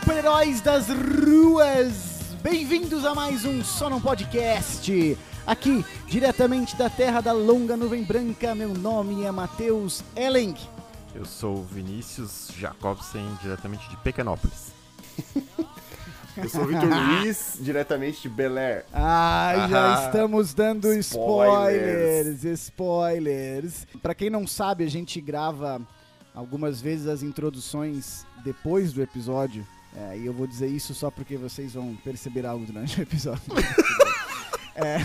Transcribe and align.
Super-heróis 0.00 0.60
das 0.60 0.88
ruas! 0.88 2.34
Bem-vindos 2.42 3.06
a 3.06 3.14
mais 3.14 3.46
um 3.46 3.64
Só 3.64 3.88
Não 3.88 3.98
Podcast. 3.98 5.16
Aqui, 5.46 5.82
diretamente 6.06 6.76
da 6.76 6.90
terra 6.90 7.22
da 7.22 7.32
longa 7.32 7.78
nuvem 7.78 8.04
branca, 8.04 8.54
meu 8.54 8.74
nome 8.74 9.24
é 9.24 9.30
Matheus 9.30 10.04
Elling. 10.14 10.54
Eu 11.14 11.24
sou 11.24 11.60
o 11.60 11.64
Vinícius 11.64 12.50
Jacobsen, 12.58 13.26
diretamente 13.40 13.88
de 13.88 13.96
Pequenópolis. 13.98 14.70
Eu 16.36 16.48
sou 16.50 16.64
o 16.64 16.66
Victor 16.66 16.90
Luiz, 16.90 17.56
diretamente 17.58 18.20
de 18.20 18.28
Bel 18.28 18.58
Air. 18.58 18.84
Ah, 18.92 19.66
já 19.70 19.96
Ah, 19.98 20.04
estamos 20.06 20.52
dando 20.52 20.92
spoilers, 20.92 22.26
spoilers. 22.44 22.44
spoilers. 22.60 23.86
Pra 24.02 24.14
quem 24.14 24.28
não 24.28 24.46
sabe, 24.46 24.84
a 24.84 24.90
gente 24.90 25.18
grava 25.22 25.80
algumas 26.34 26.82
vezes 26.82 27.06
as 27.06 27.22
introduções 27.22 28.26
depois 28.44 28.92
do 28.92 29.00
episódio. 29.02 29.66
É, 29.96 30.18
e 30.18 30.26
eu 30.26 30.32
vou 30.32 30.46
dizer 30.46 30.66
isso 30.68 30.94
só 30.94 31.10
porque 31.10 31.38
vocês 31.38 31.72
vão 31.72 31.96
perceber 31.96 32.44
algo 32.44 32.66
durante 32.66 33.00
o 33.00 33.02
episódio. 33.02 33.42
É. 34.78 34.98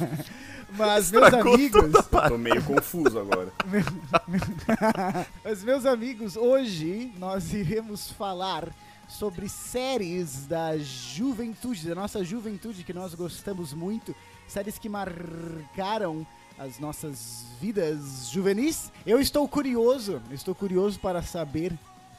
Mas, 0.74 1.10
meus 1.10 1.24
Estragou 1.24 1.54
amigos, 1.54 1.92
Tô 2.28 2.38
meio 2.38 2.64
confuso 2.64 3.18
agora. 3.18 3.52
Mas, 5.44 5.62
meus 5.62 5.84
amigos, 5.84 6.36
hoje 6.36 7.12
nós 7.18 7.52
iremos 7.52 8.10
falar 8.12 8.66
sobre 9.06 9.46
séries 9.46 10.46
da 10.46 10.78
juventude, 10.78 11.86
da 11.86 11.94
nossa 11.94 12.24
juventude 12.24 12.82
que 12.82 12.94
nós 12.94 13.14
gostamos 13.14 13.74
muito, 13.74 14.16
séries 14.46 14.78
que 14.78 14.88
marcaram 14.88 16.26
as 16.58 16.78
nossas 16.78 17.44
vidas 17.60 18.30
juvenis. 18.30 18.90
Eu 19.06 19.20
estou 19.20 19.46
curioso, 19.46 20.22
estou 20.30 20.54
curioso 20.54 20.98
para 20.98 21.20
saber 21.22 21.72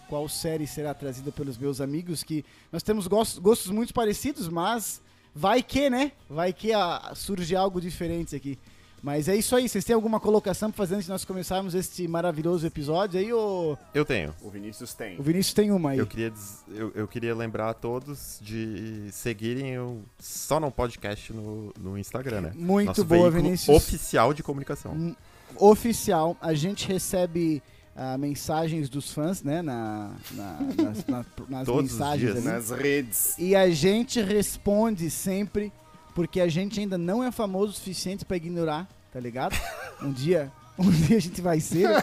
qual 0.09 0.27
série 0.27 0.65
será 0.65 0.93
trazida 0.93 1.31
pelos 1.31 1.57
meus 1.57 1.79
amigos, 1.79 2.23
que 2.23 2.43
nós 2.71 2.81
temos 2.81 3.05
gostos, 3.07 3.38
gostos 3.38 3.71
muito 3.71 3.93
parecidos, 3.93 4.49
mas 4.49 4.99
vai 5.33 5.61
que, 5.61 5.89
né? 5.89 6.11
Vai 6.27 6.52
que 6.52 6.73
ah, 6.73 7.11
surge 7.15 7.55
algo 7.55 7.79
diferente 7.79 8.35
aqui. 8.35 8.57
Mas 9.02 9.30
é 9.30 9.35
isso 9.35 9.55
aí, 9.55 9.69
vocês 9.69 9.85
têm 9.85 9.93
alguma 9.93 10.19
colocação 10.19 10.69
pra 10.69 10.77
fazer 10.77 10.95
antes 10.95 11.05
de 11.05 11.11
nós 11.11 11.23
começarmos 11.23 11.73
este 11.73 12.05
maravilhoso 12.05 12.67
episódio 12.67 13.17
aí, 13.17 13.31
ô... 13.31 13.77
Eu 13.93 14.03
tenho. 14.03 14.35
O 14.41 14.49
Vinícius 14.49 14.93
tem. 14.93 15.17
O 15.17 15.23
Vinícius 15.23 15.53
tem 15.53 15.71
uma 15.71 15.91
aí. 15.91 15.99
Eu 15.99 16.07
queria, 16.07 16.33
eu, 16.67 16.91
eu 16.93 17.07
queria 17.07 17.33
lembrar 17.33 17.69
a 17.69 17.73
todos 17.73 18.39
de 18.41 19.07
seguirem 19.13 19.80
o 19.80 20.02
Só 20.17 20.59
Não 20.59 20.69
Podcast 20.69 21.31
no, 21.31 21.71
no 21.80 21.97
Instagram, 21.97 22.41
né? 22.41 22.52
Muito 22.55 22.87
Nosso 22.87 23.05
boa, 23.05 23.31
Vinícius. 23.31 23.77
oficial 23.77 24.33
de 24.33 24.43
comunicação. 24.43 24.91
Hum, 24.91 25.15
Oficial, 25.55 26.37
a 26.41 26.53
gente 26.53 26.87
recebe 26.87 27.61
ah, 27.95 28.18
mensagens 28.18 28.90
dos 28.90 29.12
fãs, 29.12 29.44
né, 29.44 29.62
na, 29.62 30.12
na- 30.32 30.59
nas, 30.84 31.06
na- 31.06 31.26
nas 31.50 31.66
Todos 31.68 31.92
os 31.92 31.98
mensagens 32.00 32.34
dias. 32.34 32.44
Nas 32.44 32.70
redes. 32.70 33.36
E 33.38 33.55
a 33.55 33.70
gente 33.70 34.22
responde 34.22 35.10
sempre, 35.10 35.72
porque 36.16 36.39
a 36.42 36.48
gente 36.48 36.80
ainda 36.80 36.98
não 36.98 37.23
é 37.23 37.32
famoso 37.32 37.72
o 37.72 37.76
suficiente 37.76 38.26
pra 38.26 38.38
ignorar, 38.38 38.88
tá 39.11 39.20
ligado? 39.20 39.55
Um 40.02 40.14
dia, 40.14 40.49
um 40.78 40.89
dia 40.89 41.17
a 41.17 41.20
gente 41.20 41.42
vai 41.42 41.60
ser. 41.60 41.89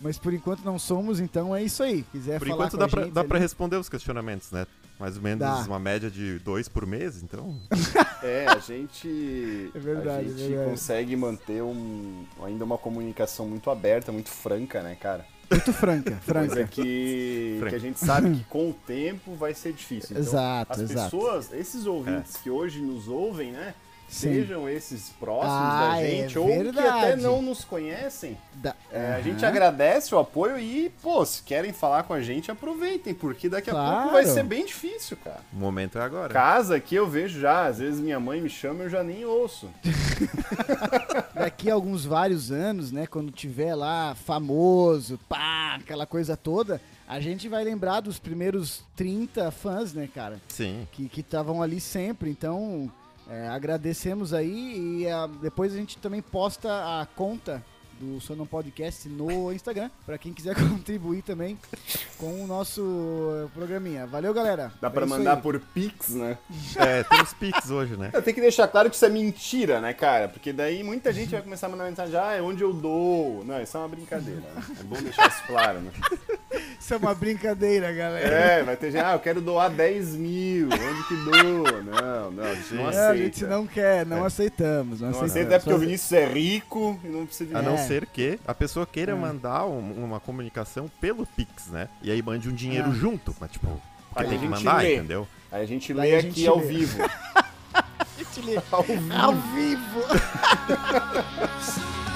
Mas 0.00 0.18
por 0.18 0.34
enquanto 0.34 0.62
não 0.62 0.78
somos, 0.78 1.20
então 1.20 1.56
é 1.56 1.62
isso 1.62 1.82
aí. 1.82 2.04
Quiser 2.12 2.38
Por 2.38 2.48
falar 2.48 2.66
enquanto 2.66 2.72
com 2.72 2.78
dá 2.78 2.84
a 2.84 2.88
pra, 2.88 3.02
gente 3.04 3.12
dá 3.14 3.24
pra 3.24 3.38
responder 3.38 3.76
os 3.76 3.88
questionamentos, 3.88 4.50
né? 4.50 4.66
Mais 5.04 5.16
ou 5.18 5.22
menos 5.22 5.40
Dá. 5.40 5.56
uma 5.66 5.78
média 5.78 6.10
de 6.10 6.38
dois 6.38 6.66
por 6.66 6.86
mês, 6.86 7.22
então. 7.22 7.54
É, 8.24 8.46
a 8.48 8.58
gente. 8.58 9.70
É 9.74 9.78
verdade, 9.78 10.28
A 10.28 10.30
gente 10.30 10.44
é 10.44 10.48
verdade. 10.48 10.70
consegue 10.70 11.14
manter 11.14 11.62
um, 11.62 12.24
ainda 12.42 12.64
uma 12.64 12.78
comunicação 12.78 13.46
muito 13.46 13.68
aberta, 13.70 14.10
muito 14.10 14.30
franca, 14.30 14.82
né, 14.82 14.96
cara? 14.98 15.26
Muito 15.50 15.74
franca, 15.74 16.10
Coisa 16.12 16.22
franca. 16.54 16.64
que, 16.68 17.56
Franca. 17.58 17.68
que 17.70 17.76
a 17.76 17.78
gente 17.78 18.00
sabe 18.00 18.30
que 18.34 18.44
com 18.44 18.70
o 18.70 18.72
tempo 18.72 19.34
vai 19.34 19.52
ser 19.52 19.74
difícil. 19.74 20.12
Então, 20.12 20.22
Exato, 20.22 20.72
as 20.72 20.80
exato. 20.90 21.10
pessoas, 21.10 21.52
esses 21.52 21.84
ouvintes 21.84 22.38
que 22.38 22.48
hoje 22.48 22.80
nos 22.80 23.06
ouvem, 23.08 23.52
né? 23.52 23.74
Sejam 24.14 24.68
esses 24.68 25.08
próximos 25.18 25.52
Ah, 25.54 25.88
da 25.90 26.00
é 26.02 26.10
gente, 26.10 26.38
ou 26.38 26.46
que 26.46 26.52
até 26.52 26.62
verdade. 26.62 27.22
não 27.22 27.42
nos 27.42 27.64
conhecem. 27.64 28.36
Da- 28.54 28.74
É, 28.92 29.14
a 29.14 29.20
gente 29.20 29.44
agradece 29.44 30.14
o 30.14 30.18
apoio 30.18 30.58
e, 30.58 30.88
pô, 31.02 31.24
se 31.26 31.42
querem 31.42 31.72
falar 31.72 32.04
com 32.04 32.14
a 32.14 32.20
gente, 32.22 32.50
aproveitem, 32.50 33.12
porque 33.12 33.48
daqui 33.48 33.70
a 33.70 33.72
Claro. 33.72 33.96
pouco 34.02 34.12
vai 34.12 34.24
ser 34.26 34.44
bem 34.44 34.64
difícil, 34.64 35.16
cara. 35.22 35.40
O 35.52 35.56
momento 35.56 35.98
é 35.98 36.02
agora. 36.02 36.32
Casa 36.32 36.78
que 36.78 36.94
eu 36.94 37.08
vejo 37.08 37.40
já, 37.40 37.66
às 37.66 37.78
vezes 37.78 38.00
minha 38.00 38.20
mãe 38.20 38.40
me 38.40 38.48
chama 38.48 38.84
eu 38.84 38.88
já 38.90 39.02
nem 39.02 39.24
ouço. 39.24 39.68
daqui 41.34 41.70
a 41.70 41.74
alguns 41.74 42.04
vários 42.04 42.50
anos, 42.50 42.92
né, 42.92 43.06
quando 43.06 43.30
tiver 43.32 43.74
lá 43.74 44.14
famoso, 44.14 45.18
pá, 45.28 45.76
aquela 45.80 46.06
coisa 46.06 46.36
toda, 46.36 46.80
a 47.06 47.20
gente 47.20 47.48
vai 47.48 47.64
lembrar 47.64 48.00
dos 48.00 48.18
primeiros 48.18 48.82
30 48.96 49.50
fãs, 49.50 49.92
né, 49.92 50.08
cara, 50.14 50.38
Sim. 50.48 50.86
que 50.92 51.10
estavam 51.20 51.62
ali 51.62 51.80
sempre. 51.80 52.30
Então, 52.30 52.90
é, 53.28 53.48
agradecemos 53.48 54.34
aí 54.34 55.02
e 55.02 55.08
ah, 55.08 55.28
depois 55.40 55.72
a 55.72 55.76
gente 55.76 55.96
também 55.98 56.20
posta 56.20 57.00
a 57.00 57.06
conta 57.06 57.64
do 58.00 58.20
Sonon 58.20 58.46
Podcast 58.46 59.08
no 59.08 59.52
Instagram, 59.52 59.90
pra 60.06 60.18
quem 60.18 60.32
quiser 60.32 60.54
contribuir 60.68 61.22
também 61.22 61.58
com 62.18 62.42
o 62.42 62.46
nosso 62.46 62.82
eh, 63.44 63.48
programinha. 63.54 64.06
Valeu, 64.06 64.32
galera. 64.34 64.72
Dá 64.80 64.88
É 64.88 64.90
pra 64.90 65.04
isso 65.06 65.14
mandar 65.16 65.36
aí. 65.36 65.42
por 65.42 65.58
Pix, 65.60 66.10
né? 66.10 66.38
É, 66.76 67.02
temos 67.02 67.32
Pix 67.34 67.70
hoje, 67.70 67.96
né? 67.96 68.10
Eu 68.12 68.22
tenho 68.22 68.34
que 68.34 68.40
deixar 68.40 68.68
claro 68.68 68.88
que 68.90 68.96
isso 68.96 69.04
é 69.04 69.08
mentira, 69.10 69.80
né, 69.80 69.92
cara? 69.92 70.28
Porque 70.28 70.52
daí 70.52 70.82
muita 70.82 71.12
gente 71.12 71.30
vai 71.30 71.42
começar 71.42 71.66
a 71.66 71.70
mandar 71.70 71.84
mensagem, 71.84 72.16
ah, 72.18 72.32
é 72.34 72.42
onde 72.42 72.62
eu 72.62 72.72
dou. 72.72 73.44
Não, 73.44 73.60
isso 73.62 73.76
é 73.76 73.80
uma 73.80 73.88
brincadeira. 73.88 74.40
né? 74.40 74.62
É 74.80 74.82
bom 74.82 74.96
deixar 75.02 75.28
isso 75.28 75.42
claro, 75.46 75.80
né? 75.80 75.90
Isso 76.78 76.92
é 76.92 76.96
uma 76.98 77.14
brincadeira, 77.14 77.90
galera. 77.92 78.28
É, 78.36 78.62
vai 78.62 78.76
ter 78.76 78.92
gente, 78.92 79.02
ah, 79.02 79.14
eu 79.14 79.18
quero 79.18 79.40
doar 79.40 79.70
10 79.70 80.14
mil, 80.16 80.66
onde 80.68 81.08
que 81.08 81.16
dou? 81.24 81.82
Não, 81.82 82.30
não, 82.30 82.44
a 82.44 82.54
gente 82.54 82.74
não 82.74 82.86
aceita. 82.88 83.02
Não, 83.06 83.10
a 83.10 83.16
gente 83.16 83.44
não 83.46 83.66
quer, 83.66 84.06
não 84.06 84.22
É. 84.22 84.26
aceitamos. 84.26 85.00
Não, 85.00 85.10
Não 85.10 85.20
aceitamos. 85.22 85.30
aceita 85.30 85.54
é 85.54 85.58
porque 85.58 85.72
o 85.72 85.78
Vinícius 85.78 86.12
é 86.12 86.26
rico 86.26 87.00
e 87.02 87.08
não 87.08 87.24
precisa 87.26 87.50
de 87.50 87.56
A 87.56 87.62
não 87.62 87.74
É. 87.74 87.83
ser 87.86 88.06
que 88.06 88.38
a 88.46 88.54
pessoa 88.54 88.86
queira 88.86 89.12
É. 89.12 89.14
mandar 89.14 89.66
um- 89.66 90.04
uma 90.04 90.18
comunicação 90.20 90.90
pelo 91.00 91.26
Pix, 91.26 91.68
né? 91.68 91.88
E 92.02 92.10
aí 92.10 92.20
mande 92.22 92.48
um 92.48 92.52
dinheiro 92.52 92.90
Ah. 92.90 92.94
junto. 92.94 93.34
Mas, 93.40 93.50
tipo, 93.52 93.80
Aí 94.14 94.26
tem 94.26 94.36
a 94.36 94.40
que 94.40 94.46
gente 94.46 94.64
mandar, 94.64 94.82
lê. 94.82 94.94
entendeu? 94.96 95.28
Aí 95.52 95.62
a 95.62 95.66
gente 95.66 95.92
lê 95.92 96.16
a 96.16 96.18
aqui 96.18 96.30
gente 96.30 96.48
ao 96.48 96.58
lê. 96.58 96.66
vivo. 96.66 96.98
Ao 98.72 98.84
Ao 99.28 99.34
vivo. 99.34 100.00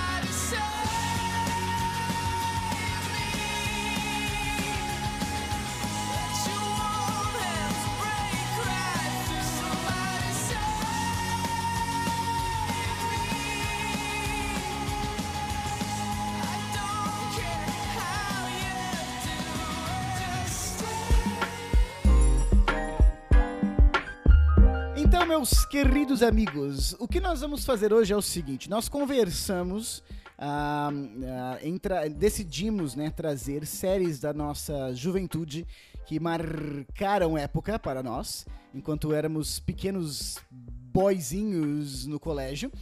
queridos 25.70 26.22
amigos, 26.22 26.94
o 26.98 27.06
que 27.06 27.20
nós 27.20 27.41
vamos 27.41 27.65
fazer 27.65 27.92
hoje 27.92 28.12
é 28.12 28.16
o 28.16 28.22
seguinte: 28.22 28.70
nós 28.70 28.88
conversamos, 28.88 30.03
ah, 30.38 30.91
ah, 30.91 31.59
entra- 31.62 32.09
decidimos 32.09 32.94
né, 32.94 33.10
trazer 33.10 33.66
séries 33.66 34.18
da 34.18 34.32
nossa 34.32 34.94
juventude 34.94 35.66
que 36.06 36.18
marcaram 36.18 37.36
época 37.36 37.78
para 37.78 38.03
nós, 38.03 38.47
enquanto 38.74 39.12
éramos 39.12 39.60
pequenos 39.60 40.38
boizinhos 40.50 42.06
no 42.06 42.18
colégio. 42.18 42.72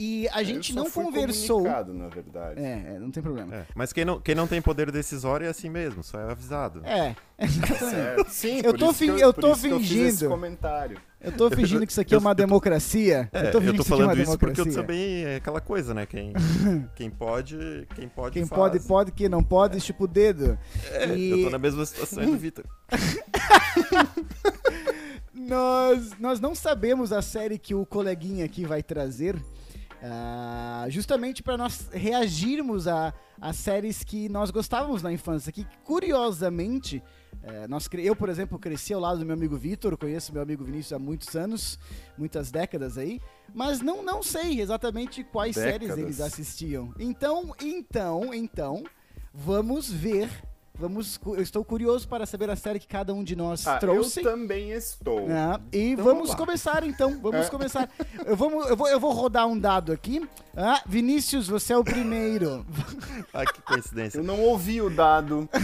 E 0.00 0.28
a 0.32 0.44
gente 0.44 0.70
Eu 0.76 0.84
só 0.84 0.84
não 0.84 0.90
conversou. 1.06 1.62
na 1.64 2.06
verdade. 2.08 2.60
É, 2.62 2.94
é, 2.94 2.98
não 3.00 3.10
tem 3.10 3.20
problema. 3.20 3.52
É. 3.52 3.66
Mas 3.74 3.92
quem 3.92 4.04
não, 4.04 4.20
quem 4.20 4.32
não 4.34 4.46
tem 4.46 4.62
poder 4.62 4.92
decisório 4.92 5.44
é 5.44 5.50
assim 5.50 5.68
mesmo, 5.68 6.04
só 6.04 6.20
é 6.20 6.30
avisado. 6.30 6.82
É, 6.84 7.16
exatamente. 7.36 8.30
Sim, 8.30 8.58
Eu 8.58 8.72
por 8.74 8.78
tô 8.78 8.90
isso 8.90 8.98
que 9.04 9.12
fin- 9.12 9.20
eu 9.20 9.34
por 9.34 9.40
tô 9.40 9.52
isso 9.52 9.62
que 9.62 9.68
eu 9.72 9.80
fiz 9.80 9.90
esse 9.90 10.04
fingindo. 10.10 10.28
comentário. 10.30 11.00
Eu 11.20 11.32
tô 11.32 11.50
fingindo 11.50 11.84
que 11.84 11.90
isso 11.90 12.00
aqui 12.00 12.14
é 12.14 12.18
uma 12.18 12.32
democracia. 12.32 13.28
É, 13.32 13.48
eu 13.48 13.50
tô 13.50 13.58
eu 13.58 13.62
fingindo 13.62 13.76
tô 13.78 13.82
que 13.82 13.82
isso 13.82 13.94
aqui 13.94 14.02
é 14.02 14.04
uma 14.04 14.12
falando 14.14 14.22
isso 14.28 14.38
porque 14.38 14.60
eu 14.60 14.72
também 14.72 15.24
é 15.24 15.34
aquela 15.36 15.60
coisa, 15.60 15.92
né? 15.92 16.06
Quem, 16.06 16.32
quem 16.94 17.10
pode, 17.10 17.88
quem 17.96 18.08
pode 18.08 18.34
Quem 18.34 18.46
faz. 18.46 18.56
pode, 18.60 18.78
pode, 18.86 19.10
quem 19.10 19.28
não 19.28 19.42
pode, 19.42 19.80
tipo 19.80 20.04
o 20.04 20.06
dedo. 20.06 20.56
É, 20.92 21.08
E 21.16 21.30
Eu 21.30 21.42
tô 21.42 21.50
na 21.50 21.58
mesma 21.58 21.84
situação 21.84 22.24
do 22.24 22.36
Vitor. 22.36 22.64
nós, 25.34 26.10
nós 26.18 26.40
não 26.40 26.54
sabemos 26.54 27.12
a 27.12 27.22
série 27.22 27.58
que 27.58 27.74
o 27.74 27.84
coleguinha 27.84 28.44
aqui 28.44 28.64
vai 28.64 28.82
trazer. 28.82 29.36
Ah, 30.02 30.86
justamente 30.88 31.42
para 31.42 31.56
nós 31.56 31.88
reagirmos 31.92 32.86
a, 32.86 33.12
a 33.40 33.52
séries 33.52 34.04
que 34.04 34.28
nós 34.28 34.50
gostávamos 34.50 35.02
na 35.02 35.12
infância. 35.12 35.52
Que 35.52 35.66
curiosamente, 35.84 37.02
eh, 37.42 37.66
nós, 37.68 37.88
eu, 37.92 38.14
por 38.14 38.28
exemplo, 38.28 38.58
cresci 38.58 38.94
ao 38.94 39.00
lado 39.00 39.18
do 39.18 39.26
meu 39.26 39.34
amigo 39.34 39.56
Vitor, 39.56 39.96
conheço 39.96 40.32
meu 40.32 40.42
amigo 40.42 40.64
Vinícius 40.64 40.92
há 40.92 40.98
muitos 40.98 41.34
anos, 41.34 41.78
muitas 42.16 42.50
décadas 42.50 42.96
aí, 42.96 43.20
mas 43.54 43.80
não, 43.80 44.02
não 44.02 44.22
sei 44.22 44.60
exatamente 44.60 45.24
quais 45.24 45.54
séries 45.54 45.88
Décadas. 45.88 45.98
eles 45.98 46.20
assistiam. 46.20 46.94
Então, 46.98 47.54
então, 47.60 48.32
então, 48.32 48.84
vamos 49.32 49.90
ver 49.90 50.30
Vamos, 50.78 51.18
eu 51.26 51.42
estou 51.42 51.64
curioso 51.64 52.06
para 52.06 52.24
saber 52.24 52.48
a 52.50 52.54
série 52.54 52.78
que 52.78 52.86
cada 52.86 53.12
um 53.12 53.24
de 53.24 53.34
nós 53.34 53.66
Ah, 53.66 53.78
trouxe. 53.78 54.20
eu 54.20 54.24
também 54.30 54.70
estou. 54.70 55.26
Ah, 55.28 55.58
e 55.72 55.90
Então 55.90 56.04
vamos 56.04 56.32
começar 56.36 56.84
então, 56.84 57.18
vamos 57.20 57.46
É. 57.46 57.50
começar. 57.50 57.88
Eu, 58.24 58.36
vamos, 58.36 58.68
eu, 58.68 58.76
vou, 58.76 58.86
eu 58.88 59.00
vou 59.00 59.10
rodar 59.12 59.46
um 59.48 59.58
dado 59.58 59.90
aqui. 59.90 60.24
Ah, 60.56 60.80
Vinícius, 60.86 61.48
você 61.48 61.72
é 61.72 61.76
o 61.76 61.82
primeiro. 61.82 62.64
Ai, 63.34 63.44
que 63.46 63.60
coincidência. 63.62 64.18
Eu 64.18 64.24
não 64.24 64.40
ouvi 64.40 64.80
o 64.80 64.88
dado. 64.88 65.48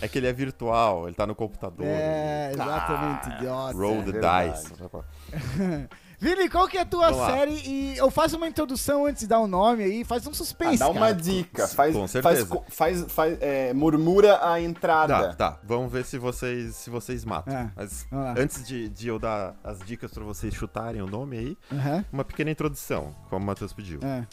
É 0.00 0.08
que 0.08 0.18
ele 0.18 0.26
é 0.26 0.32
virtual, 0.32 1.06
ele 1.06 1.14
tá 1.14 1.26
no 1.26 1.34
computador. 1.34 1.86
é, 1.86 2.50
exatamente, 2.52 3.28
idiota. 3.36 3.76
Roll 3.76 4.02
the 4.02 4.12
verdade. 4.12 4.62
dice. 4.62 4.72
Vini, 6.24 6.48
qual 6.48 6.66
que 6.66 6.78
é 6.78 6.80
a 6.80 6.86
tua 6.86 7.10
Vamos 7.10 7.18
lá. 7.20 7.30
série? 7.32 7.52
E 7.68 7.96
eu 7.98 8.10
faço 8.10 8.36
uma 8.38 8.48
introdução 8.48 9.04
antes 9.04 9.20
de 9.20 9.26
dar 9.28 9.40
o 9.40 9.46
nome 9.46 9.84
aí, 9.84 10.04
faz 10.04 10.26
um 10.26 10.30
Ah, 10.30 10.34
suspense, 10.34 10.78
dá 10.78 10.88
uma 10.88 11.00
cara. 11.08 11.14
dica. 11.14 11.68
Faz, 11.68 11.92
Com 11.92 12.00
faz, 12.08 12.10
certeza. 12.10 12.46
co- 12.46 12.64
faz, 12.68 13.04
faz, 13.12 13.38
é, 13.42 13.74
murmura 13.74 14.40
a 14.48 14.60
entrada. 14.60 15.28
Tá, 15.28 15.34
tá. 15.52 15.60
Vamos 15.64 15.92
ver 15.92 16.04
se 16.04 16.16
vocês, 16.16 16.76
se 16.76 16.88
vocês 16.88 17.24
matam. 17.26 17.54
Ah, 17.54 17.70
Mas 17.76 18.06
lá. 18.10 18.34
antes 18.38 18.66
de, 18.66 18.88
de 18.88 19.08
eu 19.08 19.18
dar 19.18 19.54
as 19.62 19.80
dicas 19.80 20.10
pra 20.12 20.24
vocês 20.24 20.54
chutarem 20.54 21.02
o 21.02 21.06
nome 21.06 21.36
aí, 21.36 21.58
Aham, 21.70 22.04
uma 22.12 22.24
pequena 22.24 22.50
introdução, 22.50 23.14
como 23.28 23.42
o 23.42 23.46
Matheus 23.46 23.72
pediu. 23.74 24.00
ah, 24.02 24.24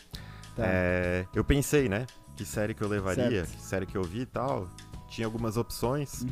tá. 0.55 0.63
É, 0.65 1.25
eu 1.35 1.43
pensei, 1.43 1.89
né? 1.89 2.05
Que 2.37 2.45
série 2.45 2.73
que 2.73 2.81
eu 2.81 2.87
levaria, 2.87 3.43
Certo. 3.45 3.51
que 3.51 3.61
série 3.61 3.85
que 3.85 3.97
eu 3.97 4.03
vi 4.03 4.21
e 4.21 4.25
tal. 4.25 4.67
Tinha 5.11 5.27
algumas 5.27 5.57
opções. 5.57 6.25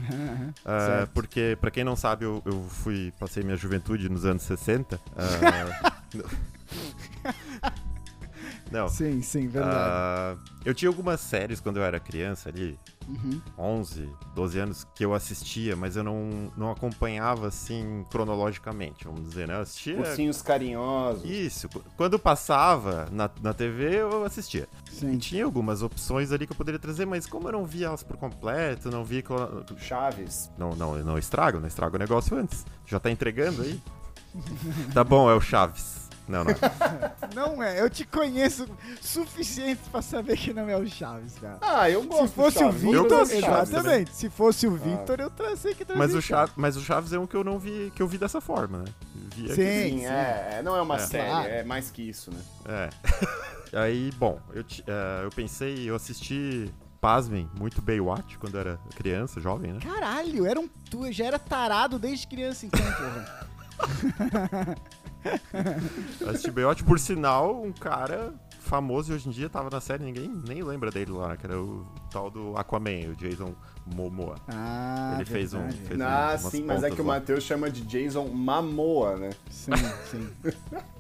Certo. 0.64 1.12
porque, 1.14 1.58
pra 1.60 1.70
quem 1.70 1.84
não 1.84 1.98
sabe, 1.98 2.24
eu, 2.24 2.42
eu 2.46 2.64
fui. 2.70 3.12
Passei 3.20 3.44
minha 3.44 3.58
juventude 3.58 4.08
nos 4.08 4.26
anos 4.26 4.44
60. 4.44 4.98
ah, 5.18 5.92
não. 8.72 8.88
Sim, 8.88 9.22
sim, 9.22 9.50
verdade. 9.50 9.76
Ah, 9.76 10.38
eu 10.64 10.74
tinha 10.74 10.88
algumas 10.88 11.20
séries 11.20 11.60
quando 11.60 11.76
eu 11.76 11.84
era 11.84 12.00
criança 12.00 12.48
ali, 12.48 12.80
Uhum. 13.10 13.42
11, 13.58 14.08
12 14.36 14.60
anos, 14.60 14.88
que 14.94 15.04
eu 15.04 15.14
assistia, 15.16 15.76
mas 15.76 15.96
eu 15.96 16.04
não, 16.04 16.52
não 16.56 16.70
acompanhava 16.72 17.48
assim 17.48 18.06
cronologicamente, 18.12 19.06
vamos 19.06 19.24
dizer, 19.28 19.48
né? 19.48 19.56
Eu 19.56 19.62
assistia. 19.62 19.98
Ursinhos 19.98 20.42
carinhosos. 20.44 21.30
Isso, 21.30 21.68
qu- 21.70 21.82
quando 21.98 22.20
passava 22.20 23.08
na, 23.12 23.30
na 23.42 23.54
TV 23.54 23.96
eu 23.96 24.24
assistia. 24.24 24.68
E 24.92 24.96
Sim. 24.96 25.18
tinha 25.18 25.46
algumas 25.46 25.82
opções 25.82 26.32
ali 26.32 26.46
que 26.46 26.54
eu 26.54 26.58
poderia 26.58 26.80
trazer, 26.80 27.06
mas 27.06 27.26
como 27.26 27.48
eu 27.48 27.52
não 27.54 27.66
via 27.66 27.88
elas 27.88 28.04
por 28.04 28.16
completo, 28.18 28.92
não 28.92 29.04
via. 29.04 29.24
Chaves. 29.78 30.50
Não, 30.58 30.76
não, 30.76 30.96
eu 30.98 31.04
não 31.04 31.18
estrago, 31.18 31.60
não 31.60 31.68
estrago 31.68 31.96
o 31.96 32.00
negócio 32.00 32.38
antes. 32.38 32.66
Já 32.86 33.00
tá 33.00 33.10
entregando 33.10 33.62
aí? 33.64 33.82
tá 34.94 35.04
bom, 35.04 35.30
é 35.30 35.34
o 35.36 35.42
Chaves. 35.42 36.09
Não, 36.30 36.44
não. 36.46 36.54
Não 37.36 37.62
é, 37.64 37.80
eu 37.82 37.90
te 37.90 38.06
conheço 38.06 38.68
suficiente 39.02 39.82
pra 39.92 40.02
saber 40.02 40.36
que 40.36 40.52
não 40.54 40.68
é 40.68 40.76
o 40.76 40.88
Chaves, 40.88 41.36
cara. 41.40 41.58
Ah, 41.62 41.88
eu 41.90 42.04
gosto 42.04 42.28
Se 42.28 42.34
fosse 42.34 42.60
do 42.60 42.68
o 42.68 42.72
Victor, 42.72 43.22
exatamente. 43.32 44.16
Se 44.16 44.30
fosse 44.30 44.68
o 44.68 44.76
Victor, 44.76 45.20
eu 45.20 45.30
trazei 45.30 45.76
que 45.76 45.86
trazia. 45.86 46.04
Mas 46.04 46.16
o, 46.16 46.22
Chaves, 46.22 46.54
mas 46.56 46.76
o 46.76 46.82
Chaves 46.82 47.14
é 47.14 47.20
um 47.20 47.28
que 47.28 47.36
eu 47.36 47.44
não 47.44 47.60
vi, 47.60 47.92
que 47.96 48.02
eu 48.02 48.08
vi 48.08 48.18
dessa 48.18 48.42
forma, 48.42 48.80
né? 48.80 48.86
Sim. 49.14 49.30
que- 49.30 49.54
Sim, 49.54 50.06
é, 50.08 50.50
é, 50.54 50.62
não 50.64 50.76
é 50.76 50.82
uma 50.82 50.96
É. 50.96 51.00
série, 51.00 51.30
Claro. 51.30 51.50
é 51.50 51.64
mais 51.64 51.92
que 51.92 52.02
isso, 52.10 52.32
né? 52.32 52.42
É. 52.68 52.90
Aí, 53.80 54.12
bom, 54.18 54.40
eu, 54.54 54.62
eh, 54.88 55.22
eu 55.24 55.30
pensei, 55.30 55.88
eu 55.90 55.96
assisti, 55.96 56.74
pasmem, 57.00 57.48
muito 57.60 57.80
Baywatch 57.82 58.38
quando 58.40 58.56
eu 58.56 58.62
era 58.62 58.80
criança, 58.96 59.40
jovem, 59.40 59.74
né? 59.74 59.80
Caralho, 59.84 60.48
era 60.48 60.60
um, 60.60 60.68
tu 60.90 61.12
já 61.12 61.26
era 61.26 61.38
tarado 61.38 62.00
desde 62.00 62.26
criança 62.28 62.66
então, 62.66 62.80
porra. 62.82 63.46
Assisti 66.28 66.52
Baywatch, 66.52 66.84
por 66.84 67.00
sinal, 67.00 67.62
um 67.64 67.72
cara 67.72 68.34
famoso 68.62 69.12
e 69.12 69.16
hoje 69.16 69.28
em 69.28 69.32
dia 69.32 69.50
tava 69.50 69.70
na 69.70 69.82
série, 69.82 70.04
ninguém 70.04 70.30
nem 70.48 70.62
lembra 70.62 70.92
dele 70.92 71.12
lá, 71.12 71.36
que 71.36 71.46
era 71.46 71.60
o 71.60 71.86
tal 72.12 72.30
do 72.30 72.56
Aquaman, 72.56 73.10
o 73.10 73.16
Jason 73.16 73.54
Momoa. 73.96 74.36
Ah, 74.48 75.14
Ele 75.16 75.26
fez 75.26 75.54
um- 75.56 75.72
fez- 75.72 76.00
Ah, 76.00 76.38
umas 76.40 76.52
sim, 76.52 76.64
mas 76.64 76.84
é 76.84 76.92
que 76.92 77.02
o 77.02 77.06
lá. 77.06 77.16
Matheus 77.16 77.44
chama 77.44 77.72
de 77.72 77.82
Jason 77.82 78.28
Mamoa, 78.28 79.18
né? 79.18 79.30
Sim, 79.50 79.72
sim. 80.12 80.30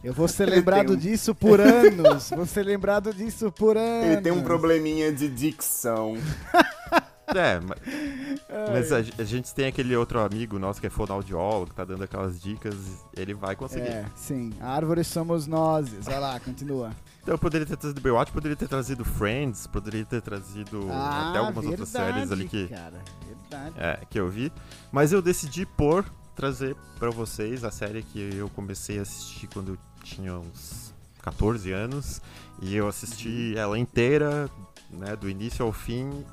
Eu 0.03 0.13
vou 0.13 0.27
ser 0.27 0.45
lembrado 0.49 0.93
um- 0.93 0.97
disso 0.97 1.35
por 1.35 1.59
anos. 1.61 2.31
Vou 2.31 2.45
ser 2.47 2.63
lembrado 2.63 3.13
disso 3.13 3.51
por 3.51 3.77
anos. 3.77 4.07
Ele 4.13 4.21
tem 4.21 4.31
um 4.31 4.41
probleminha 4.41 5.11
de 5.13 5.27
dicção. 5.29 6.15
É, 7.31 7.59
mas, 7.59 8.38
mas 8.71 8.91
a, 8.91 8.97
a 8.97 9.23
gente 9.23 9.53
tem 9.53 9.67
aquele 9.67 9.95
outro 9.95 10.19
amigo 10.19 10.57
nosso 10.59 10.79
que 10.81 10.87
é 10.87 10.89
fonoaudiólogo, 10.89 11.67
que 11.67 11.75
tá 11.75 11.85
dando 11.85 12.03
aquelas 12.03 12.41
dicas, 12.41 12.75
ele 13.15 13.33
vai 13.33 13.55
conseguir. 13.55 13.87
É, 13.87 14.05
sim. 14.15 14.51
A 14.59 14.69
árvore 14.71 15.03
somos 15.03 15.47
nós. 15.47 15.89
Vai 16.01 16.19
lá, 16.19 16.39
continua. 16.39 16.91
Então 17.21 17.33
eu 17.33 17.37
poderia 17.39 17.65
ter 17.65 17.77
trazido 17.77 18.01
Baywatch, 18.01 18.31
poderia 18.31 18.55
ter 18.55 18.67
trazido 18.67 19.03
Friends, 19.05 19.67
poderia 19.67 20.05
ter 20.05 20.21
trazido 20.21 20.87
Ah, 20.89 21.29
até 21.29 21.39
algumas 21.39 21.65
outras 21.65 21.89
séries 21.89 22.31
ali 22.31 22.47
que, 22.47 22.67
Cara, 22.67 22.99
verdade. 23.27 23.73
é, 23.77 23.99
que 24.09 24.19
eu 24.19 24.29
vi. 24.29 24.51
Mas 24.91 25.11
eu 25.11 25.21
decidi 25.21 25.65
por 25.65 26.05
trazer 26.35 26.75
pra 26.97 27.09
vocês 27.09 27.63
a 27.63 27.71
série 27.71 28.01
que 28.01 28.19
eu 28.35 28.49
comecei 28.49 28.97
a 28.99 29.01
assistir 29.01 29.47
quando 29.47 29.73
eu 29.73 29.77
tinha 30.03 30.33
uns 30.39 30.93
14 31.21 31.71
anos. 31.71 32.21
E 32.61 32.75
eu 32.75 32.87
assisti 32.87 33.53
ela 33.57 33.77
inteira, 33.77 34.49
né, 34.89 35.15
do 35.15 35.29
início 35.29 35.63
ao 35.65 35.71
fim, 35.71 36.25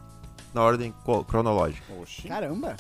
na 0.57 0.63
ordem 0.63 0.95
cronológica. 1.29 1.93
Oxi. 2.01 2.27
Caramba. 2.27 2.77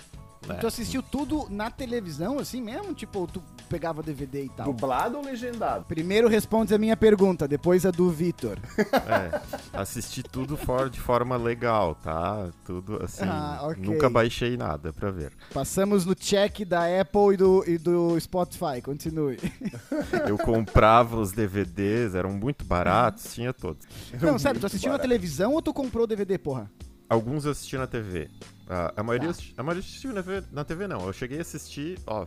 É. 0.48 0.54
Tu 0.54 0.66
assistiu 0.66 1.02
tudo 1.02 1.48
na 1.50 1.70
televisão, 1.70 2.38
assim 2.38 2.62
mesmo? 2.62 2.94
Tipo, 2.94 3.26
tu 3.26 3.42
pegava 3.68 4.00
DVD 4.00 4.44
e 4.44 4.48
tal? 4.48 4.66
Dublado 4.66 5.16
ou 5.18 5.24
legendado? 5.24 5.84
Primeiro 5.86 6.28
responde 6.28 6.72
a 6.72 6.78
minha 6.78 6.96
pergunta, 6.96 7.48
depois 7.48 7.84
a 7.84 7.90
do 7.90 8.10
Vitor. 8.10 8.56
É, 9.06 9.40
assisti 9.72 10.22
tudo 10.22 10.56
fora 10.56 10.88
de 10.88 11.00
forma 11.00 11.36
legal, 11.36 11.94
tá? 11.96 12.48
Tudo 12.64 13.02
assim. 13.02 13.24
Ah, 13.24 13.60
ok. 13.62 13.82
Nunca 13.82 14.08
baixei 14.08 14.56
nada 14.56 14.92
pra 14.92 15.10
ver. 15.10 15.32
Passamos 15.52 16.04
no 16.04 16.14
check 16.14 16.64
da 16.64 16.82
Apple 17.00 17.34
e 17.34 17.36
do, 17.36 17.64
e 17.66 17.78
do 17.78 18.18
Spotify. 18.20 18.80
Continue. 18.82 19.38
Eu 20.28 20.38
comprava 20.38 21.18
os 21.18 21.32
DVDs, 21.32 22.14
eram 22.14 22.30
muito 22.30 22.64
baratos, 22.64 23.34
tinha 23.34 23.52
todos. 23.52 23.86
Não, 24.20 24.38
sério, 24.38 24.60
tu 24.60 24.66
assistiu 24.66 24.90
na 24.90 24.98
barato. 24.98 25.08
televisão 25.08 25.52
ou 25.54 25.62
tu 25.62 25.72
comprou 25.72 26.04
o 26.04 26.06
DVD, 26.06 26.38
porra? 26.38 26.70
Alguns 27.08 27.44
eu 27.44 27.52
assisti 27.52 27.76
na 27.78 27.86
TV. 27.86 28.28
Ah, 28.68 28.92
a, 28.96 29.02
maioria, 29.02 29.32
Tá. 29.32 29.40
a 29.58 29.62
maioria 29.62 29.80
assistiu 29.80 30.12
na 30.12 30.22
TV, 30.22 30.42
na 30.52 30.64
TV, 30.64 30.86
não. 30.88 31.06
Eu 31.06 31.12
cheguei 31.12 31.38
a 31.38 31.42
assistir, 31.42 31.98
ó. 32.06 32.26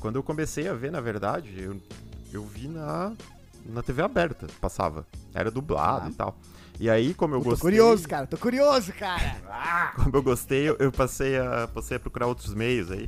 Quando 0.00 0.16
eu 0.16 0.22
comecei 0.22 0.66
a 0.68 0.72
ver, 0.74 0.90
na 0.90 1.00
verdade, 1.00 1.54
eu, 1.60 1.80
eu 2.32 2.44
vi 2.44 2.66
na, 2.66 3.12
na 3.66 3.82
TV 3.82 4.02
aberta, 4.02 4.46
passava. 4.60 5.06
Era 5.34 5.50
dublado 5.50 6.06
Tá. 6.06 6.10
e 6.10 6.14
tal. 6.14 6.36
E 6.80 6.88
aí, 6.88 7.12
como 7.12 7.34
eu 7.34 7.40
Tô 7.40 7.50
gostei. 7.50 7.70
curioso, 7.70 8.08
cara. 8.08 8.26
Tô 8.26 8.38
curioso, 8.38 8.90
cara. 8.94 9.92
Como 10.02 10.16
eu 10.16 10.22
gostei, 10.22 10.66
eu, 10.66 10.76
eu 10.78 10.90
passei, 10.90 11.36
a, 11.38 11.68
passei 11.68 11.98
a 11.98 12.00
procurar 12.00 12.26
outros 12.26 12.54
meios 12.54 12.90
aí 12.90 13.06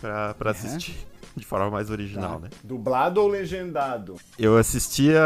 pra, 0.00 0.34
pra 0.34 0.50
Uhum. 0.50 0.56
assistir 0.56 1.06
de 1.36 1.44
forma 1.46 1.70
mais 1.70 1.90
original, 1.90 2.34
Tá. 2.34 2.38
né? 2.40 2.48
Dublado 2.62 3.20
ou 3.20 3.28
legendado? 3.28 4.16
Eu 4.38 4.56
assistia 4.56 5.20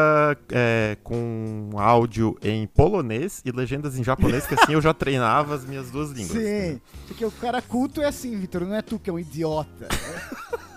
é, 0.50 0.96
com 1.02 1.70
áudio 1.76 2.36
em 2.42 2.66
polonês 2.66 3.42
e 3.44 3.50
legendas 3.50 3.98
em 3.98 4.04
japonês, 4.04 4.46
que 4.46 4.54
assim 4.54 4.72
eu 4.74 4.80
já 4.80 4.92
treinava 4.94 5.54
as 5.54 5.64
minhas 5.64 5.90
duas 5.90 6.10
línguas. 6.10 6.32
Sim. 6.42 6.80
Porque 7.06 7.24
o 7.24 7.30
cara 7.30 7.60
culto 7.62 8.00
é 8.02 8.06
assim, 8.06 8.38
Vitor. 8.38 8.62
Não 8.66 8.74
é 8.74 8.82
tu 8.82 8.98
que 8.98 9.10
é 9.10 9.12
um 9.12 9.18
idiota. 9.18 9.88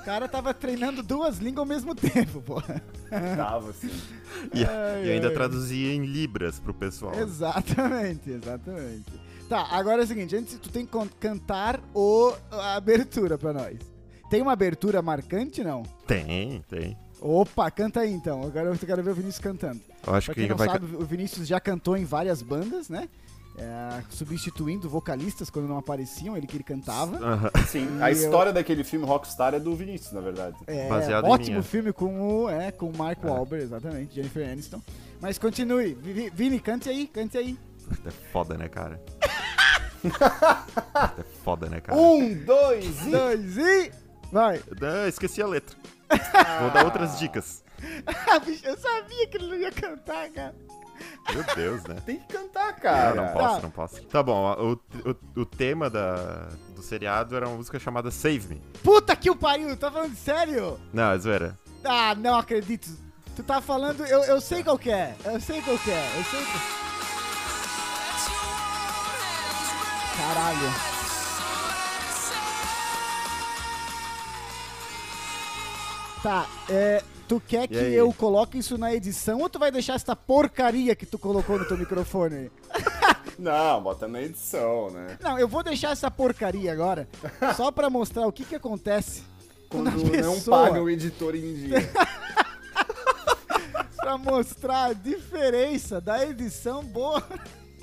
o 0.01 0.03
cara 0.05 0.27
tava 0.27 0.53
treinando 0.53 1.03
duas 1.03 1.37
línguas 1.37 1.59
ao 1.59 1.65
mesmo 1.65 1.93
tempo, 1.95 2.41
porra. 2.41 2.81
Tava 3.35 3.69
assim. 3.71 3.89
E, 4.53 4.63
Ai, 4.63 5.05
e 5.05 5.11
ainda 5.11 5.27
ai. 5.27 5.33
traduzia 5.33 5.93
em 5.93 6.05
libras 6.05 6.59
pro 6.59 6.73
pessoal. 6.73 7.13
Exatamente, 7.15 8.29
exatamente. 8.31 9.05
Tá, 9.49 9.67
agora 9.71 10.01
é 10.01 10.05
o 10.05 10.07
seguinte, 10.07 10.35
antes 10.35 10.57
tu 10.59 10.69
tem 10.69 10.85
que 10.85 10.95
cantar 11.19 11.79
o, 11.93 12.33
a 12.51 12.75
abertura 12.75 13.35
pra 13.37 13.51
nós. 13.51 13.77
Tem 14.29 14.41
uma 14.41 14.51
abertura 14.53 15.01
marcante, 15.01 15.63
não? 15.63 15.83
Tem, 16.05 16.63
tem. 16.69 16.97
Opa, 17.21 17.69
canta 17.71 18.01
aí 18.01 18.11
então. 18.13 18.43
Agora 18.43 18.69
eu 18.69 18.77
quero 18.77 19.03
ver 19.03 19.11
o 19.11 19.15
Vinícius 19.15 19.43
cantando. 19.43 19.81
Eu 20.05 20.13
acho 20.13 20.27
Pra 20.27 20.35
que 20.35 20.41
quem 20.41 20.49
não 20.49 20.55
vai. 20.57 20.67
sabe, 20.69 20.85
o 20.95 21.05
Vinícius 21.05 21.47
já 21.47 21.59
cantou 21.59 21.97
em 21.97 22.05
várias 22.05 22.41
bandas, 22.41 22.87
né? 22.89 23.09
É, 23.57 24.01
substituindo 24.09 24.87
vocalistas 24.87 25.49
quando 25.49 25.67
não 25.67 25.77
apareciam, 25.77 26.37
ele 26.37 26.47
que 26.47 26.55
ele 26.55 26.63
cantava. 26.63 27.19
Sim, 27.67 27.97
E 27.97 28.01
a 28.03 28.09
eu- 28.09 28.13
história 28.13 28.53
daquele 28.53 28.85
filme 28.85 29.05
Rockstar 29.05 29.53
é 29.53 29.59
do 29.59 29.75
Vinícius, 29.75 30.13
na 30.13 30.21
verdade. 30.21 30.55
É, 30.65 30.87
Baseado 30.87 31.25
ótimo 31.25 31.61
filme 31.61 31.91
com 31.91 32.43
o, 32.43 32.49
é, 32.49 32.71
com 32.71 32.85
o 32.89 32.97
Mark 32.97 33.21
É. 33.21 33.27
Wahlberg, 33.27 33.65
exatamente, 33.65 34.15
Jennifer 34.15 34.47
Aniston. 34.49 34.81
Mas 35.19 35.37
continue, 35.37 35.93
Vi- 35.95 36.29
Vini, 36.33 36.57
cante 36.61 36.87
aí, 36.87 37.05
cante 37.05 37.37
aí. 37.37 37.57
É 38.05 38.11
foda, 38.31 38.57
né, 38.57 38.69
cara? 38.69 39.01
é 41.19 41.23
foda, 41.43 41.67
né, 41.67 41.81
cara? 41.81 41.99
Um, 41.99 42.33
dois 42.45 43.05
e. 43.07 43.09
Dois 43.11 43.57
e... 43.57 43.91
Vai. 44.31 44.61
Não, 44.79 45.07
esqueci 45.07 45.41
a 45.41 45.47
letra. 45.47 45.75
Vou 46.61 46.69
dar 46.71 46.85
outras 46.85 47.17
dicas. 47.19 47.63
Ah, 48.27 48.39
bicho, 48.39 48.65
eu 48.65 48.77
sabia 48.77 49.27
que 49.27 49.37
ele 49.37 49.47
não 49.47 49.55
ia 49.55 49.71
cantar, 49.71 50.29
cara. 50.29 50.55
Meu 51.33 51.43
Deus, 51.55 51.83
né? 51.85 51.95
Tem 52.05 52.17
que 52.19 52.27
cantar, 52.33 52.73
Não, 52.73 52.79
cara. 52.79 53.15
não 53.15 53.27
posso, 53.33 53.55
Tá. 53.55 53.61
não 53.61 53.71
posso. 53.71 54.01
Tá 54.03 54.21
bom, 54.23 54.51
o, 55.05 55.09
o, 55.09 55.41
o 55.41 55.45
tema 55.45 55.89
da, 55.89 56.49
do 56.75 56.81
seriado 56.81 57.35
era 57.37 57.47
uma 57.47 57.55
música 57.55 57.79
chamada 57.79 58.11
Save 58.11 58.47
Me. 58.55 58.61
Puta 58.83 59.15
que 59.15 59.29
o 59.29 59.35
pariu, 59.35 59.77
tá 59.77 59.89
falando 59.89 60.15
sério? 60.15 60.77
Não, 60.91 61.11
é 61.13 61.17
zoeira. 61.17 61.57
Ah, 61.85 62.13
não 62.15 62.37
acredito. 62.37 62.89
Tu 63.35 63.43
tá 63.43 63.61
falando, 63.61 64.05
eu, 64.05 64.23
eu 64.25 64.41
sei 64.41 64.61
qual 64.63 64.77
que 64.77 64.91
é, 64.91 65.15
eu 65.23 65.39
sei 65.39 65.61
qual 65.61 65.77
que 65.77 65.89
é, 65.91 66.11
eu 66.17 66.23
sei 66.25 66.43
qual... 66.43 66.79
Caralho. 70.17 70.98
Tá, 76.21 76.47
é, 76.69 77.01
tu 77.27 77.41
quer 77.45 77.67
que 77.67 77.75
eu 77.75 78.11
coloque 78.11 78.57
isso 78.57 78.77
na 78.77 78.93
edição 78.93 79.39
ou 79.39 79.49
tu 79.49 79.57
vai 79.57 79.71
deixar 79.71 79.93
essa 79.93 80.15
porcaria 80.15 80.95
que 80.95 81.05
tu 81.05 81.17
colocou 81.17 81.57
no 81.57 81.65
teu 81.65 81.77
microfone 81.77 82.35
aí? 82.35 82.51
Não, 83.39 83.81
bota 83.81 84.05
na 84.05 84.21
edição, 84.21 84.89
né? 84.89 85.17
Não, 85.21 85.39
eu 85.39 85.47
vou 85.47 85.63
deixar 85.63 85.91
essa 85.91 86.11
porcaria 86.11 86.73
agora, 86.73 87.07
só 87.55 87.71
pra 87.71 87.89
mostrar 87.89 88.27
o 88.27 88.33
que 88.33 88.43
que 88.43 88.55
acontece 88.55 89.23
quando, 89.69 89.91
Quando 89.91 90.11
pessoa... 90.11 90.35
não 90.35 90.41
paga 90.41 90.83
o 90.83 90.89
editor 90.89 91.35
em 91.35 91.53
dia. 91.53 91.89
Pra 93.95 94.17
mostrar 94.17 94.85
a 94.85 94.93
diferença 94.93 96.01
da 96.01 96.25
edição 96.25 96.83
boa. 96.83 97.23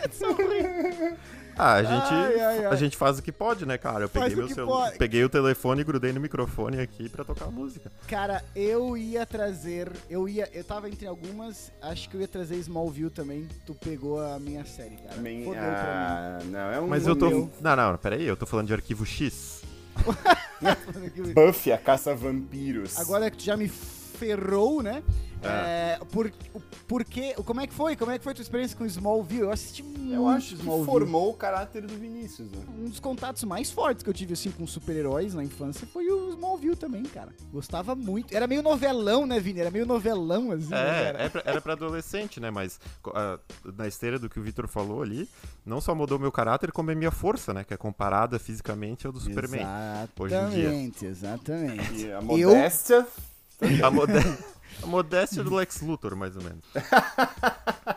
edição 0.02 0.32
ruim. 0.32 1.16
Ah, 1.58 1.74
a 1.74 1.82
gente, 1.82 2.12
Ai, 2.12 2.40
ai, 2.40 2.58
ai. 2.58 2.66
a 2.66 2.74
gente 2.76 2.96
faz 2.96 3.18
o 3.18 3.22
que 3.22 3.32
pode, 3.32 3.64
né, 3.64 3.78
cara? 3.78 4.04
Eu 4.04 4.08
peguei, 4.08 4.34
o 4.34 4.46
meu 4.46 4.66
pode. 4.66 4.98
peguei 4.98 5.24
o 5.24 5.28
telefone 5.28 5.80
e 5.80 5.84
grudei 5.84 6.12
no 6.12 6.20
microfone 6.20 6.80
aqui 6.80 7.08
pra 7.08 7.24
tocar 7.24 7.46
a 7.46 7.50
música. 7.50 7.90
Cara, 8.06 8.44
eu 8.54 8.96
ia 8.96 9.24
trazer. 9.24 9.90
Eu 10.10 10.28
ia. 10.28 10.48
Eu 10.52 10.62
tava 10.64 10.88
entre 10.88 11.06
algumas. 11.06 11.72
Acho 11.80 12.08
que 12.10 12.16
eu 12.16 12.20
ia 12.20 12.28
trazer 12.28 12.56
Smallville 12.56 13.10
também. 13.10 13.48
Tu 13.64 13.74
pegou 13.74 14.20
a 14.20 14.38
minha 14.38 14.64
série, 14.64 14.96
cara. 14.96 15.14
Também, 15.14 15.44
Fodeu 15.44 15.62
pra 15.62 16.38
ah, 16.40 16.44
não, 16.44 16.70
é 16.72 16.80
um 16.80 16.86
Mas 16.88 17.06
eu 17.06 17.16
tô. 17.16 17.28
meu. 17.30 17.50
Não, 17.60 17.76
não, 17.76 17.96
peraí, 17.96 18.26
eu 18.26 18.36
tô 18.36 18.44
falando 18.44 18.66
de 18.66 18.74
arquivo 18.74 19.06
X. 19.06 19.62
mim. 20.60 21.32
Buffy, 21.34 21.72
a 21.72 21.78
caça 21.78 22.14
vampiros. 22.14 22.98
Agora 22.98 23.30
que 23.30 23.38
tu 23.38 23.44
já 23.44 23.56
me 23.56 23.68
ferrou, 24.16 24.82
né? 24.82 25.02
É, 25.42 26.00
por, 26.10 26.32
o- 26.54 26.60
por 26.88 27.04
que, 27.04 27.34
como 27.34 27.60
é 27.60 27.66
que 27.68 27.74
foi? 27.74 27.94
Como 27.94 28.10
é 28.10 28.18
que 28.18 28.24
foi 28.24 28.32
a 28.32 28.34
tua 28.34 28.42
experiência 28.42 28.76
com 28.76 28.84
Smallville? 28.86 29.42
Eu 29.42 29.52
assisti 29.52 29.82
muito 29.82 29.96
eu 30.12 30.26
acho 30.26 30.48
que 30.54 30.60
Smallville. 30.62 30.86
formou 30.86 31.30
o 31.30 31.34
caráter 31.34 31.82
do 31.86 31.94
Vinícius, 31.94 32.50
né? 32.50 32.58
Um 32.78 32.84
dos 32.88 32.98
contatos 32.98 33.44
mais 33.44 33.70
fortes 33.70 34.02
que 34.02 34.08
eu 34.10 34.14
tive, 34.14 34.32
assim, 34.32 34.50
com 34.50 34.66
super-heróis 34.66 35.34
na 35.34 35.44
infância 35.44 35.86
foi 35.92 36.06
o 36.10 36.30
Smallville 36.30 36.74
também, 36.74 37.02
cara. 37.04 37.32
Gostava 37.52 37.94
muito. 37.94 38.34
Era 38.34 38.46
meio 38.46 38.62
novelão, 38.62 39.26
né, 39.26 39.38
Vini? 39.38 39.60
Era 39.60 39.70
meio 39.70 39.84
novelão, 39.86 40.50
assim, 40.52 40.68
né, 40.70 40.78
É, 41.00 41.04
cara? 41.12 41.22
é 41.24 41.28
pra- 41.28 41.42
era 41.44 41.60
pra 41.60 41.72
adolescente, 41.74 42.40
né? 42.40 42.50
Mas 42.50 42.80
co- 43.02 43.12
ah, 43.14 43.38
na 43.76 43.86
esteira 43.86 44.18
do 44.18 44.28
que 44.30 44.40
o 44.40 44.42
Vitor 44.42 44.66
falou 44.66 45.02
ali, 45.02 45.28
não 45.64 45.80
só 45.80 45.94
mudou 45.94 46.18
meu 46.18 46.32
caráter, 46.32 46.72
como 46.72 46.90
a 46.90 46.94
minha 46.94 47.10
força, 47.10 47.52
né? 47.52 47.62
Que 47.62 47.74
é 47.74 47.76
comparada 47.76 48.38
fisicamente 48.38 49.06
ao 49.06 49.12
do 49.12 49.20
Superman. 49.20 49.66
Hoje 50.18 50.34
em 50.34 50.48
dia. 50.48 50.62
Exatamente, 50.64 51.06
exatamente. 51.06 52.00
E 52.06 52.12
a 52.12 52.16
Eu- 52.16 52.22
modéstia. 52.22 53.06
A, 53.82 53.90
mode- 53.90 54.12
a 54.82 54.86
modéstia 54.86 55.42
do 55.42 55.54
Lex 55.54 55.80
Luthor, 55.80 56.14
mais 56.16 56.36
ou 56.36 56.42
menos. 56.42 56.62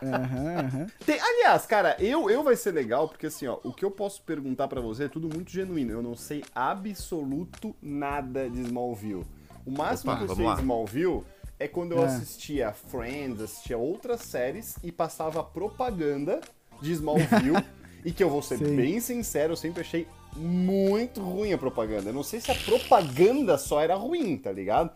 Aham, 0.01 0.60
aham. 0.66 0.88
Tem- 1.06 1.20
aliás, 1.20 1.66
cara, 1.66 1.96
eu, 2.00 2.30
eu 2.30 2.44
vai 2.44 2.56
ser 2.56 2.72
legal, 2.72 3.08
porque 3.08 3.28
assim, 3.28 3.48
ó, 3.48 3.58
o 3.63 3.74
que 3.74 3.84
eu 3.84 3.92
posso 3.92 4.22
perguntar 4.22 4.68
pra 4.68 4.80
você 4.82 5.06
é 5.06 5.08
tudo 5.10 5.28
muito 5.34 5.51
genuíno. 5.51 5.92
Eu 5.92 6.01
não 6.01 6.16
sei 6.16 6.44
absoluto 6.56 7.75
nada 7.82 8.50
de 8.50 8.62
Smallville. 8.62 9.25
O 9.66 9.72
máximo 9.72 10.12
Opa, 10.13 10.25
que 10.25 10.32
eu 10.32 10.36
sei 10.36 10.46
lá. 10.46 10.54
de 10.56 10.62
Smallville 10.62 11.24
é 11.60 11.68
quando 11.68 11.92
eu 11.94 12.01
É. 12.04 12.06
assistia 12.06 12.72
Friends, 12.72 13.42
assistia 13.42 13.78
outras 13.78 14.22
séries 14.22 14.75
e 14.84 14.92
passava 14.92 15.44
propaganda 15.44 16.39
de 16.82 16.92
Smallville. 16.94 17.62
e 18.06 18.12
que 18.13 18.24
eu 18.24 18.30
vou 18.30 18.42
ser 18.42 18.58
Sim. 18.58 18.75
bem 18.78 19.00
sincero, 19.01 19.51
eu 19.54 19.58
sempre 19.58 19.82
achei 19.82 20.08
muito 20.36 21.22
ruim 21.22 21.51
a 21.51 21.58
propaganda. 21.58 22.10
Eu 22.10 22.13
não 22.13 22.24
sei 22.24 22.39
se 22.39 22.50
a 22.50 22.56
propaganda 22.56 23.58
só 23.58 23.82
era 23.82 23.96
ruim, 23.96 24.38
tá 24.38 24.51
ligado? 24.51 24.92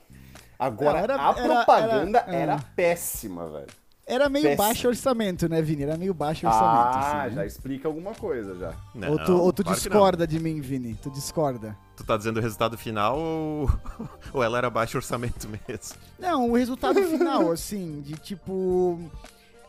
Agora, 0.66 1.00
era- 1.00 1.16
a 1.16 1.30
era- 1.32 1.44
propaganda 1.44 2.20
era- 2.28 2.36
era, 2.36 2.56
ah. 2.56 2.64
péssima, 2.76 3.48
velho. 3.50 3.68
Era 4.06 4.28
meio 4.28 4.44
Péssimo. 4.44 4.68
baixo 4.68 4.88
orçamento, 4.90 5.48
né, 5.48 5.62
Vini? 5.62 5.84
Era 5.84 5.96
meio 5.96 6.14
baixo 6.14 6.46
orçamento. 6.46 6.98
Ah, 6.98 7.24
assim, 7.24 7.36
já 7.36 7.42
né? 7.42 7.48
explica 7.48 7.88
alguma 7.88 8.12
coisa 8.14 8.54
já. 8.56 8.74
Não, 8.94 9.12
Ou 9.12 9.18
tu, 9.24 9.38
ou 9.42 9.54
tu 9.54 9.64
claro 9.64 9.80
discorda 9.80 10.28
de 10.28 10.40
mim, 10.42 10.60
Vini? 10.60 10.94
Tu 11.02 11.10
discorda? 11.10 11.78
Tu 11.96 12.04
tá 12.04 12.18
dizendo 12.18 12.38
o 12.38 12.42
resultado 12.42 12.78
final 12.78 13.18
ou, 13.18 13.70
ou 14.34 14.44
ela 14.44 14.58
era 14.58 14.70
baixo 14.70 14.98
orçamento 14.98 15.48
mesmo? 15.48 15.96
Não, 16.20 16.50
o 16.50 16.58
resultado 16.58 17.02
final, 17.02 17.50
assim, 17.50 18.02
de 18.02 18.16
tipo. 18.16 19.00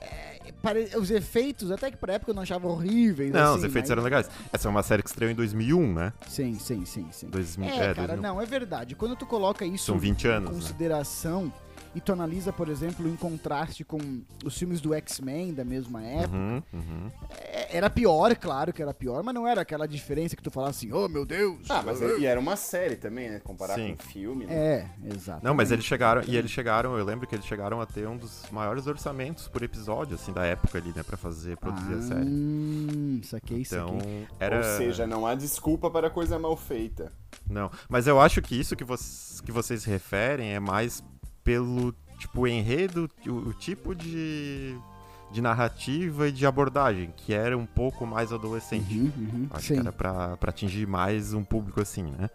é, 0.00 0.33
os 0.98 1.10
efeitos, 1.10 1.70
até 1.70 1.90
que 1.90 1.96
pra 1.96 2.14
época 2.14 2.30
eu 2.30 2.34
não 2.34 2.42
achava 2.42 2.66
horríveis. 2.68 3.32
Não, 3.32 3.40
assim, 3.50 3.58
os 3.58 3.64
efeitos 3.64 3.82
mas- 3.82 3.90
eram 3.90 4.02
legais. 4.02 4.30
Essa 4.52 4.68
é 4.68 4.70
uma 4.70 4.82
série 4.82 5.02
que 5.02 5.08
estreou 5.08 5.30
em 5.30 5.34
2001, 5.34 5.92
né? 5.92 6.12
Sim, 6.28 6.58
sim, 6.58 6.84
sim, 6.84 7.06
sim. 7.12 7.28
2000, 7.28 7.68
É, 7.68 7.72
é, 7.72 7.94
cara, 7.94 8.08
2000. 8.08 8.22
não, 8.22 8.40
é 8.40 8.46
verdade. 8.46 8.94
Quando 8.94 9.16
tu 9.16 9.26
coloca 9.26 9.64
isso 9.64 9.86
São 9.86 9.98
20 9.98 10.26
anos, 10.28 10.50
em 10.50 10.72
né? 10.72 10.74
E 11.94 12.00
tu 12.00 12.12
analisa, 12.12 12.52
por 12.52 12.68
exemplo, 12.68 13.08
em 13.08 13.16
contraste 13.16 13.84
com 13.84 13.98
os 14.44 14.56
filmes 14.58 14.80
do 14.80 14.92
X-Men 14.94 15.52
da 15.54 15.64
mesma 15.64 16.02
época, 16.02 16.34
Uhum, 16.36 16.62
uhum. 16.72 17.10
é- 17.30 17.76
era 17.76 17.88
pior, 17.90 18.34
claro 18.36 18.72
que 18.72 18.82
era 18.82 18.92
pior, 18.94 19.22
mas 19.22 19.34
não 19.34 19.46
era 19.46 19.60
aquela 19.62 19.86
diferença 19.86 20.36
que 20.36 20.42
tu 20.42 20.50
fala 20.50 20.70
assim, 20.70 20.92
oh 20.92 21.08
meu 21.08 21.24
Deus. 21.24 21.68
Ah, 21.70 21.82
mas 21.84 22.00
e 22.00 22.24
era 22.26 22.38
uma 22.38 22.56
série 22.56 22.96
também, 22.96 23.30
né? 23.30 23.40
Comparar 23.40 23.74
Sim. 23.74 23.96
com 23.96 24.02
um 24.02 24.06
filme, 24.06 24.46
né? 24.46 24.54
É, 24.54 24.88
exato. 25.14 25.44
Não, 25.44 25.54
mas 25.54 25.70
eles 25.70 25.84
chegaram, 25.84 26.22
e 26.26 26.36
eles 26.36 26.50
chegaram, 26.50 26.96
eu 26.96 27.04
lembro 27.04 27.26
que 27.26 27.34
eles 27.34 27.46
chegaram 27.46 27.80
a 27.80 27.86
ter 27.86 28.06
um 28.08 28.16
dos 28.16 28.44
maiores 28.50 28.86
orçamentos 28.86 29.48
por 29.48 29.62
episódio, 29.62 30.14
assim, 30.14 30.32
da 30.32 30.44
época 30.44 30.78
ali, 30.78 30.92
né, 30.94 31.02
pra 31.02 31.16
fazer, 31.16 31.56
produzir 31.56 31.94
a 31.94 32.02
série. 32.02 32.28
Hum, 32.30 33.20
saquei, 33.24 33.62
Então, 33.62 33.98
saquei. 33.98 34.28
era... 34.38 34.56
Ou 34.56 34.62
seja, 34.78 35.06
não 35.06 35.26
há 35.26 35.34
desculpa 35.34 35.90
para 35.90 36.10
coisa 36.10 36.38
mal 36.38 36.56
feita. 36.56 37.12
Não, 37.48 37.70
mas 37.88 38.06
eu 38.06 38.20
acho 38.20 38.40
que 38.40 38.58
isso 38.58 38.74
que, 38.76 38.84
vocês 38.84 39.40
que 39.40 39.52
vocês 39.52 39.84
referem 39.84 40.54
é 40.54 40.60
mais 40.60 41.02
pelo, 41.44 41.94
tipo, 42.18 42.46
enredo, 42.48 43.08
o, 43.26 43.30
o 43.30 43.52
tipo 43.54 43.94
de, 43.94 44.74
de 45.30 45.40
narrativa 45.42 46.28
e 46.28 46.32
de 46.32 46.46
abordagem, 46.46 47.12
que 47.16 47.32
era 47.34 47.56
um 47.56 47.66
pouco 47.66 48.06
mais 48.06 48.32
adolescente. 48.32 48.98
Uhum, 48.98 49.12
uhum, 49.18 49.46
Acho 49.50 49.66
sim, 49.68 49.74
que 49.74 49.80
era 49.80 49.92
pra, 49.92 50.36
pra 50.38 50.50
atingir 50.50 50.86
mais 50.86 51.34
um 51.34 51.44
público 51.44 51.80
assim, 51.80 52.02
né? 52.18 52.30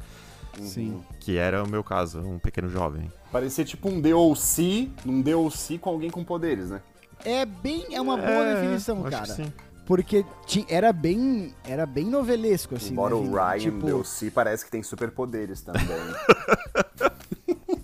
sim. 0.62 1.01
Que 1.20 1.38
era 1.38 1.63
o 1.63 1.68
meu 1.70 1.84
caso, 1.84 2.20
um 2.20 2.38
pequeno 2.38 2.70
jovem. 2.70 3.12
Parecia 3.32 3.63
tipo 3.63 3.88
um 3.89 4.00
DLC, 4.01 4.89
um 5.06 5.22
DLC 5.22 5.78
com 5.78 5.89
alguém 5.89 6.10
com 6.10 6.24
poderes, 6.24 6.70
né? 6.70 6.82
É 7.24 7.46
bem, 7.46 7.86
é 7.96 8.01
uma 8.01 8.18
boa 8.18 8.46
É, 8.46 8.56
definição, 8.62 9.00
acho 9.06 9.10
cara. 9.10 9.25
que 9.28 9.44
sim. 9.44 9.54
Porque 9.86 10.24
ti- 10.46 10.66
era 10.70 10.94
bem, 10.94 11.54
era 11.63 11.86
bem 11.86 12.06
novelesco, 12.06 12.75
assim, 12.75 12.92
Embora 12.92 13.16
né, 13.16 13.22
o? 13.22 13.32
Ryan 13.34 13.58
tipo, 13.58 13.86
DLC 13.86 14.30
parece 14.32 14.63
que 14.66 14.70
tem 14.72 14.84
superpoderes 14.84 15.62
também. 15.62 15.82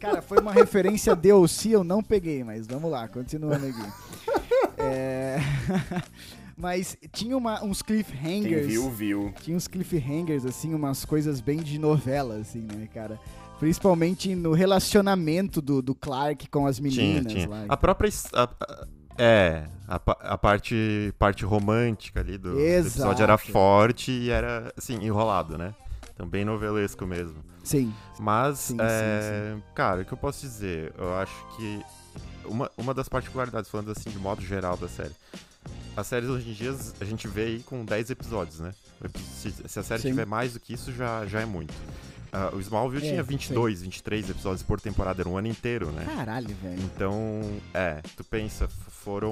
Cara, 0.06 0.22
foi 0.22 0.38
uma 0.40 0.52
referência 0.52 1.16
DLC, 1.16 1.70
eu 1.70 1.84
não 1.84 2.04
peguei, 2.04 2.44
mas 2.44 2.68
vamos 2.68 2.92
lá, 2.92 3.08
continuando 3.08 3.66
aqui. 3.66 3.92
É... 4.78 5.38
mas 6.58 6.98
tinha 7.12 7.36
uma, 7.38 7.64
uns 7.64 7.82
Quem 7.82 8.04
cliffhangers. 8.04 8.68
viu, 8.68 8.90
viu. 8.92 9.34
Tinha 9.42 9.58
uns 9.58 9.68
cliffhangers, 9.68 10.46
assim, 10.46 10.74
umas 10.74 11.04
coisas 11.06 11.42
bem 11.42 11.58
de 11.58 11.80
novela, 11.80 12.36
assim, 12.38 12.62
né, 12.62 12.88
cara? 12.94 13.20
Principalmente 13.60 14.36
no 14.36 14.54
relacionamento 14.54 15.62
do, 15.62 15.82
do 15.82 15.96
Clark 15.96 16.48
com 16.50 16.68
as 16.68 16.78
Tinha, 16.78 16.90
meninas 16.90 17.34
tinha. 17.34 17.50
lá. 17.50 17.66
A 17.70 17.78
própria. 17.78 18.10
a- 18.34 18.44
a- 18.44 18.88
é, 19.18 19.64
a, 19.88 19.96
a 20.34 20.38
parte, 20.38 21.14
parte 21.18 21.46
romântica 21.46 22.20
ali 22.20 22.38
do, 22.38 22.52
do 22.52 22.60
episódio 22.60 23.24
era 23.24 23.38
forte 23.38 24.12
e 24.12 24.30
era, 24.30 24.74
assim, 24.78 24.96
enrolado, 25.02 25.58
né? 25.58 25.74
Também 26.16 26.46
novelesco 26.46 27.06
mesmo. 27.06 27.44
Sim. 27.64 27.94
Mas, 28.20 28.60
Sim, 28.60 28.78
é, 28.80 29.58
cara, 29.74 30.02
o 30.02 30.06
que 30.06 30.14
eu 30.14 30.18
posso 30.18 30.42
dizer? 30.42 30.94
Eu 30.98 31.14
acho 31.16 31.34
que 31.56 31.84
uma, 32.46 32.72
uma 32.78 32.94
das 32.94 33.10
particularidades, 33.10 33.70
falando 33.70 33.92
assim 33.92 34.10
de 34.10 34.18
modo 34.18 34.42
geral 34.42 34.78
da 34.78 34.88
série, 34.88 35.14
as 35.98 36.08
séries 36.08 36.30
hoje 36.30 36.50
em 36.50 36.54
dia 36.54 36.76
a 37.00 37.06
gente 37.06 37.28
vê 37.28 37.44
aí 37.44 37.64
com 37.64 37.84
10 37.84 38.12
episódios, 38.12 38.60
né? 38.60 38.74
Se, 39.36 39.52
se 39.52 39.80
a 39.80 39.84
série 39.84 40.02
Sim. 40.02 40.10
tiver 40.10 40.26
mais 40.26 40.54
do 40.54 40.60
que 40.60 40.74
isso, 40.74 40.94
já, 40.94 41.26
já 41.26 41.42
é 41.42 41.46
muito. 41.46 41.74
Ah, 42.32 42.52
o 42.54 42.60
Smallville 42.60 43.06
É, 43.06 43.10
tinha 43.12 43.24
22, 43.24 43.82
23 43.82 44.30
episódios 44.30 44.62
por 44.64 44.80
temporada, 44.82 45.22
era 45.22 45.30
um 45.30 45.38
ano 45.38 45.48
inteiro, 45.48 45.92
né? 45.92 46.06
Caralho, 46.06 46.54
velho. 46.62 46.82
Então, 46.84 47.42
é, 47.74 48.02
tu 48.18 48.24
pensa, 48.24 48.68
foram 48.68 49.32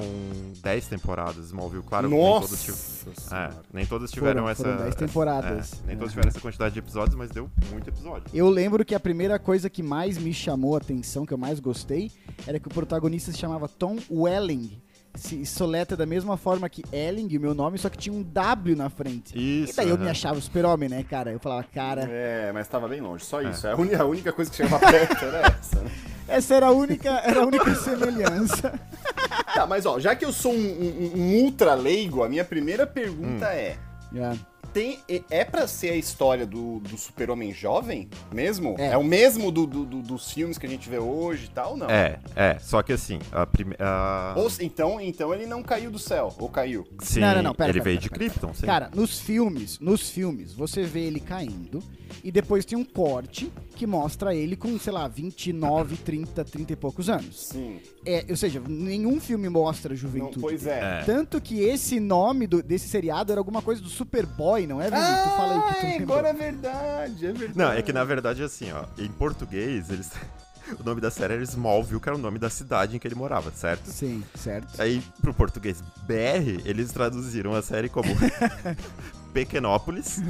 10 0.61 0.87
temporadas 0.87 1.45
Smallville, 1.47 1.83
claro, 1.83 2.07
nem 2.09 2.19
todos, 2.19 2.51
Nossa! 2.51 2.65
tiv- 2.65 3.13
é, 3.15 3.19
Senhora. 3.21 3.61
nem 3.73 3.85
todos 3.85 4.11
tiveram 4.11 4.33
Foram- 4.43 4.49
essa. 4.49 4.63
foram 4.63 4.77
10 4.77 4.95
temporadas. 4.95 5.73
é, 5.83 5.87
nem 5.87 5.95
todos 5.97 6.01
Aham. 6.01 6.09
tiveram 6.11 6.29
essa 6.29 6.39
quantidade 6.39 6.73
de 6.73 6.79
episódios, 6.79 7.15
mas 7.15 7.29
deu 7.31 7.49
muito 7.71 7.89
episódio. 7.89 8.23
Eu 8.33 8.49
lembro 8.49 8.85
que 8.85 8.95
a 8.95 8.99
primeira 8.99 9.37
coisa 9.39 9.69
que 9.69 9.83
mais 9.83 10.17
me 10.17 10.33
chamou 10.33 10.75
a 10.75 10.77
atenção, 10.77 11.25
que 11.25 11.33
eu 11.33 11.37
mais 11.37 11.59
gostei, 11.59 12.11
era 12.47 12.59
que 12.59 12.67
o 12.67 12.71
protagonista 12.71 13.31
se 13.31 13.37
chamava 13.37 13.67
Tom 13.67 13.97
Welling. 14.09 14.81
Se 15.15 15.45
soleta 15.45 15.95
da 15.95 16.05
mesma 16.07 16.37
forma 16.37 16.67
que 16.67 16.83
Elling, 16.91 17.37
o 17.37 17.39
meu 17.39 17.53
nome, 17.53 17.77
só 17.77 17.87
que 17.87 17.97
tinha 17.97 18.13
um 18.15 18.23
W 18.23 18.75
na 18.75 18.89
frente. 18.89 19.33
Isso. 19.37 19.73
e 19.73 19.75
daí 19.75 19.89
eu 19.89 19.97
me 19.97 20.09
achava 20.09 20.41
super-homem, 20.41 20.89
né, 20.89 21.03
cara? 21.07 21.31
Eu 21.31 21.39
falava, 21.39 21.63
cara, 21.71 22.07
É, 22.09 22.51
mas 22.51 22.67
tava 22.67 22.87
bem 22.87 22.99
longe, 22.99 23.23
só 23.23 23.39
É. 23.41 23.49
isso. 23.51 23.67
A 23.67 23.75
única, 23.75 24.01
a 24.01 24.05
única 24.05 24.33
coisa 24.33 24.49
que 24.49 24.57
chegava 24.57 24.79
perto 24.91 25.23
era 25.23 25.39
essa, 25.47 25.79
né? 25.81 25.91
essa 26.27 26.55
era 26.55 26.65
a 26.67 26.71
única, 26.71 27.09
era 27.09 27.41
a 27.41 27.45
única 27.45 27.73
semelhança. 27.75 28.73
Tá, 29.53 29.67
mas 29.67 29.85
ó, 29.85 29.99
já 29.99 30.15
que 30.15 30.25
eu 30.25 30.33
sou 30.33 30.51
um, 30.51 30.57
um- 30.57 31.11
um 31.15 31.43
ultra 31.43 31.75
leigo, 31.75 32.23
a 32.23 32.29
minha 32.29 32.43
primeira 32.43 32.87
pergunta 32.87 33.45
Hum. 33.45 33.49
é: 33.49 33.77
Yeah. 34.11 34.37
Tem. 34.73 34.99
e- 35.07 35.23
É 35.29 35.45
pra 35.45 35.67
ser 35.67 35.91
a 35.91 35.95
história 35.95 36.45
do, 36.45 36.79
do 36.79 36.97
super-homem 36.97 37.53
jovem 37.53 38.09
mesmo? 38.31 38.75
É. 38.77 38.87
É, 38.93 38.97
o 38.97 39.03
mesmo 39.03 39.51
do, 39.51 39.65
do- 39.65 39.85
do- 39.85 40.01
dos 40.01 40.31
filmes 40.31 40.57
que 40.57 40.65
a 40.65 40.69
gente 40.69 40.89
vê 40.89 40.99
hoje 40.99 41.45
e 41.45 41.49
tal, 41.49 41.77
não? 41.77 41.89
É, 41.89 42.19
é. 42.35 42.57
Só 42.59 42.81
que 42.81 42.91
assim, 42.93 43.19
a 43.31 43.45
primeira. 43.45 43.83
Então, 44.59 44.99
então 44.99 45.33
ele 45.33 45.45
não 45.45 45.61
caiu 45.63 45.89
do 45.91 45.99
céu, 45.99 46.33
ou 46.37 46.49
caiu? 46.49 46.85
Sim, 46.99 47.19
Não, 47.21 47.35
não, 47.35 47.43
não, 47.43 47.55
pera, 47.55 47.69
ele 47.69 47.79
pera, 47.79 47.83
veio 47.83 47.97
pera, 47.99 48.01
de. 48.01 48.09
Krypton, 48.09 48.53
sim. 48.53 48.65
Cara, 48.65 48.89
nos 48.93 49.19
filmes, 49.19 49.79
nos 49.79 50.09
filmes, 50.09 50.53
você 50.53 50.83
vê 50.83 51.01
ele 51.01 51.19
caindo 51.19 51.81
e 52.23 52.31
depois 52.31 52.65
tem 52.65 52.77
um 52.77 52.83
corte 52.83 53.51
que 53.75 53.87
mostra 53.87 54.35
ele 54.35 54.55
com, 54.55 54.77
sei 54.77 54.91
lá, 54.93 55.07
29, 55.07 55.97
30, 55.97 56.43
30 56.43 56.73
e 56.73 56.75
poucos 56.75 57.09
anos. 57.09 57.47
Sim. 57.47 57.79
É, 58.05 58.25
ou 58.29 58.35
seja, 58.35 58.61
nenhum 58.67 59.19
filme 59.21 59.47
mostra 59.49 59.93
a 59.93 59.95
Não, 59.95 59.97
juventude. 60.01 60.39
pois 60.41 60.67
é. 60.67 60.99
É. 61.01 61.03
Tanto 61.05 61.39
que 61.41 61.59
esse 61.61 61.99
nome 61.99 62.45
do- 62.47 62.61
desse 62.61 62.87
seriado 62.87 63.31
era 63.31 63.39
alguma 63.39 63.61
coisa 63.61 63.81
do 63.81 63.89
Superboy, 63.89 64.67
não 64.67 64.81
é, 64.81 64.85
Vini? 64.89 65.01
tu 65.01 65.29
fala 65.37 65.53
aí 65.53 65.61
que 65.61 65.79
tu 65.79 65.85
Ah, 65.85 66.03
agora 66.03 66.27
é 66.29 66.33
verdade, 66.33 67.25
é 67.25 67.31
verdade. 67.31 67.57
Não, 67.57 67.71
é 67.71 67.81
que 67.81 67.93
na 67.93 68.03
verdade, 68.03 68.43
assim, 68.43 68.71
ó, 68.71 68.85
em 69.01 69.09
português, 69.11 69.89
eles. 69.89 70.11
O 70.79 70.83
nome 70.83 71.01
da 71.01 71.11
série 71.11 71.33
era 71.33 71.43
Smallville, 71.43 71.99
que 71.99 72.07
era 72.07 72.17
o 72.17 72.21
nome 72.21 72.39
da 72.39 72.49
cidade 72.49 72.95
em 72.95 72.99
que 72.99 73.05
ele 73.05 73.15
morava, 73.15 73.51
certo? 73.51 73.85
Sim, 73.87 74.23
certo. 74.33 74.81
Aí, 74.81 75.03
pro 75.21 75.33
português 75.33 75.81
BR, 76.07 76.61
eles 76.63 76.89
traduziram 76.93 77.53
a 77.53 77.61
série 77.61 77.89
como 77.89 78.07
Pequenópolis. 79.33 80.21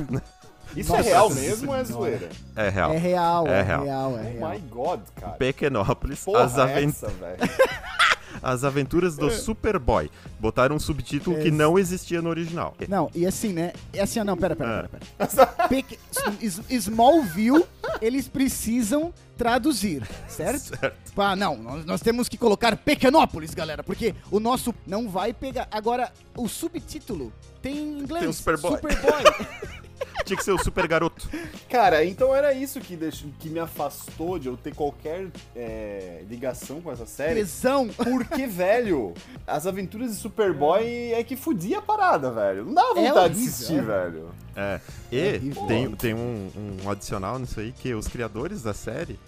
Isso 0.75 0.91
Nossa 0.91 1.01
é 1.03 1.11
real 1.11 1.29
mesmo 1.29 1.69
ou 1.71 1.75
é 1.77 1.83
zoeira? 1.83 2.29
É 2.55 2.69
real. 2.69 2.91
É 2.93 2.97
real, 2.97 3.47
é, 3.47 3.59
É 3.59 3.61
real, 3.61 3.83
real. 3.83 4.17
é 4.17 4.21
Oh 4.21 4.37
real. 4.39 4.51
my 4.51 4.59
god, 4.69 4.99
cara. 5.15 5.33
Pequenópolis, 5.33 6.23
Porra, 6.23 6.43
as, 6.43 6.57
aven- 6.57 6.89
essa, 6.89 7.07
velho. 7.07 7.37
as 8.41 8.63
aventuras 8.63 9.15
do 9.15 9.29
Superboy. 9.31 10.09
Botaram 10.39 10.75
um 10.75 10.79
subtítulo 10.79 11.37
que 11.39 11.49
não 11.51 11.77
existia 11.79 12.21
no 12.21 12.29
original. 12.29 12.75
Não, 12.89 13.09
e 13.15 13.25
assim, 13.25 13.53
né? 13.53 13.71
É 13.93 14.01
assim, 14.01 14.19
ah, 14.19 14.23
não, 14.25 14.35
pera, 14.35 14.55
pera, 14.55 14.89
Ah. 15.19 15.27
pera, 15.27 15.45
pera. 15.45 15.67
Peque- 15.69 15.99
S- 16.41 16.61
Smallville, 16.69 17.63
eles 18.01 18.27
precisam 18.27 19.13
traduzir, 19.37 20.03
certo? 20.27 20.77
Certo. 20.77 20.95
Ah, 21.15 21.35
não, 21.35 21.55
nós, 21.57 21.85
nós 21.85 22.01
temos 22.01 22.27
que 22.27 22.37
colocar 22.37 22.75
Pequenópolis, 22.75 23.53
galera, 23.53 23.83
porque 23.83 24.13
o 24.31 24.39
nosso 24.39 24.73
não 24.85 25.07
vai 25.07 25.31
pegar. 25.31 25.67
Agora, 25.71 26.11
o 26.35 26.47
subtítulo 26.49 27.31
tem 27.61 27.77
em 27.77 27.99
inglês. 27.99 28.21
Tem 28.21 28.29
o 28.29 28.33
Superboy. 28.33 28.71
Superboy. 28.71 29.23
Tinha 30.25 30.37
que 30.37 30.43
ser 30.43 30.51
o 30.51 30.63
Super 30.63 30.87
Garoto. 30.87 31.29
Cara, 31.69 32.03
então 32.05 32.33
era 32.33 32.53
isso 32.53 32.79
que, 32.79 32.95
deixou, 32.95 33.29
que 33.39 33.49
me 33.49 33.59
afastou 33.59 34.39
de 34.39 34.47
eu 34.47 34.55
ter 34.55 34.73
qualquer 34.73 35.27
é, 35.55 36.23
ligação 36.29 36.81
com 36.81 36.91
essa 36.91 37.05
série. 37.05 37.41
Tesão. 37.41 37.89
Porque, 37.95 38.47
velho, 38.47 39.13
as 39.45 39.67
aventuras 39.67 40.11
de 40.11 40.17
Superboy 40.17 41.13
é 41.13 41.23
que 41.23 41.35
fudia 41.35 41.79
a 41.79 41.81
parada, 41.81 42.31
velho. 42.31 42.65
Não 42.65 42.73
dava 42.73 42.99
É 42.99 43.09
vontade 43.09 43.33
de 43.33 43.39
horrível, 43.41 43.53
assistir, 43.53 43.79
é. 43.79 43.81
velho. 43.81 44.29
É. 44.55 44.79
É 45.11 45.35
E 45.35 45.35
horrível. 45.37 45.67
tem, 45.67 45.91
tem 45.95 46.13
um, 46.13 46.49
um 46.83 46.89
adicional 46.89 47.37
nisso 47.39 47.59
aí 47.59 47.71
que 47.71 47.93
os 47.93 48.07
criadores 48.07 48.61
da 48.63 48.73
série, 48.73 49.19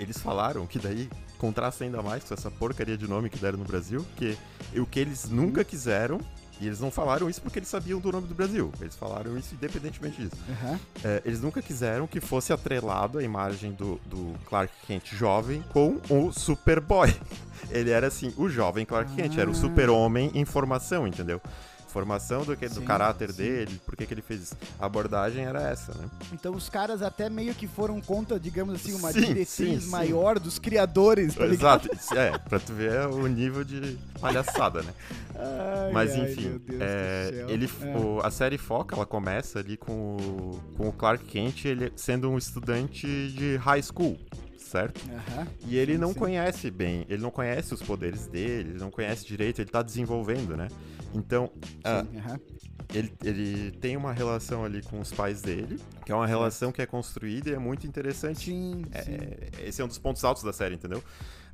eles 0.00 0.18
falaram 0.18 0.66
que 0.66 0.78
daí 0.78 1.08
contrasta 1.38 1.84
ainda 1.84 2.00
mais 2.02 2.22
com 2.24 2.34
essa 2.34 2.50
porcaria 2.50 2.96
de 2.96 3.08
nome 3.08 3.28
que 3.28 3.38
deram 3.38 3.58
no 3.58 3.64
Brasil, 3.64 4.04
que 4.16 4.36
o 4.76 4.86
que 4.86 5.00
eles 5.00 5.28
nunca 5.28 5.64
quiseram, 5.64 6.20
e 6.62 6.66
eles 6.66 6.80
não 6.80 6.90
falaram 6.90 7.28
isso 7.28 7.40
porque 7.42 7.58
eles 7.58 7.68
sabiam 7.68 7.98
do 8.00 8.10
nome 8.12 8.26
do 8.26 8.34
Brasil, 8.34 8.72
eles 8.80 8.94
falaram 8.96 9.36
isso 9.36 9.54
independentemente 9.54 10.22
disso. 10.22 10.36
Aham. 10.48 10.78
É, 11.04 11.22
eles 11.24 11.40
nunca 11.40 11.60
quiseram 11.60 12.06
que 12.06 12.20
fosse 12.20 12.52
atrelado 12.52 13.18
a 13.18 13.22
imagem 13.22 13.72
do, 13.72 14.00
do 14.06 14.34
Clark 14.46 14.72
Kent 14.86 15.12
jovem 15.14 15.62
com 15.72 16.00
o 16.08 16.32
Superboy. 16.32 17.14
Ele 17.70 17.90
era 17.90 18.06
assim, 18.08 18.32
o 18.36 18.48
jovem 18.48 18.84
Clark 18.84 19.14
Kent, 19.14 19.38
era 19.38 19.48
o 19.48 19.52
Ah. 19.52 19.54
super-homem 19.56 20.30
em 20.34 20.44
formação, 20.44 21.06
entendeu? 21.06 21.40
Formação 21.92 22.42
do, 22.42 22.56
que, 22.56 22.66
do 22.68 22.76
Sim, 22.76 22.84
caráter 22.86 23.30
sim. 23.30 23.36
dele, 23.36 23.80
por 23.84 23.94
que 23.94 24.06
ele 24.12 24.22
fez 24.22 24.44
isso. 24.44 24.56
A 24.80 24.86
abordagem 24.86 25.44
era 25.44 25.60
essa, 25.68 25.92
né? 25.92 26.08
Então 26.32 26.54
os 26.54 26.68
caras 26.70 27.02
até 27.02 27.28
meio 27.28 27.54
que 27.54 27.66
foram 27.68 28.00
contra, 28.00 28.40
digamos 28.40 28.74
assim, 28.76 28.94
uma 28.94 29.12
Sim, 29.12 29.20
diretriz 29.20 29.86
maior 29.86 30.38
dos 30.38 30.58
criadores, 30.58 31.34
tá? 31.34 31.44
Exato, 31.44 31.88
é, 32.16 32.30
pra 32.48 32.58
tu 32.58 32.72
ver 32.72 33.06
o 33.08 33.26
nível 33.26 33.62
de 33.62 33.98
palhaçada, 34.20 34.82
né? 34.82 34.92
Ai, 35.34 35.92
Mas 35.92 36.12
ai, 36.12 36.20
enfim, 36.22 36.58
Deus 36.66 36.80
é, 36.80 37.30
do 37.44 37.50
ele, 37.52 37.70
É. 37.82 37.96
o- 37.98 38.20
a 38.24 38.30
série 38.30 38.56
foca, 38.56 38.96
ela 38.96 39.04
começa 39.04 39.58
ali 39.58 39.76
com 39.76 40.16
o, 40.16 40.60
com 40.78 40.88
o 40.88 40.92
Clark 40.92 41.24
Kent 41.26 41.66
ele 41.66 41.92
sendo 41.94 42.30
um 42.30 42.38
estudante 42.38 43.06
de 43.36 43.56
high 43.56 43.82
school, 43.82 44.18
certo? 44.56 44.98
Aham. 45.10 45.46
E 45.66 45.76
ele 45.76 45.92
Sim, 45.92 45.98
não 45.98 46.12
sim. 46.14 46.18
conhece 46.20 46.70
bem, 46.70 47.04
ele 47.08 47.20
não 47.22 47.30
conhece 47.30 47.74
os 47.74 47.82
poderes 47.82 48.26
dele, 48.26 48.70
ele 48.70 48.78
não 48.78 48.90
conhece 48.90 49.26
direito, 49.26 49.60
ele 49.60 49.70
tá 49.70 49.82
desenvolvendo, 49.82 50.56
né? 50.56 50.68
Então, 51.14 51.50
ah, 51.84 52.04
Sim, 52.04 52.18
ele, 52.94 53.12
ele 53.22 53.70
tem 53.72 53.96
uma 53.96 54.12
relação 54.12 54.64
ali 54.64 54.82
com 54.82 55.00
os 55.00 55.12
pais 55.12 55.40
dele, 55.42 55.78
que 56.04 56.12
é 56.12 56.14
uma 56.14 56.26
relação 56.26 56.70
que 56.72 56.82
é 56.82 56.86
construída 56.86 57.50
e 57.50 57.54
é 57.54 57.58
muito 57.58 57.86
interessante. 57.86 58.50
Sim, 58.50 58.84
É, 58.92 59.02
sim. 59.02 59.18
esse 59.58 59.80
é 59.80 59.84
um 59.84 59.88
dos 59.88 59.98
pontos 59.98 60.24
altos 60.24 60.42
da 60.42 60.52
série, 60.52 60.74
entendeu? 60.74 61.02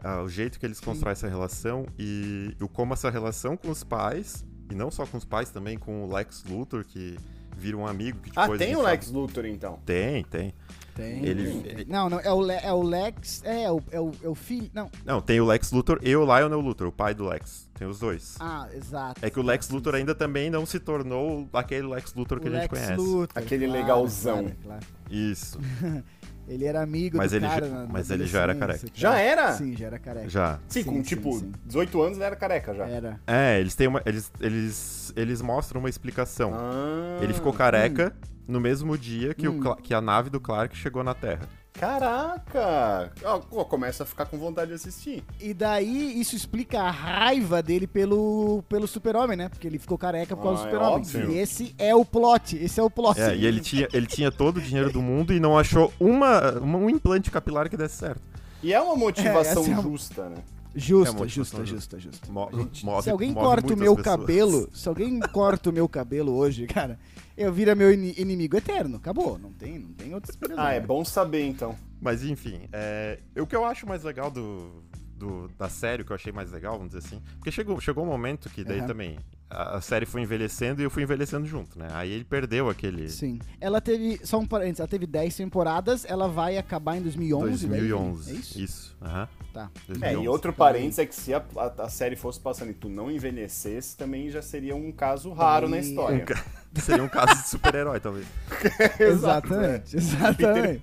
Ah, 0.00 0.22
o 0.22 0.28
jeito 0.28 0.58
que 0.58 0.66
eles 0.66 0.80
constroem 0.80 1.12
essa 1.12 1.28
relação 1.28 1.86
e 1.98 2.56
o 2.60 2.68
como 2.68 2.92
essa 2.92 3.10
relação 3.10 3.56
com 3.56 3.70
os 3.70 3.82
pais, 3.84 4.44
e 4.70 4.74
não 4.74 4.90
só 4.90 5.06
com 5.06 5.16
os 5.16 5.24
pais, 5.24 5.50
também 5.50 5.76
com 5.78 6.04
o 6.04 6.12
Lex 6.12 6.44
Luthor, 6.44 6.84
que 6.84 7.16
vira 7.58 7.76
um 7.76 7.86
amigo 7.86 8.18
que 8.20 8.30
Ah, 8.36 8.42
depois. 8.42 8.58
tem 8.58 8.68
ele 8.68 8.76
o 8.76 8.78
fala- 8.80 8.90
Lex 8.90 9.10
Luthor, 9.10 9.44
então. 9.46 9.78
Tem, 9.84 10.24
tem. 10.24 10.54
Tem. 10.94 11.24
ele- 11.24 11.60
tem. 11.62 11.70
ele- 11.72 11.84
Não, 11.88 12.08
não, 12.10 12.18
é 12.18 12.32
o, 12.32 12.40
Le- 12.40 12.58
é 12.60 12.72
o 12.72 12.82
Lex. 12.82 13.42
É, 13.44 13.62
é 13.64 13.70
o, 13.70 13.80
é, 13.92 14.00
o, 14.00 14.10
é 14.22 14.28
o 14.28 14.34
filho. 14.34 14.68
Não. 14.74 14.90
Não, 15.04 15.20
tem 15.20 15.40
o 15.40 15.44
Lex 15.46 15.70
Luthor 15.70 16.00
e 16.02 16.16
o 16.16 16.24
Lionel 16.24 16.58
Luthor, 16.60 16.88
o 16.88 16.92
pai 16.92 17.14
do 17.14 17.24
Lex. 17.28 17.68
Tem 17.78 17.86
os 17.86 18.00
dois. 18.00 18.34
Ah, 18.40 18.68
exato. 18.74 19.24
É 19.24 19.30
que 19.30 19.38
o 19.38 19.42
Lex 19.42 19.66
Sim, 19.66 19.74
Luthor 19.74 19.92
sim. 19.92 20.00
ainda 20.00 20.12
também 20.14 20.50
não 20.50 20.66
se 20.66 20.80
tornou 20.80 21.48
aquele 21.52 21.86
Lex 21.86 22.12
Luthor 22.14 22.40
que 22.40 22.48
O 22.48 22.52
a 22.52 22.60
gente 22.60 22.62
Lex 22.62 22.74
conhece. 22.74 22.94
Luthor, 23.00 23.28
Aquele 23.36 23.66
claro, 23.66 23.80
legalzão. 23.80 24.38
claro, 24.42 24.56
claro. 24.64 24.86
Isso, 25.08 25.60
Ele 26.48 26.64
era 26.64 26.80
amigo 26.82 27.18
Mas 27.18 27.30
do 27.32 27.36
ele 27.36 27.46
cara 27.46 27.66
já- 27.68 27.74
na- 27.74 27.86
mas 27.86 28.10
ele 28.10 28.26
já 28.26 28.40
era 28.42 28.52
adolescência, 28.52 28.90
Já 28.94 29.10
cara. 29.10 29.22
era? 29.22 29.52
Sim, 29.52 29.76
já 29.76 29.86
era 29.86 29.98
careca. 29.98 30.28
já. 30.30 30.58
Sim, 30.66 30.82
Sim, 30.82 30.88
com 30.88 30.94
sim, 30.96 31.02
tipo 31.02 31.32
sim. 31.38 31.52
18 31.66 32.02
anos 32.02 32.16
ele 32.18 32.24
era 32.26 32.36
careca 32.36 32.74
já. 32.74 32.86
Era. 32.88 33.20
É, 33.26 33.60
eles 33.60 33.74
têm 33.74 33.86
uma. 33.86 34.02
Eles, 34.06 34.32
eles, 34.40 35.12
eles 35.14 35.42
mostram 35.42 35.78
uma 35.80 35.90
explicação. 35.90 36.52
Ah, 36.54 37.18
Ele 37.22 37.34
ficou 37.34 37.52
careca 37.52 38.14
no 38.46 38.58
mesmo 38.60 38.96
dia 38.96 39.34
que, 39.34 39.46
Hum. 39.46 39.60
o 39.62 39.76
que 39.76 39.92
a 39.92 40.00
nave 40.00 40.30
do 40.30 40.40
Clark 40.40 40.74
chegou 40.74 41.04
na 41.04 41.12
Terra. 41.14 41.46
Caraca! 41.78 43.12
Ó, 43.24 43.64
começa 43.64 44.02
a 44.02 44.06
ficar 44.06 44.26
com 44.26 44.36
vontade 44.38 44.68
de 44.68 44.74
assistir. 44.74 45.24
E 45.40 45.54
daí 45.54 46.20
isso 46.20 46.34
explica 46.36 46.80
a 46.80 46.90
raiva 46.90 47.62
dele 47.62 47.86
pelo, 47.86 48.62
pelo 48.68 48.86
super-homem, 48.86 49.36
né? 49.36 49.48
Porque 49.48 49.66
ele 49.66 49.78
ficou 49.78 49.96
careca 49.96 50.36
por 50.36 50.42
causa 50.42 50.62
Ah, 50.62 50.64
do 50.64 50.68
é 50.68 50.72
super-homem. 50.72 50.98
óbvio. 50.98 51.30
e 51.32 51.38
esse 51.38 51.74
é 51.78 51.94
o 51.94 52.04
plot. 52.04 52.56
Esse 52.56 52.80
é 52.80 52.82
o 52.82 52.90
plot. 52.90 53.20
É, 53.20 53.36
e 53.36 53.46
ele 53.46 53.60
tinha, 53.60 53.88
ele 53.92 54.06
tinha 54.06 54.30
todo 54.30 54.58
o 54.58 54.60
dinheiro 54.60 54.92
do 54.92 55.00
mundo 55.00 55.32
e 55.32 55.40
não 55.40 55.58
achou 55.58 55.92
uma, 56.00 56.52
uma- 56.58 56.78
um 56.78 56.90
implante 56.90 57.30
capilar 57.30 57.68
que 57.68 57.76
desse 57.76 57.96
certo. 57.96 58.22
E 58.62 58.72
é 58.72 58.80
uma 58.80 58.96
motivação 58.96 59.62
É, 59.62 59.66
essa 59.66 59.70
é 59.70 59.74
uma- 59.74 59.82
justa, 59.82 60.28
né? 60.28 60.36
É 60.74 60.78
Justa, 60.78 61.16
uma 61.16 61.26
justa, 61.28 61.64
justa, 61.64 61.98
justa. 61.98 62.30
Mo- 62.30 62.48
Gente, 62.52 62.84
move- 62.84 63.02
Se 63.02 63.10
alguém 63.10 63.32
corta 63.34 63.72
o 63.74 63.76
meu 63.76 63.96
pessoas. 63.96 64.18
cabelo, 64.18 64.68
se 64.74 64.88
alguém 64.88 65.18
corta 65.32 65.70
o 65.70 65.72
meu 65.72 65.88
cabelo 65.88 66.34
hoje, 66.36 66.66
cara, 66.66 66.98
eu 67.36 67.52
vira 67.52 67.74
meu 67.74 67.92
ini- 67.92 68.14
inimigo 68.18 68.56
eterno. 68.56 68.96
Acabou. 68.96 69.38
Não 69.38 69.52
tem, 69.52 69.78
não 69.78 69.92
tem 69.92 70.14
outra 70.14 70.30
explicação. 70.30 70.62
Ah, 70.64 70.72
é 70.72 70.80
bom 70.80 71.04
saber 71.04 71.44
então. 71.46 71.74
Mas 72.00 72.22
enfim, 72.22 72.68
é, 72.72 73.18
o 73.36 73.46
que 73.46 73.56
eu 73.56 73.64
acho 73.64 73.86
mais 73.86 74.04
legal 74.04 74.30
do, 74.30 74.82
do- 75.16 75.48
da 75.58 75.68
série, 75.68 76.02
o 76.02 76.04
que 76.04 76.12
eu 76.12 76.16
achei 76.16 76.32
mais 76.32 76.52
legal, 76.52 76.74
vamos 76.78 76.92
dizer 76.92 77.04
assim, 77.06 77.20
porque 77.36 77.50
chegou, 77.50 77.80
chegou 77.80 78.04
um 78.04 78.08
momento 78.08 78.48
que 78.50 78.62
daí 78.62 78.78
Aham. 78.78 78.86
também 78.86 79.18
a, 79.50 79.76
a 79.76 79.80
série 79.80 80.04
foi 80.06 80.22
envelhecendo 80.22 80.80
e 80.80 80.84
eu 80.84 80.90
fui 80.90 81.02
envelhecendo 81.02 81.46
junto, 81.46 81.78
né? 81.78 81.88
Aí 81.92 82.10
ele 82.12 82.24
perdeu 82.24 82.68
aquele 82.68 83.08
Sim. 83.08 83.38
Ela 83.60 83.80
teve, 83.80 84.20
só 84.24 84.38
um 84.38 84.46
parênteses, 84.46 84.80
ela 84.80 84.88
teve 84.88 85.06
10 85.06 85.34
temporadas, 85.36 86.04
ela 86.08 86.28
vai 86.28 86.58
acabar 86.58 86.96
em 86.96 87.02
2011, 87.02 87.66
daí? 87.66 87.80
2011. 87.80 88.30
É 88.30 88.34
isso? 88.34 88.60
Isso, 88.60 88.96
aham. 89.02 89.28
Tá. 89.52 89.70
É, 89.88 89.92
2011. 89.92 90.24
e 90.24 90.28
outro 90.28 90.52
parênteses 90.52 90.98
é 90.98 91.06
que 91.06 91.14
se 91.14 91.32
a, 91.32 91.42
a- 91.56 91.84
a 91.84 91.88
série 91.88 92.14
fosse 92.16 92.38
passando 92.38 92.70
e 92.70 92.74
tu 92.74 92.88
não 92.88 93.10
envelhecesse, 93.10 93.96
também 93.96 94.30
já 94.30 94.42
seria 94.42 94.76
um 94.76 94.92
caso 94.92 95.32
raro 95.32 95.68
na 95.68 95.76
Também- 95.76 95.90
história. 95.90 96.18
Um 96.22 96.24
ca- 96.26 96.44
Seria 96.82 97.02
um 97.02 97.08
caso 97.08 97.34
de 97.42 97.48
super-herói, 97.48 97.98
talvez. 97.98 98.26
Exato, 99.00 99.54
Exatamente, 99.54 99.96
né? 99.96 100.34
Peter 100.36 100.70
exatamente. 100.70 100.78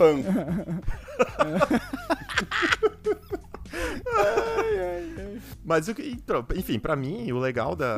Pan. 3.69 5.39
Mas, 5.63 5.88
o 5.88 5.95
que- 5.95 6.04
então, 6.10 6.45
enfim, 6.56 6.80
pra 6.80 6.95
mim, 6.95 7.32
o 7.32 7.39
legal 7.39 7.75
da, 7.75 7.97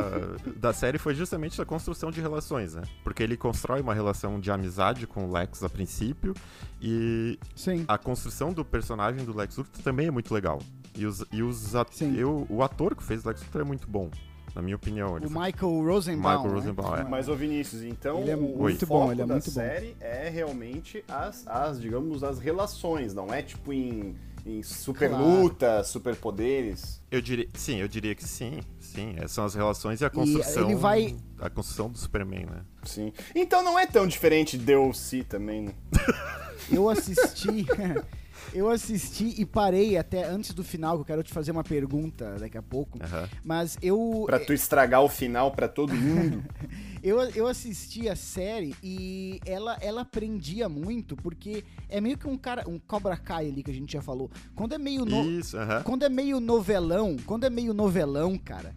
da 0.55 0.73
série 0.73 0.97
foi 0.97 1.13
justamente 1.13 1.61
a 1.61 1.65
construção 1.65 2.09
de 2.11 2.21
relações, 2.21 2.73
né? 2.75 2.81
Porque 3.03 3.21
ele 3.21 3.35
constrói 3.37 3.81
uma 3.81 3.93
relação 3.93 4.39
de 4.39 4.49
amizade 4.51 5.05
com 5.05 5.25
o 5.27 5.31
Lex 5.31 5.63
a 5.63 5.69
princípio, 5.69 6.33
e 6.81 7.37
Sim. 7.55 7.85
a 7.87 7.97
construção 7.97 8.53
do 8.53 8.63
personagem 8.63 9.23
do 9.25 9.35
Lex 9.35 9.57
Luthor 9.57 9.81
também 9.83 10.07
é 10.07 10.11
muito 10.11 10.33
legal. 10.33 10.59
E, 10.95 11.05
os, 11.05 11.23
e 11.31 11.43
os 11.43 11.73
eu, 12.15 12.47
o 12.49 12.63
ator 12.63 12.95
que 12.95 13.03
fez 13.03 13.23
o 13.23 13.27
Lex 13.27 13.41
Luthor 13.43 13.61
é 13.61 13.65
muito 13.65 13.87
bom, 13.87 14.09
na 14.55 14.61
minha 14.61 14.75
opinião. 14.75 15.17
Ele 15.17 15.27
O 15.27 15.29
Michael 15.29 15.83
Rosenbaum. 15.85 16.31
Michael 16.31 16.47
né? 16.49 16.53
Rosenbaum, 16.59 16.95
é. 16.95 17.03
Mas, 17.03 17.27
ô 17.29 17.35
Vinícius, 17.35 17.83
então 17.83 18.21
Ele 18.21 18.31
é 18.31 18.35
o 18.35 18.41
muito 18.41 18.87
foco 18.87 19.05
bom, 19.05 19.11
ele 19.11 19.21
é 19.21 19.25
da 19.25 19.33
muito 19.35 19.45
bom. 19.45 19.51
série 19.51 19.95
é 19.99 20.29
realmente 20.29 21.03
as, 21.07 21.45
as, 21.47 21.79
digamos, 21.79 22.23
as 22.23 22.39
relações, 22.39 23.13
não 23.13 23.31
é 23.31 23.41
tipo 23.43 23.71
em, 23.71 24.15
em 24.47 24.63
super 24.63 25.09
Claro. 25.09 25.23
luta, 25.25 25.83
super 25.83 26.15
poderes. 26.15 27.01
Eu 27.11 27.21
diria, 27.21 27.47
sim, 27.53 27.77
eu 27.77 27.87
diria 27.87 28.15
que 28.15 28.23
sim. 28.23 28.59
Sim, 28.79 29.15
é, 29.17 29.27
são 29.27 29.43
as 29.45 29.53
relações 29.53 30.01
e 30.01 30.05
a 30.05 30.09
construção. 30.09 30.63
ele 30.65 30.75
vai- 30.75 31.15
A 31.39 31.49
construção 31.49 31.89
do 31.89 31.97
Superman, 31.97 32.45
né? 32.45 32.61
Sim. 32.83 33.11
Então 33.35 33.61
não 33.61 33.77
é 33.77 33.85
tão 33.85 34.07
diferente 34.07 34.57
de 34.57 34.75
OC 34.75 35.23
também, 35.27 35.63
né? 35.63 35.73
Eu 36.71 36.89
assisti. 36.89 37.65
eu 38.53 38.69
assisti 38.69 39.35
e 39.39 39.45
parei 39.45 39.97
até 39.97 40.23
antes 40.25 40.53
do 40.53 40.63
final, 40.63 40.95
que 40.95 41.01
eu 41.01 41.05
quero 41.05 41.23
te 41.23 41.31
fazer 41.33 41.51
uma 41.51 41.63
pergunta 41.63 42.35
daqui 42.39 42.57
a 42.57 42.61
pouco. 42.61 42.97
Mas 43.43 43.77
eu. 43.81 44.23
Pra 44.25 44.39
tu 44.39 44.51
estragar 44.53 45.01
o 45.01 45.07
final 45.09 45.51
pra 45.51 45.67
todo 45.67 45.93
mundo. 45.93 46.43
Eu, 47.03 47.19
eu 47.31 47.47
assisti 47.47 48.09
a 48.09 48.15
série 48.15 48.75
e 48.83 49.39
ela, 49.45 49.77
ela 49.81 50.03
prendia 50.05 50.67
muito, 50.67 51.15
porque 51.15 51.63
é 51.89 52.01
meio 52.01 52.17
que 52.17 52.27
um 52.27 52.37
cara, 52.37 52.67
um 52.67 52.79
Cobra 52.79 53.15
Kai 53.15 53.47
ali 53.47 53.63
que 53.63 53.71
a 53.71 53.73
gente 53.73 53.93
já 53.93 54.01
falou. 54.01 54.29
Quando 54.55 54.73
é 54.73 54.77
meio 54.77 55.05
no, 55.05 55.23
Isso, 55.29 55.57
aham. 55.57 55.83
quando 55.83 56.03
é 56.03 56.09
meio 56.09 56.39
novelão, 56.39 57.15
quando 57.25 57.45
é 57.45 57.49
meio 57.49 57.73
novelão, 57.73 58.37
cara, 58.37 58.75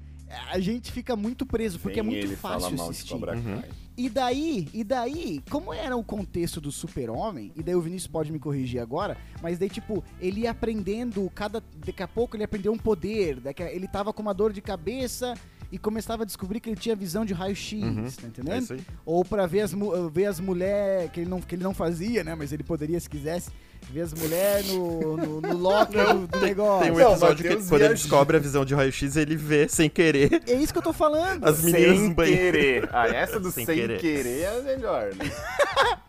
a 0.50 0.60
gente 0.60 0.92
fica 0.92 1.16
muito 1.16 1.44
preso, 1.46 1.78
porque 1.80 1.98
é 1.98 2.02
Vem 2.02 2.12
muito 2.12 2.26
ele 2.26 2.36
fácil 2.36 2.60
fala 2.60 2.76
mal 2.76 2.86
de 2.86 2.90
assistir. 2.92 3.14
Uhum. 3.14 3.62
E 3.96 4.08
daí, 4.08 4.68
e 4.72 4.84
daí, 4.84 5.42
como 5.50 5.74
era 5.74 5.94
o 5.96 6.02
contexto 6.04 6.60
do 6.60 6.70
super-homem, 6.70 7.52
e 7.56 7.62
daí 7.62 7.74
o 7.74 7.80
Vinícius 7.82 8.06
pode 8.10 8.30
me 8.32 8.38
corrigir 8.38 8.80
agora, 8.80 9.16
mas 9.42 9.58
daí, 9.58 9.68
tipo, 9.68 10.02
ele 10.20 10.42
ia 10.42 10.52
aprendendo, 10.52 11.30
cada, 11.34 11.62
daqui 11.84 12.02
a 12.02 12.08
pouco 12.08 12.36
ele 12.36 12.44
aprendeu 12.44 12.72
um 12.72 12.78
poder, 12.78 13.40
daqui 13.40 13.62
a- 13.62 13.70
ele 13.72 13.86
tava 13.88 14.12
com 14.12 14.22
uma 14.22 14.32
dor 14.32 14.52
de 14.52 14.60
cabeça 14.62 15.34
e 15.72 15.78
começava 15.78 16.22
a 16.22 16.26
descobrir 16.26 16.60
que 16.60 16.68
ele 16.68 16.76
tinha 16.80 16.96
visão 16.96 17.24
de 17.24 17.32
raio-x, 17.32 17.82
Uhum. 17.82 18.04
tá 18.04 18.22
É 18.22 18.26
entendendo? 18.26 18.62
isso 18.62 18.72
aí. 18.74 18.80
Ou 19.06 19.24
pra 19.24 19.46
ver 19.46 19.60
as, 19.60 19.74
ver 20.12 20.26
as 20.26 20.40
mulheres, 20.40 21.10
que 21.12 21.20
ele, 21.20 21.30
não, 21.30 21.40
que 21.40 21.54
ele 21.54 21.62
não 21.62 21.72
fazia, 21.74 22.24
né, 22.24 22.34
mas 22.34 22.52
ele 22.52 22.62
poderia 22.62 22.98
se 22.98 23.08
quisesse, 23.08 23.50
ver 23.90 24.02
as 24.02 24.12
mulheres 24.14 24.68
no, 24.72 25.16
no, 25.16 25.40
no 25.40 25.56
locker 25.56 26.14
do, 26.14 26.26
do 26.26 26.40
negócio. 26.40 26.82
Tem 26.84 26.92
um 26.92 26.98
Não, 26.98 27.10
episódio 27.10 27.36
que 27.36 27.48
Matheus 27.50 27.68
quando 27.68 27.82
ele 27.82 27.94
descobre 27.94 28.36
a 28.36 28.40
visão 28.40 28.64
de 28.64 28.74
raio-x, 28.74 29.16
ele 29.16 29.36
vê 29.36 29.68
sem 29.68 29.88
querer 29.90 30.42
É 30.46 30.54
isso 30.54 30.72
que 30.72 30.78
eu 30.78 30.82
tô 30.82 30.92
falando. 30.92 31.44
as 31.44 31.62
meninas 31.62 31.98
Sem 31.98 32.08
no 32.08 32.14
banheiro. 32.14 32.58
querer. 32.58 32.88
Ah, 32.92 33.06
essa 33.08 33.38
do 33.40 33.50
sem, 33.52 33.66
Sem 33.66 33.74
querer. 33.76 34.00
querer. 34.00 34.40
é 34.40 34.58
a 34.58 34.62
melhor, 34.62 35.14
né? 35.14 35.30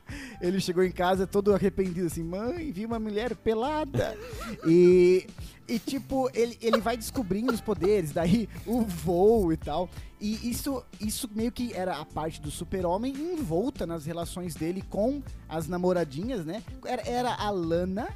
Ele 0.42 0.60
chegou 0.60 0.84
em 0.84 0.92
casa 0.92 1.28
todo 1.28 1.54
arrependido, 1.54 2.08
assim, 2.08 2.24
mãe, 2.24 2.72
vi 2.72 2.86
uma 2.86 3.00
mulher 3.00 3.36
pelada. 3.36 4.18
e, 4.66 5.28
e 5.68 5.78
tipo, 5.80 6.30
ele, 6.34 6.58
ele 6.62 6.82
vai 6.82 6.98
descobrindo 6.98 7.54
os 7.54 7.62
poderes, 7.62 8.12
daí 8.12 8.50
o 8.66 8.82
voo 8.82 9.54
e 9.54 9.58
tal. 9.58 9.88
E 10.22 10.50
isso, 10.52 10.84
isso 11.00 11.28
meio 11.34 11.52
que 11.52 11.74
era 11.74 11.98
a 11.98 12.06
parte 12.06 12.40
do 12.40 12.52
super-homem 12.52 13.12
envolta 13.14 13.88
nas 13.88 14.06
relações 14.06 14.54
dele 14.54 14.84
com 14.88 15.22
as 15.50 15.68
namoradinhas, 15.68 16.46
né? 16.46 16.62
Era, 16.86 17.02
era 17.10 17.34
a 17.34 17.50
Lana. 17.50 18.08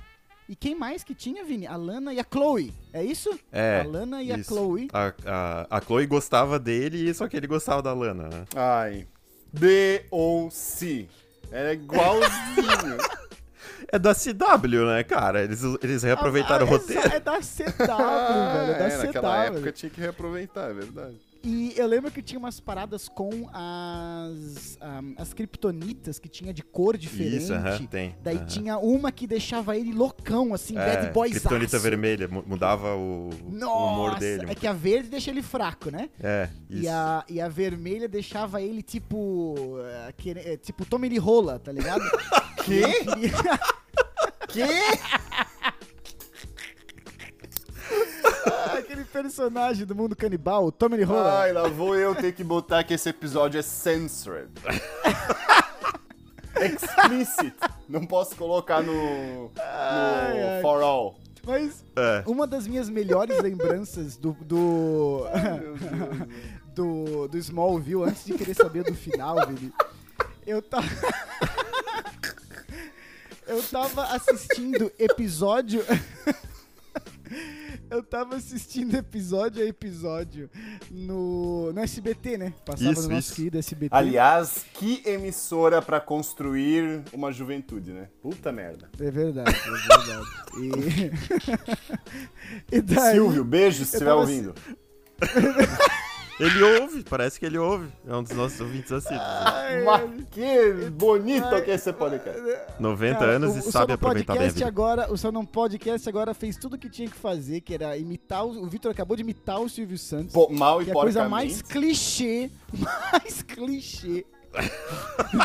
E 0.47 0.55
quem 0.55 0.75
mais 0.75 1.03
que 1.03 1.15
tinha, 1.15 1.43
Vini? 1.43 1.65
A 1.65 1.75
Lana 1.75 2.13
e 2.13 2.19
a 2.19 2.23
Chloe. 2.31 2.71
É 2.93 3.03
isso? 3.03 3.31
É, 3.51 3.81
A 3.83 3.87
Lana 3.89 4.21
e 4.21 4.31
a 4.31 4.37
isso. 4.37 4.49
Chloe. 4.53 4.87
A, 4.93 5.11
a, 5.25 5.77
a 5.77 5.81
Chloe 5.81 6.05
gostava 6.05 6.59
dele, 6.59 7.11
só 7.15 7.27
que 7.27 7.35
ele 7.35 7.47
gostava 7.47 7.81
da 7.81 7.91
Lana, 7.91 8.29
né? 8.29 8.45
Ai. 8.55 9.07
D.O.C. 9.51 11.07
Era 11.51 11.73
igualzinho. 11.73 12.97
É 13.91 13.99
da 13.99 14.15
CW, 14.15 14.85
né, 14.87 15.03
cara? 15.03 15.43
Eles, 15.43 15.61
eles 15.81 16.01
reaproveitaram 16.01 16.65
Ah, 16.65 16.69
o 16.69 16.71
roteiro. 16.71 17.07
É 17.07 17.19
da 17.19 17.33
CW, 17.39 17.77
velho. 17.77 18.71
É 18.71 18.79
da 18.79 18.87
é, 18.89 18.97
naquela 18.97 19.45
CW. 19.45 19.53
época 19.55 19.71
tinha 19.71 19.89
que 19.91 20.01
reaproveitar, 20.01 20.71
é 20.71 20.73
verdade. 20.73 21.15
E 21.47 21.73
eu 21.77 21.85
lembro 21.85 22.09
que 22.09 22.23
tinha 22.23 22.39
umas 22.39 22.59
paradas 22.59 23.07
com 23.07 23.47
as 23.53 24.77
ahm, 24.81 25.13
as 25.15 25.31
kryptonitas 25.31 26.17
que 26.17 26.27
tinha 26.27 26.51
de 26.51 26.63
cor 26.63 26.97
diferente. 26.97 27.37
Isso, 27.37 27.53
aham, 27.53 27.85
tem. 27.85 28.15
Daí 28.23 28.37
aham. 28.37 28.45
tinha 28.45 28.77
uma 28.79 29.11
que 29.11 29.27
deixava 29.27 29.77
ele 29.77 29.93
loucão, 29.93 30.55
assim, 30.55 30.75
é, 30.75 30.83
bad 30.83 31.13
boy 31.13 31.29
Kryptonita 31.29 31.77
vermelha, 31.77 32.27
mu- 32.27 32.43
mudava 32.47 32.95
o, 32.95 33.29
o 33.29 33.51
Nossa, 33.51 33.75
humor 33.75 34.15
dele. 34.19 34.45
é 34.49 34.55
que 34.55 34.65
a 34.65 34.73
verde 34.73 35.07
deixa 35.09 35.29
ele 35.29 35.43
fraco, 35.43 35.91
né? 35.91 36.09
É, 36.19 36.49
isso. 36.67 36.81
E 36.83 36.87
a, 36.87 37.23
e 37.29 37.39
a 37.39 37.47
vermelha 37.47 38.07
deixava 38.07 38.59
ele 38.61 38.81
tipo. 38.81 39.77
eh, 39.81 40.13
quere- 40.17 40.39
eh, 40.39 40.57
tipo 40.57 40.83
Tommy 40.83 41.09
Lee 41.09 41.19
Rola, 41.19 41.59
tá 41.59 41.71
ligado? 41.71 42.01
Ele 42.67 42.93
queria- 43.05 43.59
Que? 44.47 44.61
personagem 49.15 49.85
do 49.85 49.95
mundo 49.95 50.13
canibal, 50.13 50.65
o 50.65 50.71
Tommy 50.73 51.01
Rola. 51.01 51.39
Ai, 51.39 51.53
lá 51.53 51.69
vou 51.69 51.95
eu 51.95 52.13
ter 52.13 52.33
que 52.33 52.43
botar 52.43 52.83
que 52.83 52.93
esse 52.93 53.07
episódio 53.07 53.57
é 53.57 53.61
censored. 53.61 54.51
Explicit. 56.59 57.55
Não 57.87 58.05
posso 58.05 58.35
colocar 58.35 58.83
no, 58.83 58.93
no 58.93 59.51
Ai, 59.57 60.55
ai. 60.55 60.61
For 60.61 60.83
All. 60.83 61.17
Mas 61.45 61.85
É. 61.95 62.23
uma 62.25 62.45
das 62.45 62.67
minhas 62.67 62.89
melhores 62.89 63.41
lembranças 63.41 64.17
do. 64.17 64.33
do... 64.33 65.23
do, 66.75 67.29
do 67.29 67.37
Smallville 67.37 68.03
antes 68.03 68.25
de 68.25 68.33
querer 68.33 68.53
saber 68.53 68.83
do 68.83 68.93
final, 68.93 69.47
Vini. 69.47 69.71
Eu 70.45 70.61
tava. 70.61 70.89
eu 73.47 73.63
tava 73.63 74.07
assistindo 74.07 74.91
episódio. 74.99 75.85
Eu 77.95 78.03
tava 78.03 78.35
assistindo 78.35 78.95
episódio 78.95 79.63
a 79.63 79.65
episódio 79.65 80.49
no, 80.91 81.71
no 81.73 81.79
SBT, 81.79 82.37
né? 82.37 82.53
Passava 82.65 82.91
Isso, 82.91 83.03
no 83.03 83.15
nosso 83.15 83.27
isso. 83.27 83.35
querido 83.35 83.57
SBT. 83.57 83.95
Aliás, 83.95 84.65
que 84.73 85.01
emissora 85.05 85.81
pra 85.81 85.99
construir 85.99 87.03
uma 87.13 87.31
juventude, 87.31 87.91
né? 87.91 88.09
Puta 88.21 88.51
merda. 88.51 88.89
É 88.99 89.11
verdade, 89.11 89.55
é 89.55 89.71
verdade. 89.71 90.27
E, 92.71 92.75
e 92.77 92.81
daí. 92.81 93.13
Silvio, 93.13 93.43
beijo 93.43 93.77
se 93.77 93.83
estiver 93.83 94.05
tava 94.05 94.21
ouvindo. 94.21 94.53
Ele 96.39 96.61
ouve, 96.63 97.03
parece 97.03 97.39
que 97.39 97.45
ele 97.45 97.57
ouve. 97.57 97.87
É 98.05 98.13
um 98.13 98.21
dos 98.21 98.33
nossos 98.33 98.59
ouvintes 98.59 98.91
assíduos. 98.91 99.21
Ai, 99.21 99.83
Mas 99.83 100.25
que 100.31 100.89
bonito 100.91 101.47
que 101.63 101.71
é 101.71 101.75
esse 101.75 101.93
podcast. 101.93 102.41
90 102.79 103.19
Cara, 103.19 103.31
anos 103.31 103.53
o, 103.53 103.57
e 103.57 103.59
o 103.59 103.71
sabe 103.71 103.93
aproveitar 103.93 104.33
bem 104.33 104.39
a 104.39 104.43
Podcast 104.43 104.55
vida. 104.55 104.67
agora, 104.67 105.11
o 105.11 105.17
Sono 105.17 105.47
Podcast 105.47 106.09
agora 106.09 106.33
fez 106.33 106.57
tudo 106.57 106.73
o 106.73 106.77
que 106.77 106.89
tinha 106.89 107.09
que 107.09 107.15
fazer, 107.15 107.61
que 107.61 107.73
era 107.73 107.97
imitar 107.97 108.45
o, 108.45 108.63
o 108.63 108.67
Vitor 108.67 108.91
acabou 108.91 109.15
de 109.15 109.23
imitar 109.23 109.61
o 109.61 109.69
Silvio 109.69 109.97
Santos. 109.97 110.33
Pô, 110.33 110.49
mal 110.49 110.81
e 110.81 110.85
que 110.85 110.91
é 110.91 110.93
a 110.93 110.95
coisa 110.95 111.29
mais 111.29 111.61
clichê, 111.61 112.49
mais 112.77 113.41
clichê 113.41 114.25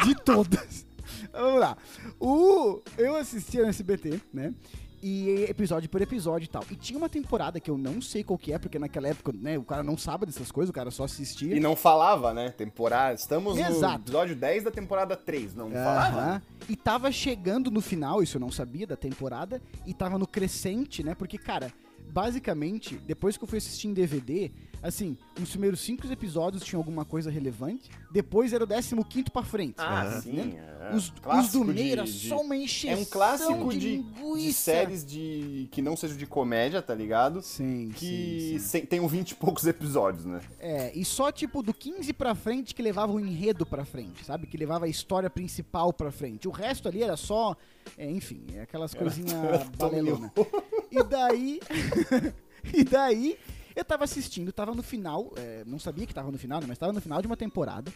de 0.04 0.14
todas. 0.16 0.86
Vamos 1.32 1.60
lá. 1.60 1.76
O, 2.18 2.80
eu 2.98 3.14
assistia 3.14 3.62
no 3.62 3.68
SBT, 3.68 4.20
né? 4.32 4.52
E 5.02 5.46
episódio 5.48 5.88
por 5.88 6.02
episódio 6.02 6.44
e 6.44 6.48
tal. 6.48 6.62
E 6.70 6.76
tinha 6.76 6.98
uma 6.98 7.08
temporada 7.08 7.58
que 7.58 7.70
eu 7.70 7.78
não 7.78 8.02
sei 8.02 8.22
qual 8.22 8.38
que 8.38 8.52
é, 8.52 8.58
porque 8.58 8.78
naquela 8.78 9.08
época, 9.08 9.32
né, 9.32 9.56
o 9.56 9.64
cara 9.64 9.82
não 9.82 9.96
sabe 9.96 10.26
dessas 10.26 10.52
coisas, 10.52 10.68
o 10.68 10.74
cara 10.74 10.90
só 10.90 11.04
assistia. 11.04 11.56
E 11.56 11.60
não 11.60 11.74
falava, 11.74 12.34
né? 12.34 12.50
Temporada. 12.50 13.14
Estamos 13.14 13.56
no 13.56 13.62
Exato. 13.64 14.02
episódio 14.02 14.36
10 14.36 14.64
da 14.64 14.70
temporada 14.70 15.16
3. 15.16 15.54
Não 15.54 15.70
falava? 15.70 16.20
Aham. 16.20 16.42
E 16.68 16.76
tava 16.76 17.10
chegando 17.10 17.70
no 17.70 17.80
final, 17.80 18.22
isso 18.22 18.36
eu 18.36 18.40
não 18.40 18.52
sabia, 18.52 18.86
da 18.86 18.96
temporada, 18.96 19.62
e 19.86 19.94
tava 19.94 20.18
no 20.18 20.26
crescente, 20.26 21.02
né? 21.02 21.14
Porque, 21.14 21.38
cara, 21.38 21.72
basicamente, 22.12 22.96
depois 23.06 23.36
que 23.36 23.44
eu 23.44 23.48
fui 23.48 23.58
assistir 23.58 23.88
em 23.88 23.94
DVD, 23.94 24.50
assim, 24.82 25.16
os 25.40 25.50
primeiros 25.50 25.80
cinco 25.80 26.06
episódios 26.10 26.62
tinham 26.64 26.80
alguma 26.80 27.04
coisa 27.04 27.30
relevante, 27.30 27.90
depois 28.10 28.52
era 28.52 28.64
o 28.64 29.04
15 29.04 29.30
pra 29.30 29.42
frente. 29.42 29.74
Ah, 29.78 30.20
sim. 30.22 30.54
É. 30.56 30.94
Os, 30.94 31.10
do 31.52 31.64
meio 31.64 31.92
era 31.92 32.04
de- 32.04 32.28
só 32.28 32.40
uma 32.40 32.56
encheção 32.56 32.98
É 32.98 33.00
um 33.00 33.04
clássico 33.04 33.70
de, 33.72 34.02
de, 34.02 34.34
de 34.46 34.52
séries 34.52 35.04
de 35.04 35.68
que 35.70 35.80
não 35.82 35.96
seja 35.96 36.14
de 36.14 36.26
comédia, 36.26 36.80
tá 36.82 36.94
ligado? 36.94 37.42
Sim, 37.42 37.90
Que 37.94 38.56
sim, 38.60 38.80
sim. 38.80 38.86
tem 38.86 38.98
um 39.00 39.06
20 39.06 39.30
e 39.32 39.34
poucos 39.34 39.66
episódios, 39.66 40.24
né? 40.24 40.40
É, 40.58 40.92
e 40.96 41.04
só 41.04 41.30
tipo 41.30 41.62
do 41.62 41.72
15 41.74 42.12
pra 42.12 42.34
frente 42.34 42.74
que 42.74 42.82
levava 42.82 43.12
o 43.12 43.20
enredo 43.20 43.64
pra 43.66 43.84
frente, 43.84 44.24
sabe? 44.24 44.46
Que 44.46 44.56
levava 44.56 44.86
a 44.86 44.88
história 44.88 45.28
principal 45.30 45.92
pra 45.92 46.10
frente. 46.10 46.48
O 46.48 46.50
resto 46.50 46.88
ali 46.88 47.02
era 47.02 47.16
só, 47.16 47.56
é, 47.96 48.10
enfim, 48.10 48.44
é 48.54 48.62
aquelas 48.62 48.94
coisinhas 48.94 49.68
balelona. 49.78 50.32
E 50.90 51.02
daí. 51.04 51.60
e 52.74 52.84
daí. 52.84 53.38
Eu 53.74 53.84
tava 53.84 54.04
assistindo, 54.04 54.52
tava 54.52 54.74
no 54.74 54.82
final, 54.82 55.32
é, 55.36 55.62
não 55.66 55.78
sabia 55.78 56.06
que 56.06 56.14
tava 56.14 56.30
no 56.30 56.38
final, 56.38 56.60
né, 56.60 56.66
mas 56.68 56.78
tava 56.78 56.92
no 56.92 57.00
final 57.00 57.20
de 57.20 57.26
uma 57.26 57.36
temporada. 57.36 57.92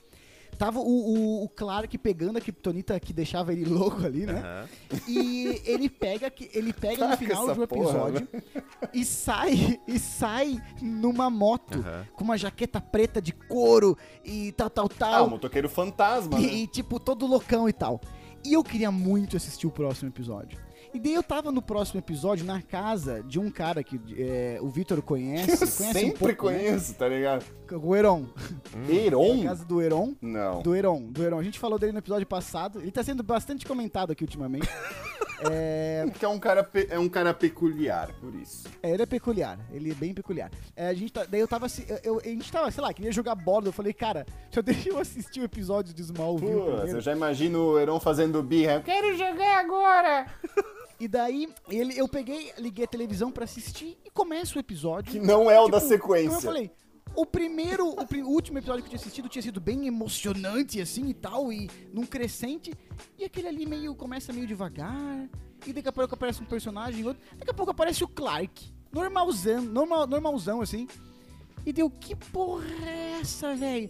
Tava 0.57 0.79
o, 0.79 0.85
o, 0.85 1.45
o 1.45 1.49
Clark 1.49 1.99
pegando 1.99 2.37
a 2.39 2.41
Kryptonita 2.41 2.99
que 3.01 3.13
deixava 3.13 3.53
ele 3.53 3.65
louco 3.69 4.07
ali, 4.07 4.25
né? 4.25 4.41
Aham. 4.41 4.69
E 5.09 5.61
ele 5.65 5.89
pega, 5.89 6.33
ele 6.53 6.73
pega 6.73 7.09
no 7.09 7.17
final 7.17 7.53
de 7.53 7.61
um 7.61 7.67
porra, 7.67 7.83
episódio 7.91 8.29
e 8.93 9.05
sai 9.05 9.81
e 9.89 9.99
sai 9.99 10.63
numa 10.81 11.29
moto 11.29 11.81
Aham. 11.81 12.07
com 12.15 12.23
uma 12.23 12.39
jaqueta 12.39 12.81
preta 12.81 13.21
de 13.21 13.33
couro 13.33 13.99
e 14.25 14.53
tal, 14.53 14.71
tal, 14.71 14.85
Ah, 14.87 14.97
tal. 14.97 15.27
o 15.27 15.31
motoqueiro 15.31 15.69
fantasma, 15.69 16.39
né? 16.39 16.47
e, 16.47 16.63
e, 16.63 16.67
tipo, 16.69 17.01
todo 17.01 17.27
loucão 17.27 17.69
e 17.69 17.73
tal. 17.73 18.01
E 18.45 18.53
eu 18.53 18.63
queria 18.63 18.93
muito 18.93 19.37
assistir 19.37 19.67
o 19.67 19.71
próximo 19.73 20.09
episódio. 20.11 20.57
E 20.95 21.01
daí 21.01 21.13
eu 21.15 21.23
tava 21.25 21.51
no 21.51 21.61
próximo 21.61 21.99
episódio 21.99 22.47
na 22.47 22.63
casa 22.63 23.21
de 23.25 23.41
um 23.41 23.51
cara 23.51 23.83
que 23.83 24.01
é, 24.17 24.59
o 24.63 24.69
Vitor 24.69 25.03
conhece. 25.03 25.51
Eu 25.51 25.59
conhece 25.77 25.83
um 25.83 25.93
sempre 25.93 26.13
pouco, 26.35 26.51
né? 26.51 26.59
conheço, 26.59 26.95
tá 26.95 27.09
ligado? 27.09 27.45
O 27.83 27.97
Heron. 27.97 28.27
É 28.89 28.93
a 28.93 28.95
Heron? 28.95 29.43
casa 29.43 29.65
do 29.65 29.83
Heron. 29.83 30.15
Não. 30.23 30.63
Do 30.63 30.75
Heron, 30.75 31.03
do 31.11 31.23
Heron. 31.25 31.39
A 31.41 31.43
gente 31.43 31.59
falou 31.59 31.81
dele 31.81 31.91
no 31.93 31.99
episódio 31.99 32.27
passado. 32.27 32.81
Ele 32.81 32.93
tá 32.93 33.03
sendo 33.03 33.25
bastante 33.25 33.67
comentado 33.67 34.13
aqui 34.13 34.23
ultimamente. 34.23 34.69
É, 35.51 36.07
Que 36.19 36.25
é 36.25 36.29
um 36.29 36.39
cara, 36.39 36.67
é 36.89 36.99
um 36.99 37.09
cara 37.09 37.35
peculiar, 37.35 38.15
por 38.19 38.35
isso. 38.35 38.67
É, 38.83 38.93
ele 38.93 39.03
é 39.03 39.07
peculiar, 39.07 39.59
ele 39.73 39.91
é 39.91 39.95
bem 39.95 40.15
peculiar. 40.15 40.51
É, 40.75 40.87
a 40.89 40.95
gente 40.95 41.13
tá- 41.13 41.27
daí 41.29 41.41
eu 41.41 41.49
tava 41.49 41.67
assim, 41.67 41.85
eu, 42.03 42.19
a 42.19 42.29
gente 42.29 42.51
tava, 42.51 42.71
sei 42.71 42.83
lá, 42.83 42.95
queria 42.95 43.13
jogar 43.13 43.35
bola, 43.35 43.67
eu 43.67 43.73
falei, 43.73 43.93
cara, 43.93 44.25
só 44.51 44.63
deixa 44.63 44.89
eu 44.89 44.99
assistir 44.99 45.41
o 45.41 45.45
episódio 45.45 45.93
de 45.93 46.01
Smallville 46.01 46.51
primeiro. 46.63 46.89
eu 46.89 47.01
já 47.01 47.13
imagino 47.13 47.59
o 47.73 47.79
Heron 47.79 48.01
fazendo 48.01 48.43
birra. 48.43 48.75
Eu 48.75 48.83
quero 48.83 49.19
jogar 49.19 49.59
agora! 49.59 50.27
E 51.01 51.09
daí, 51.09 51.53
ele, 51.69 51.99
eu 51.99 52.09
peguei, 52.09 52.53
liguei 52.59 52.85
a 52.85 52.89
televisão 52.89 53.31
pra 53.31 53.45
assistir 53.45 53.99
e 54.05 54.11
começa 54.11 54.57
o 54.57 54.61
episódio. 54.61 55.13
Que 55.13 55.21
não 55.21 55.51
é 55.51 55.61
o 55.61 55.69
da 55.69 55.79
Tipo, 55.79 55.89
sequência. 55.89 56.29
Como 56.29 56.39
eu 56.39 56.43
falei, 56.43 56.71
o 57.17 57.27
primeiro, 57.27 57.87
o, 57.89 58.25
o 58.25 58.29
último 58.29 58.59
episódio 58.59 58.83
que 58.83 58.87
eu 58.87 58.91
tinha 58.91 59.01
assistido 59.01 59.29
tinha 59.29 59.43
sido 59.43 59.61
bem 59.61 59.87
emocionante, 59.87 60.81
assim, 60.81 61.09
e 61.09 61.15
tal, 61.15 61.53
e 61.53 61.71
num 61.93 62.05
crescente, 62.07 62.73
e 63.19 63.25
aquele 63.25 63.49
ali 63.49 63.67
meio, 63.67 63.95
começa 63.95 64.33
meio 64.33 64.47
devagar, 64.47 65.29
e 65.67 65.73
daqui 65.73 65.89
a 65.89 65.93
pouco 65.93 66.15
aparece 66.15 66.43
um 66.43 66.47
personagem, 66.47 67.05
outro, 67.05 67.23
daqui 67.37 67.51
a 67.51 67.55
pouco 67.55 67.71
aparece 67.71 68.03
o 68.03 68.09
Clark, 68.09 68.73
normalzão, 68.93 69.63
normal, 69.63 70.07
normalzão, 70.07 70.61
assim, 70.61 70.89
e 71.65 71.73
deu, 71.73 71.89
que 71.89 72.15
porra 72.15 72.67
é 72.85 73.19
essa, 73.21 73.55
velho? 73.55 73.89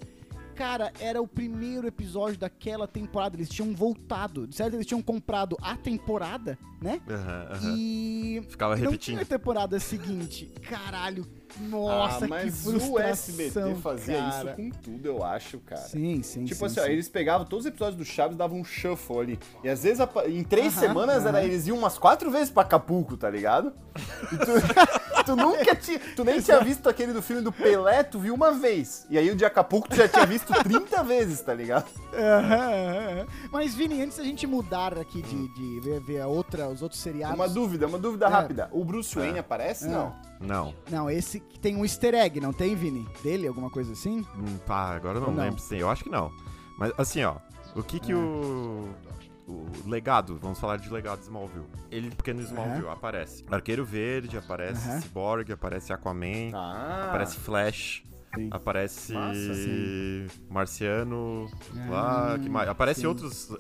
Cara, 0.55 0.93
era 1.01 1.21
o 1.21 1.27
primeiro 1.27 1.87
episódio 1.87 2.39
daquela 2.39 2.87
temporada, 2.87 3.37
eles 3.37 3.49
tinham 3.49 3.75
voltado, 3.75 4.49
certo? 4.53 4.75
Eles 4.75 4.87
tinham 4.87 5.03
comprado 5.03 5.57
a 5.61 5.77
temporada, 5.77 6.59
né? 6.81 7.01
Aham, 7.09 7.49
aham. 7.51 7.75
E 7.77 8.43
Ficava 8.49 8.77
não 8.77 8.83
repetindo. 8.85 9.17
tinha 9.17 9.25
temporada 9.27 9.79
seguinte. 9.81 10.47
Caralho, 10.69 11.27
nossa, 11.61 12.25
ah, 12.25 12.29
mas 12.29 12.63
que 12.63 12.69
o 12.69 12.99
SBT 12.99 13.75
fazia 13.77 14.19
cara. 14.19 14.51
isso 14.51 14.57
com 14.57 14.71
tudo, 14.71 15.07
eu 15.07 15.23
acho, 15.25 15.59
cara. 15.61 15.81
Sim, 15.83 16.23
sim, 16.23 16.45
Tipo 16.45 16.59
sim, 16.61 16.67
assim, 16.67 16.81
ó, 16.81 16.85
sim. 16.85 16.91
eles 16.91 17.09
pegavam 17.09 17.47
todos 17.47 17.65
os 17.65 17.69
episódios 17.71 17.97
do 17.97 18.05
Chaves 18.05 18.35
e 18.35 18.39
davam 18.39 18.59
um 18.59 18.65
shuffle 18.65 19.19
ali. 19.21 19.39
E 19.63 19.69
às 19.69 19.83
vezes, 19.83 20.05
em 20.27 20.43
três 20.43 20.77
Aham, 20.77 20.89
semanas, 20.89 21.25
era, 21.27 21.39
aham. 21.39 21.47
eles 21.47 21.67
iam 21.67 21.77
umas 21.79 21.97
quatro 21.99 22.31
vezes 22.31 22.51
pra 22.51 22.63
Acapulco, 22.63 23.17
tá 23.17 23.31
ligado? 23.31 23.73
E 24.33 24.37
tu, 24.37 24.53
tu 25.25 25.37
nunca 25.37 25.75
tinha. 25.77 26.01
Tu 26.17 26.25
nem 26.25 26.41
tinha 26.41 26.61
visto 26.61 26.89
aquele 26.89 27.13
do 27.13 27.23
filme 27.23 27.41
do 27.43 27.53
Pelé, 27.53 28.03
tu 28.03 28.19
viu 28.19 28.35
uma 28.35 28.53
vez. 28.53 29.07
E 29.09 29.17
aí 29.17 29.31
o 29.31 29.37
de 29.37 29.45
Acapulco 29.45 29.89
tu 29.89 29.97
já 29.97 30.09
tinha 30.09 30.27
visto 30.27 30.53
30 30.63 31.03
vezes, 31.05 31.41
tá 31.41 31.55
ligado? 31.55 31.87
Aham, 32.13 32.55
aham, 32.55 33.19
aham. 33.21 33.27
Mas, 33.53 33.75
Vini, 33.75 34.03
antes 34.03 34.19
da 34.19 34.25
gente 34.25 34.47
mudar 34.47 34.99
aqui 34.99 35.23
de, 35.23 35.49
de 35.55 35.81
ver, 35.81 36.01
ver 36.01 36.21
a 36.21 36.27
outra, 36.27 36.69
os 36.69 36.83
outros 36.83 37.01
seriados... 37.01 37.37
Uma 37.37 37.49
dúvida, 37.49 37.87
uma 37.87 37.99
dúvida 37.99 38.27
É. 38.27 38.29
rápida. 38.29 38.69
O 38.73 38.85
Bruce 38.85 39.15
Wayne 39.15 39.37
É. 39.39 39.41
aparece? 39.41 39.85
É. 39.87 39.89
Não. 39.89 40.15
Não. 40.41 40.75
Não, 40.91 41.09
esse 41.09 41.41
que 41.41 41.59
tem 41.59 41.77
um 41.77 41.85
easter 41.85 42.15
egg, 42.15 42.41
não 42.41 42.53
tem, 42.53 42.75
Vini? 42.75 43.07
Dele, 43.23 43.47
alguma 43.47 43.71
coisa 43.71 43.93
assim? 43.93 44.27
Hum, 44.37 44.59
Pá, 44.67 44.95
agora 44.95 45.19
eu 45.19 45.21
não, 45.23 45.29
Ou 45.29 45.35
não? 45.35 45.43
lembro 45.45 45.61
se 45.61 45.71
tem. 45.71 45.79
Eu 45.81 45.89
acho 45.91 46.05
que 46.05 46.11
não. 46.11 46.31
Mas 46.79 46.93
assim, 46.99 47.23
ó. 47.25 47.37
O 47.75 47.83
que 47.83 47.99
que 48.01 48.13
É. 48.13 48.17
o. 48.17 48.89
O 49.47 49.67
legado, 49.87 50.39
vamos 50.41 50.59
falar 50.59 50.79
de 50.79 50.89
legado 50.89 51.19
de 51.19 51.25
Smallville. 51.25 51.67
Ele, 51.91 52.11
porque 52.11 52.33
no 52.33 52.41
Smallville 52.41 52.89
aparece 52.89 53.45
Arqueiro 53.51 53.85
Verde, 53.85 54.39
aparece 54.39 54.89
Aham. 54.89 55.01
Cyborg, 55.03 55.53
aparece 55.53 55.93
Aquaman, 55.93 56.51
Ah. 56.55 57.09
aparece 57.11 57.37
Flash, 57.37 58.05
Sim. 58.35 58.49
aparece 58.51 59.13
Massa, 59.13 59.55
sim. 59.55 60.27
Marciano, 60.49 61.47
Ah, 61.77 61.91
lá, 61.91 62.39
que 62.43 62.49
mais? 62.49 62.69
Aparece 62.71 63.01
sim. 63.03 63.07
outros 63.07 63.51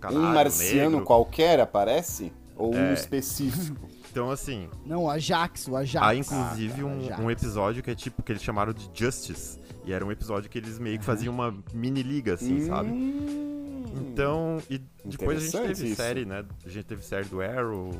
canário, 0.00 0.18
Um 0.18 0.32
marciano 0.32 0.90
negro. 0.92 1.04
qualquer 1.04 1.60
aparece? 1.60 2.32
Ou 2.58 2.74
um 2.74 2.78
É. 2.78 2.92
específico? 2.92 3.88
Então 4.10 4.30
assim, 4.30 4.68
Não, 4.84 5.04
o 5.04 5.10
Ajax, 5.10 5.68
o 5.68 5.76
Ajax. 5.76 6.06
há 6.06 6.14
inclusive 6.14 6.80
Ah, 6.82 6.84
um, 6.84 6.98
Ajax. 7.00 7.20
um 7.24 7.30
episódio 7.30 7.82
que 7.82 7.90
é 7.90 7.94
tipo, 7.94 8.22
que 8.22 8.32
eles 8.32 8.42
chamaram 8.42 8.72
de 8.72 8.90
Justice. 8.92 9.58
E 9.84 9.92
era 9.92 10.04
um 10.04 10.12
episódio 10.12 10.50
que 10.50 10.58
eles 10.58 10.78
meio 10.78 10.98
que 10.98 11.04
faziam 11.04 11.32
uma 11.32 11.54
mini 11.72 12.02
liga, 12.02 12.34
assim, 12.34 12.66
sabe? 12.66 12.90
Hum. 12.90 13.84
Então, 14.12 14.58
e 14.68 14.78
depois 15.04 15.38
a 15.38 15.40
gente 15.40 15.74
teve 15.74 15.86
isso. 15.88 15.96
série, 15.96 16.24
né? 16.26 16.44
A 16.64 16.68
gente 16.68 16.84
teve 16.84 17.02
série 17.04 17.24
do 17.26 17.40
Arrow, 17.40 17.90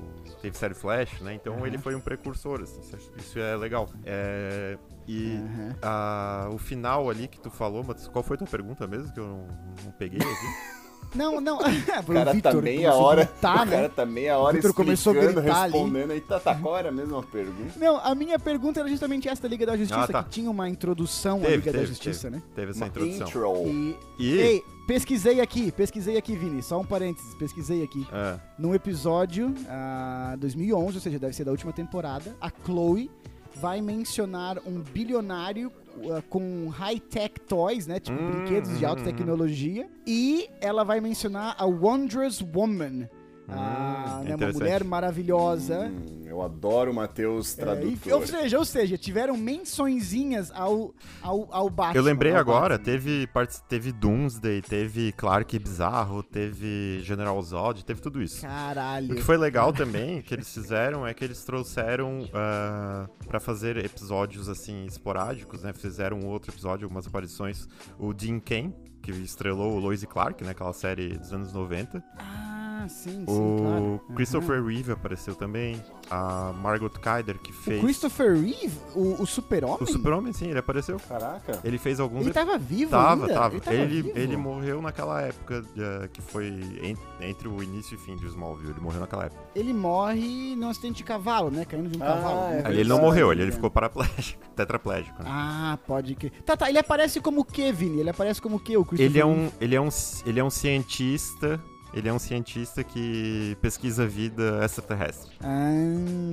teve 0.42 0.56
série 0.56 0.74
Flash, 0.74 1.20
né? 1.22 1.34
Então 1.34 1.66
ele 1.66 1.78
foi 1.78 1.94
um 1.94 2.00
precursor, 2.00 2.60
assim, 2.62 2.80
isso- 3.16 3.38
é 3.38 3.56
legal. 3.56 3.88
É, 4.04 4.76
e 5.06 5.36
Aham. 5.36 5.76
a- 5.80 6.48
o 6.52 6.58
final 6.58 7.08
ali 7.08 7.26
que 7.26 7.40
tu 7.40 7.50
falou, 7.50 7.82
mas 7.86 8.06
qual 8.08 8.22
foi 8.22 8.34
a 8.34 8.38
tua 8.38 8.46
pergunta 8.48 8.86
mesmo? 8.86 9.12
Que 9.12 9.20
eu 9.20 9.26
não, 9.26 9.46
não 9.84 9.92
peguei 9.92 10.18
aqui? 10.20 10.28
Não, 11.14 11.40
não. 11.40 11.58
O 12.08 12.12
cara 12.12 12.40
tá 12.40 12.52
meia 12.54 12.94
hora. 12.94 13.26
Tá, 13.26 13.62
o 13.62 13.64
né? 13.64 13.70
cara 13.76 13.88
tá 13.88 14.06
meia 14.06 14.38
hora 14.38 14.54
Vitor 14.56 14.72
começou 14.74 15.12
a 15.12 15.16
gritar 15.16 15.62
ali. 15.62 15.72
respondendo. 15.72 16.10
Aí 16.10 16.20
tá, 16.20 16.38
tá, 16.40 16.54
qual 16.54 16.76
era 16.76 16.88
a 16.88 16.92
mesma 16.92 17.22
pergunta? 17.22 17.72
Não, 17.78 17.96
a 17.98 18.14
minha 18.14 18.38
pergunta 18.38 18.80
era 18.80 18.88
justamente 18.88 19.28
essa 19.28 19.42
da 19.42 19.48
Liga 19.48 19.66
da 19.66 19.76
Justiça, 19.76 20.00
Ah, 20.02 20.06
tá. 20.06 20.22
que 20.24 20.30
tinha 20.30 20.50
uma 20.50 20.68
introdução 20.68 21.38
à 21.38 21.42
Teve, 21.42 21.56
Liga 21.56 21.72
da 21.72 21.78
teve, 21.78 21.86
Justiça, 21.90 22.30
né? 22.30 22.42
Teve 22.54 22.70
essa 22.72 22.80
Uma 22.80 22.88
introdução. 22.88 23.26
intro. 23.26 23.68
E, 23.68 23.96
E. 24.18 24.38
Ei, 24.38 24.62
pesquisei 24.86 25.40
aqui, 25.40 25.72
pesquisei 25.72 26.16
aqui, 26.16 26.36
Vini, 26.36 26.62
só 26.62 26.78
um 26.80 26.84
parênteses, 26.84 27.34
pesquisei 27.34 27.82
aqui. 27.82 28.06
É, 28.12 28.38
Num 28.58 28.74
episódio, 28.74 29.54
ah, 29.68 30.36
2011, 30.38 30.96
ou 30.96 31.00
seja, 31.00 31.18
deve 31.18 31.34
ser 31.34 31.44
da 31.44 31.50
última 31.50 31.72
temporada, 31.72 32.36
a 32.40 32.50
Chloe 32.64 33.10
vai 33.56 33.80
mencionar 33.80 34.58
um 34.66 34.80
bilionário 34.80 35.72
ah, 36.10 36.22
com 36.28 36.68
high-tech 36.68 37.40
toys, 37.40 37.86
né? 37.86 38.00
Tipo, 38.00 38.20
Hum, 38.20 38.30
brinquedos 38.30 38.78
de 38.78 38.84
alta 38.84 39.02
hum, 39.02 39.04
tecnologia. 39.04 39.88
E 40.06 40.48
ela 40.60 40.84
vai 40.84 41.00
mencionar 41.00 41.54
a 41.58 41.66
Wondrous 41.66 42.42
Woman. 42.42 43.08
A, 43.48 44.18
Hum, 44.20 44.24
né, 44.24 44.30
uma 44.30 44.34
interessante. 44.34 44.60
mulher 44.62 44.84
maravilhosa. 44.84 45.86
Hum, 45.90 46.22
eu 46.26 46.42
adoro 46.42 46.90
o 46.90 46.94
Matheus 46.94 47.56
É, 47.58 47.60
tradutor. 47.62 48.08
e- 48.08 48.12
ou 48.12 48.26
seja, 48.26 48.58
ou 48.58 48.64
seja, 48.64 48.98
tiveram 48.98 49.36
mençõezinhas 49.36 50.50
ao, 50.54 50.94
ao, 51.22 51.48
ao 51.50 51.70
Batman. 51.70 51.98
eu 51.98 52.02
lembrei 52.02 52.34
agora, 52.34 52.76
Batman. 52.76 52.84
teve, 52.84 53.28
teve 53.68 53.92
Doomsday, 53.92 54.60
teve 54.60 55.12
Clark 55.12 55.58
Bizarro, 55.58 56.22
teve 56.22 57.00
General 57.02 57.40
Zod, 57.42 57.84
teve 57.84 58.00
tudo 58.00 58.22
isso. 58.22 58.38
O 58.44 58.48
Caralho. 58.48 59.14
que 59.14 59.22
foi 59.22 59.36
legal 59.36 59.72
também, 59.72 60.20
que 60.20 60.34
eles 60.34 60.52
fizeram, 60.52 61.06
é 61.06 61.14
que 61.14 61.24
eles 61.24 61.42
trouxeram 61.44 62.28
ah, 62.34 63.08
pra 63.26 63.40
fazer 63.40 63.76
episódios 63.78 64.48
assim 64.48 64.84
esporádicos, 64.84 65.62
né? 65.62 65.72
Fizeram 65.72 66.18
um 66.20 66.26
outro 66.26 66.50
episódio, 66.50 66.84
algumas 66.84 67.06
aparições. 67.06 67.66
O 67.98 68.12
Dean 68.12 68.40
Cain, 68.40 68.74
que 69.02 69.10
estrelou 69.10 69.72
o 69.74 69.78
Lois 69.78 70.02
e 70.02 70.06
Clark, 70.06 70.42
né? 70.44 70.50
Aquela 70.50 70.72
série 70.72 71.16
dos 71.16 71.32
anos 71.32 71.52
90. 71.52 72.02
Ah, 72.18 72.47
sim, 72.86 73.10
sim, 73.10 73.24
o 73.26 73.56
claro. 73.62 74.00
Christopher 74.14 74.62
Reeve 74.62 74.92
apareceu 74.92 75.34
também. 75.34 75.82
A 76.10 76.52
Margot 76.62 76.88
Kyder, 76.90 77.38
que 77.38 77.52
fez. 77.52 77.78
O 77.80 77.84
Christopher 77.84 78.32
Reeve, 78.34 78.78
o, 78.94 79.22
o 79.22 79.26
super-homem? 79.26 79.78
O 79.82 79.86
Super-Homem, 79.86 80.32
sim, 80.32 80.48
ele 80.48 80.58
apareceu. 80.58 80.98
Caraca. 81.08 81.60
Ele 81.64 81.76
fez 81.78 82.00
alguns 82.00 82.22
Ele 82.24 82.32
tava 82.32 82.56
vivo 82.56 82.90
Tava, 82.90 83.22
ainda? 83.26 83.34
tava. 83.34 83.54
Ele, 83.54 83.60
tava 83.60 83.76
Ele, 83.76 84.02
vivo? 84.02 84.18
ele 84.18 84.36
morreu 84.36 84.80
naquela 84.80 85.20
época 85.22 85.62
eh, 85.76 86.08
que 86.12 86.20
foi 86.22 86.46
en- 86.82 86.96
entre 87.20 87.46
o 87.48 87.62
início 87.62 87.94
e 87.94 87.98
fim 87.98 88.16
de 88.16 88.26
Smallville. 88.26 88.70
Ele 88.72 88.80
morreu 88.80 89.00
naquela 89.00 89.24
época. 89.26 89.40
Ele 89.54 89.72
morre 89.74 90.54
num 90.56 90.68
acidente 90.68 90.96
de 90.98 91.04
cavalo, 91.04 91.50
né? 91.50 91.64
Caindo 91.64 91.88
de 91.90 91.98
um 91.98 92.02
Ah, 92.02 92.06
cavalo. 92.06 92.40
é 92.54 92.70
ele 92.70 92.88
não 92.88 93.00
morreu, 93.00 93.30
é. 93.30 93.34
ele 93.34 93.52
ficou 93.52 93.70
paraplégico, 93.70 94.42
tetraplégico. 94.56 95.22
né? 95.22 95.28
Ah, 95.30 95.78
pode 95.86 96.14
crer. 96.14 96.32
Tá, 96.44 96.56
tá. 96.56 96.68
Ele 96.68 96.78
aparece 96.78 97.20
como 97.20 97.40
o 97.40 97.44
que, 97.44 97.70
Vini? 97.72 98.00
Ele 98.00 98.10
aparece 98.10 98.40
como 98.40 98.56
o 98.56 98.60
que, 98.60 98.76
o 98.76 98.84
Christopher 98.84 99.06
Ele 99.10 99.18
é 99.20 99.24
Reeve? 99.24 99.40
um, 99.40 99.52
ele 99.60 99.74
é 99.76 99.80
um, 99.80 99.88
ele 100.24 100.40
é 100.40 100.44
um 100.44 100.50
cientista. 100.50 101.60
Ele 101.94 102.08
é 102.08 102.12
um 102.12 102.18
cientista 102.18 102.84
que 102.84 103.56
pesquisa 103.62 104.06
vida 104.06 104.60
extraterrestre. 104.62 105.30
Ah, 105.40 105.70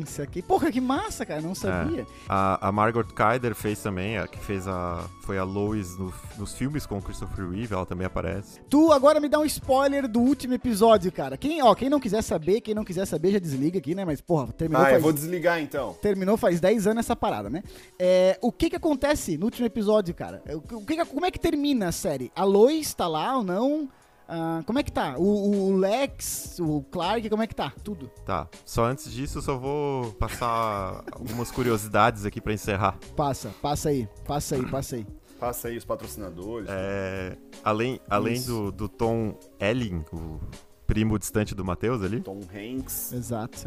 isso 0.06 0.22
aqui. 0.22 0.42
Porra, 0.42 0.72
que 0.72 0.82
massa, 0.82 1.26
cara. 1.26 1.42
Não 1.42 1.56
sabia. 1.56 2.06
A, 2.28 2.68
a 2.68 2.72
Margot 2.72 3.04
Kyder 3.06 3.56
fez 3.56 3.82
também, 3.82 4.18
a 4.18 4.28
que 4.28 4.38
fez 4.40 4.68
a. 4.68 5.06
Foi 5.24 5.38
a 5.38 5.44
Lois 5.44 5.98
no- 5.98 6.14
nos 6.38 6.54
filmes 6.54 6.86
com 6.86 6.98
o 6.98 7.02
Christopher 7.02 7.50
Reeve, 7.50 7.74
ela 7.74 7.86
também 7.86 8.06
aparece. 8.06 8.60
Tu 8.70 8.92
agora 8.92 9.20
me 9.20 9.28
dá 9.30 9.40
um 9.40 9.46
spoiler 9.46 10.08
do 10.08 10.20
último 10.20 10.54
episódio, 10.54 11.12
cara. 11.12 11.36
Quem, 11.38 11.64
ó, 11.64 11.74
quem 11.74 11.90
não 11.90 12.00
quiser 12.00 12.22
saber, 12.22 12.62
quem 12.62 12.76
não 12.76 12.84
quiser 12.84 13.06
saber 13.06 13.32
já 13.32 13.40
desliga 13.40 13.80
aqui, 13.80 13.96
né? 13.96 14.04
Mas, 14.06 14.22
porra, 14.22 14.52
terminou 14.54 14.84
Ah, 14.84 14.90
eu 14.90 14.92
faz... 14.92 15.04
vou 15.04 15.14
desligar 15.14 15.60
então. 15.62 15.94
Terminou 16.02 16.38
faz 16.38 16.60
10 16.60 16.86
anos 16.88 17.00
essa 17.06 17.16
parada, 17.16 17.50
né? 17.50 17.64
É, 17.98 18.38
o 18.42 18.52
que 18.52 18.70
que 18.70 18.76
acontece 18.76 19.38
no 19.38 19.46
último 19.46 19.66
episódio, 19.66 20.14
cara? 20.14 20.44
O 20.72 20.82
que 20.86 20.96
que- 20.98 21.06
como 21.06 21.26
é 21.26 21.32
que 21.32 21.40
termina 21.40 21.88
a 21.88 21.92
série? 21.92 22.32
A 22.36 22.44
Lois 22.44 22.94
tá 22.94 23.08
lá 23.08 23.38
ou 23.38 23.44
não? 23.44 23.90
Ah, 24.28 24.64
como 24.66 24.80
é 24.80 24.84
que 24.84 24.92
tá? 24.92 25.16
O, 25.18 25.70
o 25.70 25.78
Lex, 25.78 26.58
o 26.60 26.82
Clark, 26.92 27.30
como 27.30 27.44
é 27.44 27.48
que 27.48 27.56
tá? 27.56 27.72
Tudo. 27.84 28.10
Tá. 28.26 28.48
Só 28.66 28.86
antes 28.86 29.12
disso, 29.12 29.38
eu 29.38 29.42
só 29.42 29.58
vou 29.58 30.12
passar 30.14 31.04
algumas 31.12 31.52
curiosidades 31.52 32.26
aqui 32.26 32.42
pra 32.42 32.54
encerrar. 32.54 32.98
Passa, 33.16 33.54
passa 33.62 33.90
aí, 33.90 34.08
passa 34.26 34.56
aí, 34.56 34.66
passa 34.66 34.96
aí. 34.96 35.08
Passa 35.40 35.68
aí 35.68 35.78
os 35.78 35.86
patrocinadores. 35.86 36.68
É, 36.70 37.38
além 37.64 38.00
além 38.10 38.34
Isso. 38.36 38.72
do, 38.72 38.72
do 38.72 38.90
Tom 38.90 39.38
Elling, 39.60 40.04
o 40.12 40.40
primo 40.86 41.18
distante 41.18 41.54
do 41.56 41.64
Matheus 41.64 42.02
ali, 42.02 42.22
Tom 42.22 42.42
Hanks. 42.54 43.14
Exato, 43.14 43.58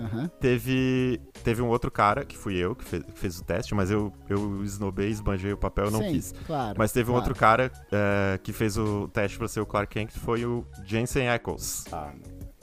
teve, 0.41 1.21
teve 1.45 1.63
um 1.63 1.69
outro 1.69 1.91
cara, 1.91 2.25
que 2.25 2.37
fui 2.37 2.57
eu, 2.57 2.75
que 2.75 2.85
fez, 2.85 3.03
que 3.03 3.19
fez 3.19 3.39
o 3.39 3.45
teste, 3.45 3.75
mas 3.75 3.91
eu, 3.91 4.13
eu 4.29 4.63
esnobei, 4.63 5.09
esbanjei 5.09 5.53
o 5.53 5.57
papel, 5.57 5.91
não 5.91 6.01
Sim, 6.01 6.13
quis. 6.13 6.35
claro. 6.47 6.77
Mas 6.79 6.93
teve 6.93 7.11
um 7.11 7.15
claro. 7.15 7.27
outro 7.27 7.39
cara 7.39 7.73
é, 7.93 8.39
que 8.43 8.53
fez 8.53 8.77
o 8.77 9.09
teste 9.09 9.39
pra 9.39 9.49
ser 9.49 9.61
o 9.61 9.67
Clark 9.67 9.93
Kent, 9.93 10.13
que 10.13 10.19
foi 10.19 10.45
o 10.45 10.65
Jensen 10.85 11.29
Ackles. 11.29 11.85
Ah. 11.93 12.13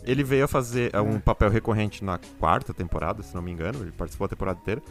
Ele 0.06 0.24
veio 0.24 0.46
a 0.46 0.48
fazer 0.48 0.94
é, 0.94 1.02
um 1.02 1.20
papel 1.20 1.50
recorrente 1.50 2.04
na 2.04 2.20
quarta 2.40 2.74
temporada, 2.74 3.24
se 3.24 3.34
não 3.34 3.42
me 3.42 3.52
engano, 3.52 3.80
ele 3.82 3.92
participou 3.92 4.28
da 4.28 4.36
temporada 4.36 4.60
inteira. 4.60 4.82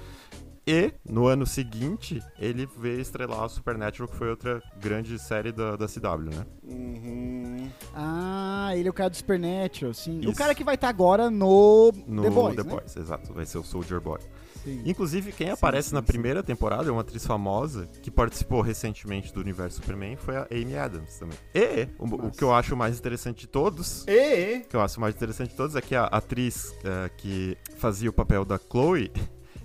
E, 0.67 0.93
no 1.07 1.27
ano 1.27 1.47
seguinte, 1.47 2.23
ele 2.39 2.67
veio 2.79 3.01
estrelar 3.01 3.45
o 3.45 3.49
Supernatural, 3.49 4.09
que 4.09 4.17
foi 4.17 4.31
outra 4.31 4.63
grande 4.81 5.19
série 5.19 5.53
da, 5.53 5.77
da 5.77 5.87
CW, 5.87 6.31
né? 6.31 6.47
Uhum. 6.63 7.71
Ah, 7.95 8.71
ele 8.75 8.89
é 8.89 8.91
o 8.91 8.95
cara 8.95 9.11
do 9.11 9.17
Supernatural, 9.17 9.93
sim. 9.93 10.21
O 10.21 10.31
Isso. 10.31 10.35
cara 10.35 10.55
que 10.55 10.65
vai 10.65 10.77
estar 10.77 10.89
agora 10.89 11.31
no, 11.31 11.93
No 12.07 12.23
The 12.23 12.31
Boys, 12.31 12.57
né? 12.57 12.63
Boys, 12.63 12.97
exato. 12.97 13.33
Vai 13.35 13.45
ser 13.45 13.59
o 13.59 13.63
Soldier 13.63 14.01
Boy. 14.01 14.21
Sim. 14.65 14.83
Inclusive, 14.87 15.33
quem 15.33 15.51
aparece 15.51 15.91
sim, 15.91 15.95
na 15.95 16.01
sim. 16.01 16.07
primeira 16.07 16.43
temporada 16.43 16.89
é 16.89 16.93
uma 16.93 17.03
atriz 17.03 17.27
famosa 17.27 17.87
que 18.01 18.11
participou 18.11 18.63
recentemente 18.63 19.35
do 19.35 19.41
universo 19.41 19.77
Superman, 19.77 20.17
foi 20.17 20.37
a 20.37 20.47
Amy 20.51 20.77
Adams 20.79 21.19
também. 21.19 21.37
E 21.55 21.87
o, 21.99 22.29
o 22.29 22.31
que 22.31 22.43
eu 22.43 22.55
acho 22.55 22.75
mais 22.75 22.99
interessante 22.99 23.41
de 23.41 23.47
todos, 23.49 24.07
E, 24.09 24.63
o 24.65 24.69
que 24.69 24.77
eu 24.77 24.81
acho 24.81 24.99
mais 24.99 25.15
interessante 25.15 25.51
de 25.51 25.57
todos 25.57 25.77
é 25.77 25.83
que 25.83 25.95
a 25.95 26.05
atriz 26.05 26.75
eh, 26.83 27.11
que 27.19 27.59
fazia 27.77 28.09
o 28.09 28.13
papel 28.13 28.43
da 28.47 28.59
Chloe, 28.59 29.13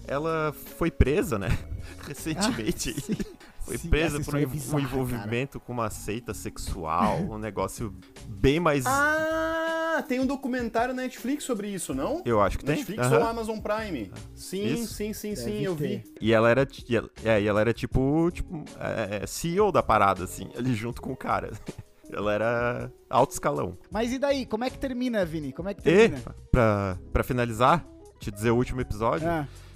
ela 0.07 0.53
foi 0.77 0.89
presa, 0.91 1.37
né? 1.39 1.49
Recentemente. 2.07 2.95
Ah. 3.11 3.39
Foi 3.61 3.77
Sim, 3.77 3.89
presa 3.89 4.19
por 4.19 4.33
um, 4.33 4.39
é 4.39 4.47
um 4.47 4.79
envolvimento 4.79 5.59
com 5.59 5.71
uma 5.73 5.89
seita 5.91 6.33
sexual, 6.33 7.19
um 7.19 7.37
negócio 7.37 7.93
bem 8.27 8.59
mais. 8.59 8.83
Ah, 8.87 10.03
tem 10.07 10.19
um 10.19 10.25
documentário 10.25 10.93
na 10.93 11.03
Netflix 11.03 11.43
sobre 11.43 11.67
isso, 11.67 11.93
não? 11.93 12.23
eu 12.25 12.41
acho 12.41 12.57
que 12.57 12.65
tem. 12.65 12.77
Netflix 12.77 13.05
Aham. 13.05 13.19
ou 13.19 13.27
Amazon 13.27 13.59
Prime? 13.59 14.11
Sim, 14.33 14.73
Isso. 14.73 14.93
sim, 14.95 15.13
sim, 15.13 15.35
sim, 15.35 15.45
Deve 15.51 15.63
eu 15.65 15.75
ter. 15.75 15.87
vi. 15.99 16.13
E 16.21 16.33
ela 16.33 16.49
era, 16.49 16.67
e 16.87 16.95
ela- 16.95 17.09
é, 17.23 17.41
e 17.41 17.47
ela 17.47 17.61
era 17.61 17.71
tipo, 17.73 18.31
tipo 18.31 18.63
é, 18.79 19.23
é, 19.23 19.27
CEO 19.27 19.71
da 19.71 19.83
parada, 19.83 20.23
assim, 20.23 20.49
ali 20.57 20.73
junto 20.73 20.99
com 21.01 21.11
o 21.11 21.17
cara. 21.17 21.51
Ela 22.11 22.33
era 22.33 22.91
alto 23.07 23.33
escalão. 23.33 23.77
Mas 23.91 24.11
e 24.11 24.17
daí? 24.17 24.43
Como 24.43 24.63
é 24.63 24.69
que 24.71 24.79
termina, 24.79 25.23
Vini? 25.23 25.53
Como 25.53 25.69
é 25.69 25.75
que 25.75 25.81
E, 25.81 25.83
termina? 26.09 26.35
pra, 26.51 26.97
pra 27.13 27.23
finalizar, 27.23 27.85
te 28.19 28.31
dizer 28.31 28.49
o 28.49 28.55
último 28.55 28.81
episódio, 28.81 29.29
Ah, 29.29 29.47
é, 29.47 29.68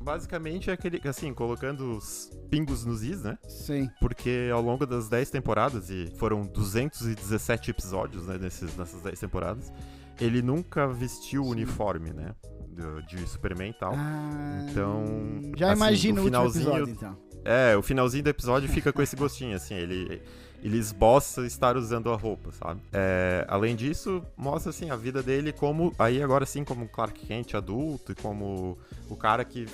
basicamente 0.00 0.70
é 0.70 0.72
aquele, 0.72 1.00
assim, 1.08 1.32
colocando 1.32 1.96
os 1.96 2.30
pingos 2.50 2.84
nos 2.84 3.02
is, 3.02 3.22
né? 3.22 3.38
sim. 3.48 3.88
Porque 4.00 4.50
ao 4.52 4.60
longo 4.60 4.84
das 4.86 5.08
10 5.08 5.30
temporadas, 5.30 5.90
e 5.90 6.12
foram 6.18 6.42
217 6.46 7.70
episódios, 7.70 8.26
né, 8.26 8.38
nesses, 8.38 8.76
nessas 8.76 9.00
10 9.02 9.18
temporadas, 9.20 9.72
ele 10.20 10.42
nunca 10.42 10.86
vestiu 10.88 11.44
o 11.44 11.48
uniforme, 11.48 12.12
né? 12.12 12.34
do- 12.70 13.02
de 13.02 13.18
Superman 13.28 13.70
e 13.70 13.74
tal. 13.74 13.92
Ah, 13.94 14.64
Então, 14.70 15.04
Já 15.56 15.72
assim, 15.72 15.76
imagino 15.82 16.20
o 16.22 16.24
finalzinho- 16.24 16.68
episódio, 16.70 16.94
então. 16.94 17.18
É, 17.44 17.76
o 17.76 17.82
finalzinho 17.82 18.24
do 18.24 18.30
episódio 18.30 18.68
fica 18.68 18.92
com 18.92 19.02
esse 19.02 19.16
gostinho, 19.16 19.56
assim, 19.56 19.74
ele, 19.74 20.22
ele 20.62 20.76
esboça 20.76 21.46
estar 21.46 21.76
usando 21.76 22.10
a 22.10 22.16
roupa, 22.16 22.52
sabe? 22.52 22.80
É, 22.92 23.44
além 23.48 23.74
disso, 23.74 24.22
mostra, 24.36 24.70
assim, 24.70 24.90
a 24.90 24.96
vida 24.96 25.22
dele 25.22 25.52
como, 25.52 25.94
aí 25.98 26.22
agora 26.22 26.44
sim, 26.44 26.64
como 26.64 26.88
Clark 26.88 27.26
Kent 27.26 27.54
adulto 27.54 28.12
e 28.12 28.14
como 28.14 28.78
o 29.08 29.16
cara 29.16 29.44
que 29.44 29.66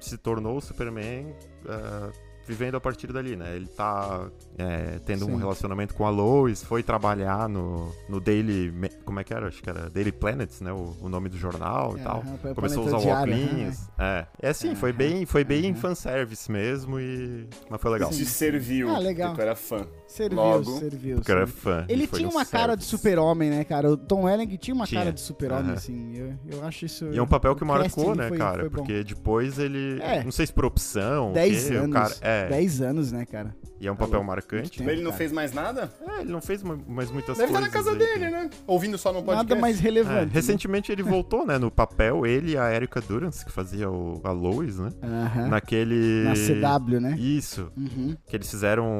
se, 0.00 0.18
tornou 0.18 0.58
o 0.58 0.60
Superman 0.60 1.34
é, 1.66 2.12
vivendo 2.46 2.76
a 2.76 2.80
partir 2.80 3.12
dali, 3.12 3.36
né? 3.36 3.54
Ele 3.56 3.66
tá 3.66 4.28
é, 4.58 4.98
tendo 5.04 5.24
Sim. 5.24 5.32
um 5.32 5.36
relacionamento 5.36 5.94
com 5.94 6.06
a 6.06 6.10
Lois, 6.10 6.62
foi 6.62 6.82
trabalhar 6.82 7.48
no, 7.48 7.92
no 8.08 8.20
Daily, 8.20 8.72
como 9.04 9.20
é 9.20 9.24
que 9.24 9.32
era? 9.32 9.48
Acho 9.48 9.62
que 9.62 9.68
era 9.70 9.88
Daily 9.90 10.12
Planets, 10.12 10.60
né? 10.60 10.72
O, 10.72 10.94
o 11.00 11.08
nome 11.08 11.28
do 11.28 11.36
jornal 11.38 11.96
e 11.96 12.00
tal. 12.00 12.18
Aham, 12.26 12.36
pra- 12.38 12.54
Começou 12.54 12.82
a 12.82 12.86
usar 12.86 12.96
o 12.98 13.00
diário, 13.00 13.34
óculos. 13.44 13.78
É. 13.98 14.26
É 14.42 14.48
assim, 14.48 14.74
foi 14.74 14.92
bem, 14.92 15.24
foi 15.26 15.44
bem 15.44 15.74
fanservice 15.74 16.50
mesmo 16.50 16.98
e. 17.00 17.46
Mas 17.68 17.80
foi 17.80 17.90
legal. 17.90 18.12
Se 18.12 18.24
serviu, 18.26 18.88
Ah, 18.90 18.98
legal. 18.98 19.30
porque 19.30 19.42
tu 19.42 19.46
era 19.46 19.56
fã. 19.56 19.86
Serviu, 20.06 20.36
Logo, 20.36 20.78
serviu. 20.78 21.16
Porque 21.16 21.32
eu 21.32 21.36
era 21.36 21.46
fã. 21.46 21.84
Ele 21.88 22.06
tinha 22.06 22.28
uma 22.28 22.44
cara 22.44 22.76
de 22.76 22.84
super-homem, 22.84 23.50
né, 23.50 23.64
cara? 23.64 23.90
O 23.90 23.96
Tom 23.96 24.24
Welling 24.24 24.56
tinha 24.56 24.74
uma 24.74 24.86
Tinha, 24.86 25.00
cara 25.00 25.12
de 25.12 25.20
super-homem, 25.20 25.72
assim. 25.72 26.14
Eu, 26.16 26.34
eu 26.58 26.64
acho 26.64 26.84
isso... 26.86 27.06
E 27.12 27.18
é 27.18 27.22
um 27.22 27.26
papel 27.26 27.56
que 27.56 27.64
marcou, 27.64 28.14
né, 28.14 28.28
foi- 28.28 28.38
cara? 28.38 28.60
foi. 28.60 28.70
Porque 28.70 29.02
depois 29.02 29.58
ele. 29.58 30.00
É. 30.00 30.22
Não 30.22 30.30
sei 30.30 30.46
se 30.46 30.52
por 30.52 30.64
opção. 30.64 31.30
o 31.30 31.34
10 31.34 31.68
quê, 31.68 31.74
anos. 31.74 31.88
O 31.88 31.92
cara, 31.92 32.14
é. 32.34 32.48
10 32.48 32.80
anos, 32.80 33.12
né, 33.12 33.24
cara? 33.24 33.54
E 33.80 33.86
é 33.86 33.92
um 33.92 33.96
Tá 33.96 34.00
papel 34.04 34.14
louco. 34.20 34.26
marcante. 34.28 34.80
Muito 34.80 34.92
Ele 34.94 35.02
não 35.02 35.10
cara. 35.10 35.18
fez 35.18 35.32
mais 35.32 35.52
nada? 35.52 35.92
É, 36.06 36.20
ele 36.20 36.32
não 36.32 36.40
fez 36.40 36.62
ma- 36.62 36.78
mais 36.86 37.10
muitas 37.10 37.36
Deve 37.36 37.50
estar 37.50 37.60
coisas. 37.60 37.74
na 37.74 37.78
casa 37.78 37.90
aí, 37.92 37.98
dele, 37.98 38.24
que- 38.26 38.30
né? 38.30 38.50
Ouvindo 38.66 38.96
só 38.96 39.12
no 39.12 39.22
podcast. 39.22 39.48
Nada 39.48 39.60
mais 39.60 39.78
É, 39.78 39.82
relevante. 39.82 40.26
né? 40.26 40.30
recentemente 40.32 40.90
ele 40.92 41.02
voltou, 41.02 41.44
né, 41.46 41.58
no 41.58 41.70
papel, 41.70 42.24
ele 42.24 42.52
e 42.52 42.56
a 42.56 42.72
Erika 42.72 43.00
Durance, 43.00 43.44
que 43.44 43.52
fazia 43.52 43.90
o, 43.90 44.20
a 44.24 44.30
Lois, 44.30 44.78
né? 44.78 44.88
Aham. 45.02 45.48
Naquele. 45.48 46.24
Na 46.24 46.34
CW, 46.34 47.00
né? 47.00 47.16
Isso. 47.18 47.70
Uhum. 47.76 48.16
Que 48.26 48.36
eles 48.36 48.48
fizeram 48.50 48.98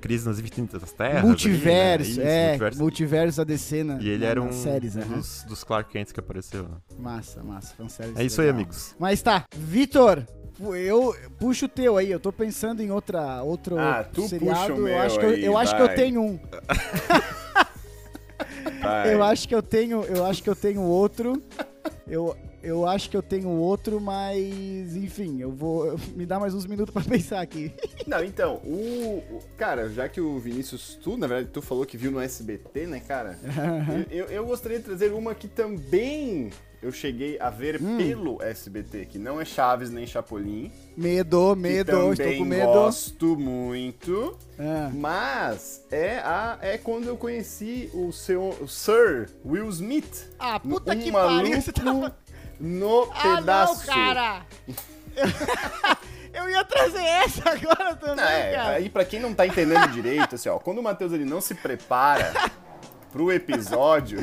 Crise 0.00 0.26
nas 0.26 0.38
Infinitas 0.38 0.92
Terras. 0.92 1.22
Multiverso, 1.24 2.10
ali, 2.10 2.18
né? 2.20 2.20
Isso, 2.20 2.20
é. 2.20 2.46
multiverso. 2.48 2.78
Multiverso 2.80 3.36
da 3.38 3.44
DC 3.44 3.84
na, 3.84 4.00
E 4.00 4.08
ele 4.08 4.24
na- 4.24 4.30
era 4.30 4.40
um 4.42 4.52
séries, 4.52 4.96
aham. 4.96 5.16
dos, 5.16 5.44
dos 5.46 5.64
Clark 5.64 5.90
Kents 5.92 6.12
que 6.12 6.20
apareceu. 6.20 6.62
né? 6.64 6.76
Massa, 6.98 7.42
massa. 7.42 7.74
Fanservice 7.74 8.20
É 8.20 8.24
isso 8.24 8.40
aí, 8.40 8.46
legal. 8.46 8.60
amigos. 8.60 8.94
Mas 8.98 9.20
tá, 9.20 9.44
Vitor, 9.56 10.24
eu 10.60 11.14
puxo 11.38 11.66
o 11.66 11.68
teu 11.68 11.96
aí. 11.96 12.10
Eu 12.10 12.20
tô 12.20 12.32
pensando 12.32 12.82
em 12.82 12.90
outra, 12.90 13.42
outro 13.42 13.78
Ah, 13.78 14.04
tu 14.04 14.28
seriado. 14.28 14.60
puxa 14.60 14.72
o 14.74 14.76
eu 14.76 14.82
meu 14.84 14.98
acho 15.00 15.18
que 15.18 15.24
eu, 15.24 15.30
aí, 15.30 15.44
eu 15.44 15.58
acho 15.58 15.76
que 15.76 15.82
eu 15.82 15.94
tenho 15.94 16.22
um. 16.22 16.38
Eu 19.10 19.22
acho 19.22 19.48
que 19.48 19.54
eu 19.54 19.62
tenho, 19.62 20.02
eu 20.04 20.24
acho 20.26 20.42
que 20.42 20.48
eu 20.50 20.56
tenho 20.56 20.82
outro. 20.82 21.42
Eu, 22.06 22.36
eu 22.64 22.86
acho 22.86 23.08
que 23.10 23.16
eu 23.16 23.22
tenho 23.22 23.48
outro, 23.50 24.00
mas 24.00 24.96
enfim, 24.96 25.40
eu 25.40 25.52
vou 25.52 25.96
me 26.16 26.24
dar 26.26 26.40
mais 26.40 26.54
uns 26.54 26.66
minutos 26.66 26.92
pra 26.92 27.02
pensar 27.08 27.40
aqui. 27.40 27.72
Não, 28.06 28.22
então, 28.24 28.56
o, 28.64 29.22
o- 29.30 29.40
Cara, 29.56 29.88
já 29.88 30.08
que 30.08 30.20
o 30.20 30.38
Vinícius, 30.38 30.98
tu, 31.02 31.16
na 31.16 31.26
verdade, 31.26 31.50
tu 31.52 31.62
falou 31.62 31.84
que 31.86 31.96
viu 31.96 32.10
no 32.10 32.20
SBT, 32.20 32.86
né, 32.86 33.00
cara? 33.00 33.38
eu, 34.10 34.18
eu, 34.24 34.26
eu 34.26 34.46
gostaria 34.46 34.78
de 34.78 34.84
trazer 34.84 35.12
uma 35.12 35.34
que 35.34 35.46
também 35.48 36.50
eu 36.82 36.92
cheguei 36.92 37.38
a 37.40 37.48
ver 37.48 37.80
Hum. 37.80 37.96
pelo 37.96 38.42
SBT, 38.42 39.06
que 39.06 39.18
não 39.18 39.40
é 39.40 39.44
Chaves 39.46 39.90
nem 39.90 40.06
Chapolin. 40.06 40.70
Medo, 40.94 41.56
medo, 41.56 42.12
estou 42.12 42.36
com 42.36 42.44
medo. 42.44 42.66
gosto 42.66 43.36
muito. 43.38 44.36
Ah, 44.58 44.90
Mas 44.92 45.82
é, 45.90 46.18
a, 46.18 46.58
é 46.60 46.76
quando 46.76 47.06
eu 47.08 47.16
conheci 47.16 47.88
o 47.94 48.12
seu 48.12 48.50
o 48.60 48.68
Sir 48.68 49.30
Will 49.44 49.68
Smith. 49.70 50.28
Ah, 50.38 50.60
puta 50.60 50.92
um 50.94 50.98
que 50.98 51.10
maluco 51.10 51.42
pariu, 51.48 51.62
você 51.62 51.72
tava- 51.72 52.16
no 52.60 53.10
Ah, 53.14 53.36
pedaço. 53.36 53.86
não, 53.86 53.94
cara! 53.94 54.46
eu 56.32 56.50
ia 56.50 56.64
trazer 56.64 57.02
essa 57.04 57.50
agora 57.50 57.94
também, 57.96 58.16
Não, 58.16 58.24
é, 58.24 58.54
cara. 58.54 58.68
aí 58.76 58.88
pra 58.88 59.04
quem 59.04 59.20
não 59.20 59.32
tá 59.34 59.46
entendendo 59.46 59.88
direito, 59.92 60.34
assim, 60.34 60.48
ó, 60.48 60.58
quando 60.58 60.78
o 60.78 60.82
Matheus 60.82 61.12
ele 61.12 61.24
não 61.24 61.40
se 61.40 61.54
prepara 61.54 62.32
pro 63.12 63.30
episódio, 63.32 64.18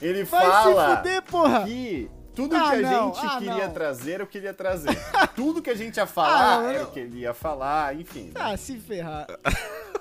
ele 0.00 0.24
Vai 0.24 0.46
fala 0.46 0.96
fuder, 0.98 1.22
porra! 1.22 1.64
que 1.64 2.10
tudo 2.34 2.54
Ah, 2.54 2.70
que 2.70 2.76
a 2.76 2.80
não, 2.90 3.14
gente 3.14 3.26
ah, 3.26 3.38
queria 3.38 3.66
não. 3.66 3.72
trazer, 3.74 4.20
eu 4.20 4.26
queria 4.28 4.54
trazer. 4.54 4.96
tudo 5.34 5.60
que 5.60 5.70
a 5.70 5.74
gente 5.74 5.96
ia 5.96 6.06
falar, 6.06 6.52
Ah, 6.54 6.60
não, 6.60 6.68
era 6.68 6.78
eu- 6.78 6.84
o 6.84 6.90
que 6.92 7.00
ele 7.00 7.18
ia 7.18 7.34
falar, 7.34 7.96
enfim. 7.96 8.26
né? 8.32 8.40
Ah, 8.40 8.56
se 8.56 8.76
ferrar. 8.78 9.26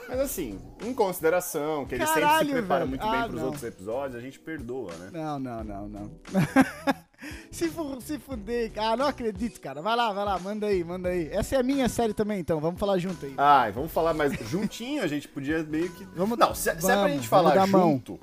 Mas 0.07 0.19
assim, 0.19 0.61
em 0.83 0.93
consideração, 0.93 1.83
que 1.85 1.95
ele 1.95 2.05
sempre 2.05 2.21
Caralho, 2.21 2.47
se 2.47 2.53
prepara 2.53 2.79
velho. 2.85 2.89
muito 2.89 3.09
bem 3.09 3.19
Ah, 3.21 3.23
pros 3.23 3.35
não. 3.39 3.45
outros 3.45 3.63
episódios, 3.63 4.15
a 4.15 4.21
gente 4.21 4.37
perdoa, 4.39 4.93
né? 4.93 5.09
Não, 5.11 5.39
não, 5.39 5.63
não, 5.63 5.87
não. 5.89 6.11
se, 7.51 7.67
fu 7.69 7.99
se 8.01 8.17
fuder. 8.19 8.71
Ah, 8.77 8.95
não 8.97 9.05
acredito, 9.07 9.59
cara. 9.59 9.81
Vai 9.81 9.95
lá, 9.95 10.11
vai 10.13 10.23
lá, 10.25 10.37
manda 10.39 10.67
aí, 10.67 10.83
manda 10.83 11.09
aí. 11.09 11.29
Essa 11.31 11.55
é 11.55 11.59
a 11.59 11.63
minha 11.63 11.89
série 11.89 12.13
também, 12.13 12.39
então. 12.39 12.59
Vamos 12.59 12.79
falar 12.79 12.97
junto 12.99 13.25
aí. 13.25 13.33
Ai, 13.37 13.71
vamos 13.71 13.91
falar 13.91 14.13
mais 14.13 14.33
juntinho, 14.49 15.01
a 15.03 15.07
gente 15.07 15.27
podia 15.27 15.63
meio 15.63 15.89
que. 15.91 16.03
Vamos- 16.15 16.37
não, 16.37 16.53
se, 16.53 16.63
se 16.63 16.69
é 16.69 16.73
pra 16.75 16.81
vamos, 16.95 17.11
gente 17.11 17.27
vamos 17.27 17.27
falar 17.27 17.55
dar 17.55 17.67
mão. 17.67 17.81
junto, 17.91 18.19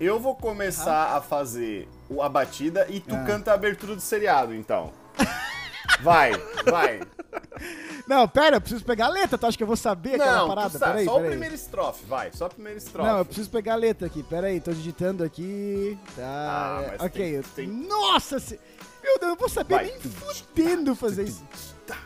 eu 0.00 0.18
vou 0.18 0.34
começar 0.34 1.16
a 1.16 1.20
fazer 1.20 1.88
a 2.20 2.28
batida 2.28 2.86
e 2.90 3.00
tu 3.00 3.14
Ah. 3.14 3.24
canta 3.24 3.50
a 3.50 3.54
abertura 3.54 3.94
do 3.94 4.00
seriado, 4.00 4.54
então. 4.54 4.92
Vai, 6.02 6.32
vai. 6.70 7.00
Não, 8.06 8.28
pera, 8.28 8.56
eu 8.56 8.60
preciso 8.60 8.84
pegar 8.84 9.06
a 9.06 9.08
letra. 9.08 9.38
Tu 9.38 9.46
acha 9.46 9.56
que 9.56 9.62
eu 9.62 9.66
vou 9.66 9.76
saber 9.76 10.16
aquela 10.16 10.36
Não, 10.38 10.48
parada? 10.48 10.78
sabe, 10.78 10.92
Peraí, 10.92 11.04
só 11.06 11.12
o 11.12 11.16
peraí. 11.16 11.30
primeiro 11.30 11.54
estrofe, 11.54 12.04
vai, 12.06 12.30
só 12.32 12.46
o 12.46 12.50
primeiro 12.50 12.78
estrofe. 12.78 13.08
Não, 13.08 13.18
eu 13.18 13.24
preciso 13.24 13.50
pegar 13.50 13.72
a 13.74 13.76
letra 13.76 14.06
aqui. 14.06 14.22
Pera 14.22 14.46
aí, 14.48 14.60
tô 14.60 14.72
digitando 14.72 15.24
aqui. 15.24 15.98
Tá. 16.16 16.22
Ah, 16.24 16.84
mas 16.92 17.00
ok. 17.00 17.10
tem- 17.10 17.32
eu- 17.32 17.42
tem- 17.54 17.66
Nossa! 17.66 18.38
Se... 18.38 18.58
Meu 19.02 19.18
Deus, 19.18 19.22
eu 19.22 19.28
não 19.28 19.36
vou 19.36 19.48
saber 19.48 19.74
Vai. 19.74 19.84
nem 19.86 20.00
fudendo 20.00 20.94
fazer 20.94 21.24
isso. 21.24 21.44
Tá, 21.86 21.96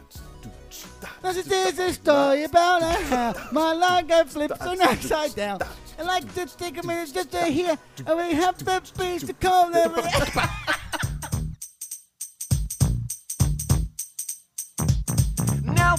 This 1.23 1.47
is 1.47 1.79
a 1.79 1.89
story 1.93 2.45
about 2.45 2.83
how 2.83 3.35
my 3.53 3.73
life 3.73 4.07
got 4.09 4.29
flipped 4.29 4.61
on 4.63 4.81
upside 4.81 5.35
down. 5.35 5.59
I 5.99 6.03
like 6.03 6.27
to 6.35 6.47
take 6.57 6.79
a 6.79 6.83
minute 6.87 7.13
just 7.13 7.31
to 7.31 7.39
hear 7.47 7.77
and 8.07 8.17
we 8.17 8.33
have 8.35 8.57
the 8.65 8.81
space 8.85 9.25
to 9.27 9.35
call 9.35 9.71
them. 9.71 9.93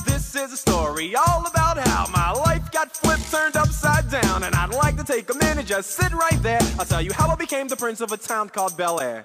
this 0.04 0.36
is 0.36 0.54
a 0.54 0.58
story 0.58 1.16
all 1.16 1.46
about 1.46 1.78
how 1.78 2.08
my 2.12 2.32
life 2.32 2.72
got 2.72 2.92
flipped, 2.96 3.30
turned 3.32 3.56
upside 3.56 4.10
down, 4.10 4.44
and 4.44 4.56
I'd 4.56 4.74
like 4.74 4.98
to 4.98 5.04
take 5.04 5.30
a 5.30 5.38
minute, 5.38 5.66
just 5.66 5.92
sit 5.92 6.12
right 6.14 6.42
there. 6.42 6.62
I'll 6.80 6.86
tell 6.86 7.02
you 7.02 7.12
how 7.14 7.30
I 7.30 7.36
became 7.36 7.68
the 7.68 7.76
prince 7.76 8.02
of 8.02 8.12
a 8.12 8.18
town 8.18 8.50
called 8.50 8.76
Bel 8.78 9.00
Air. 9.00 9.24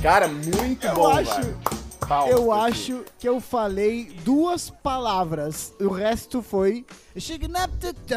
Cara, 0.00 0.26
muito 0.28 0.86
Eu 0.86 0.94
bom, 0.94 1.06
acho- 1.12 1.30
velho. 1.40 1.71
Palmas 2.12 2.30
Eu 2.34 2.52
acho 2.52 3.04
que 3.18 3.28
eu 3.28 3.40
falei 3.40 4.04
duas 4.24 4.70
palavras. 4.70 5.72
O 5.80 5.88
resto 5.88 6.42
foi. 6.42 6.84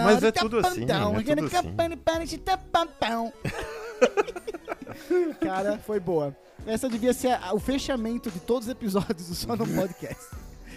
Mas 0.03 0.23
é 0.23 0.31
tudo 0.31 0.59
assim, 0.59 0.85
é 1.31 1.33
tudo 1.35 1.47
assim. 1.47 1.75
Cara, 5.39 5.77
foi 5.79 5.99
boa. 5.99 6.35
Essa 6.65 6.89
devia 6.89 7.13
ser 7.13 7.37
o 7.53 7.59
fechamento 7.59 8.31
de 8.31 8.39
todos 8.39 8.65
os 8.67 8.71
episódios 8.71 9.27
do 9.27 9.35
Só 9.35 9.55
no 9.55 9.67
Podcast. 9.67 10.23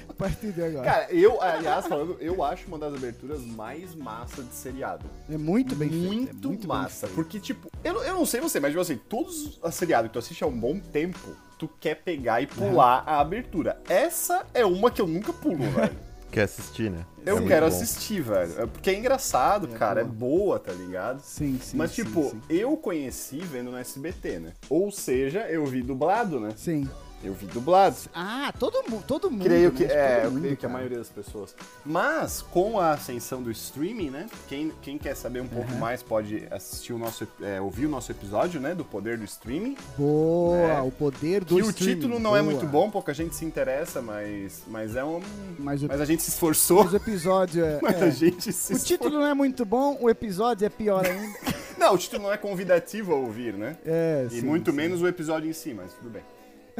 A 0.08 0.12
partir 0.12 0.52
de 0.52 0.62
agora. 0.62 0.84
Cara, 0.84 1.12
eu, 1.12 1.40
aliás, 1.40 1.86
falando, 1.86 2.16
eu 2.20 2.42
acho 2.42 2.66
uma 2.66 2.78
das 2.78 2.92
aberturas 2.94 3.40
mais 3.42 3.94
massa 3.94 4.42
de 4.42 4.52
seriado. 4.54 5.08
é 5.30 5.38
muito 5.38 5.74
bem 5.76 5.88
feito. 5.88 6.04
muito, 6.06 6.44
é 6.44 6.48
muito 6.48 6.68
massa. 6.68 7.06
feito. 7.06 7.14
Porque, 7.14 7.38
tipo, 7.40 7.70
eu, 7.84 7.94
não- 7.94 8.02
eu 8.02 8.14
não 8.14 8.26
sei 8.26 8.40
você, 8.40 8.58
mas 8.58 8.70
tipo 8.70 8.80
assim, 8.82 8.96
todos 9.08 9.58
os 9.62 9.74
seriados 9.74 10.08
que 10.08 10.12
tu 10.14 10.18
assiste 10.18 10.42
há 10.42 10.46
um 10.46 10.58
bom 10.58 10.78
tempo, 10.80 11.18
tu 11.58 11.68
quer 11.80 11.96
pegar 11.96 12.40
e 12.40 12.46
pular 12.46 13.02
a 13.06 13.20
abertura. 13.20 13.80
Essa 13.88 14.46
é 14.54 14.64
uma 14.64 14.90
que 14.90 15.00
eu 15.00 15.06
nunca 15.06 15.32
pulo, 15.32 15.64
velho. 15.72 15.96
Quer 16.30 16.42
assistir, 16.42 16.90
né? 16.90 17.06
Eu 17.24 17.38
É 17.38 17.46
quero 17.46 17.64
assistir, 17.66 18.20
velho. 18.20 18.60
É 18.60 18.66
Porque 18.66 18.90
é 18.90 18.98
engraçado, 18.98 19.66
É 19.74 19.78
cara. 19.78 20.04
boa. 20.04 20.10
É 20.14 20.18
boa, 20.18 20.58
tá 20.58 20.72
ligado? 20.72 21.20
Sim, 21.20 21.58
sim. 21.62 21.76
Mas, 21.76 21.90
sim, 21.92 22.04
tipo, 22.04 22.30
Sim. 22.30 22.40
eu 22.50 22.76
conheci 22.76 23.38
vendo 23.38 23.70
no 23.70 23.78
SBT, 23.78 24.38
né? 24.38 24.52
Ou 24.68 24.90
seja, 24.90 25.40
eu 25.48 25.64
vi 25.66 25.82
dublado, 25.82 26.38
né? 26.38 26.50
sim. 26.56 26.88
Eu 27.22 27.32
vi 27.34 27.46
dublado. 27.46 27.96
Ah, 28.14 28.52
todo, 28.58 28.80
todo 29.02 29.28
mundo. 29.28 29.42
Creio 29.42 29.72
que, 29.72 29.84
né? 29.84 29.92
é, 29.92 30.14
Todo 30.16 30.24
eu 30.26 30.30
mundo, 30.30 30.40
creio 30.42 30.56
que 30.56 30.64
a 30.64 30.68
cara. 30.68 30.78
maioria 30.78 30.98
das 30.98 31.08
pessoas. 31.08 31.52
Mas, 31.84 32.42
com 32.42 32.78
a 32.78 32.92
ascensão 32.92 33.42
do 33.42 33.50
streaming, 33.50 34.10
né? 34.10 34.26
Quem, 34.48 34.72
quem 34.80 34.96
quer 34.98 35.16
saber 35.16 35.40
um 35.40 35.48
pouco 35.48 35.72
mais 35.74 36.00
pode 36.00 36.46
assistir 36.48 36.92
o 36.92 36.98
nosso, 36.98 37.26
é, 37.42 37.60
ouvir 37.60 37.86
o 37.86 37.88
nosso 37.88 38.12
episódio, 38.12 38.60
né? 38.60 38.72
Do 38.72 38.84
poder 38.84 39.18
do 39.18 39.24
streaming. 39.24 39.76
Boa, 39.96 40.56
É. 40.58 40.80
o 40.80 40.92
poder 40.92 41.44
do 41.44 41.56
Que 41.56 41.62
o 41.62 41.70
streaming, 41.70 41.94
título 41.96 42.18
não 42.20 42.36
é 42.36 42.40
boa. 42.40 42.52
muito 42.54 42.66
bom, 42.66 42.88
pouca 42.88 43.12
gente 43.12 43.34
se 43.34 43.44
interessa, 43.44 44.00
mas, 44.00 44.62
mas 44.68 44.94
é 44.94 45.02
um. 45.02 45.20
Mas 45.58 45.82
o, 45.82 45.88
Mas 45.88 46.00
a 46.00 46.04
gente 46.04 46.22
se 46.22 46.30
esforçou. 46.30 46.84
mas 46.84 46.92
o 46.92 46.96
episódio 46.96 47.64
é... 47.64 47.78
Mas 47.82 47.96
é. 47.96 48.04
a 48.04 48.10
gente 48.10 48.52
se 48.52 48.72
O 48.74 48.78
título 48.78 49.10
não 49.18 49.26
é 49.26 49.34
muito 49.34 49.64
bom, 49.64 49.98
o 50.00 50.08
episódio 50.08 50.64
é 50.66 50.68
pior 50.68 51.04
ainda. 51.04 51.36
Não, 51.78 51.94
o 51.94 51.98
título 51.98 52.24
não 52.24 52.32
é 52.32 52.36
convidativo 52.36 53.12
a 53.12 53.16
ouvir, 53.16 53.54
né? 53.54 53.76
É, 53.86 54.26
E 54.32 54.40
sim, 54.40 54.42
muito 54.44 54.72
sim. 54.72 54.76
menos 54.76 55.00
o 55.00 55.06
episódio 55.06 55.48
em 55.48 55.52
si, 55.52 55.72
mas 55.72 55.92
tudo 55.92 56.10
bem. 56.10 56.22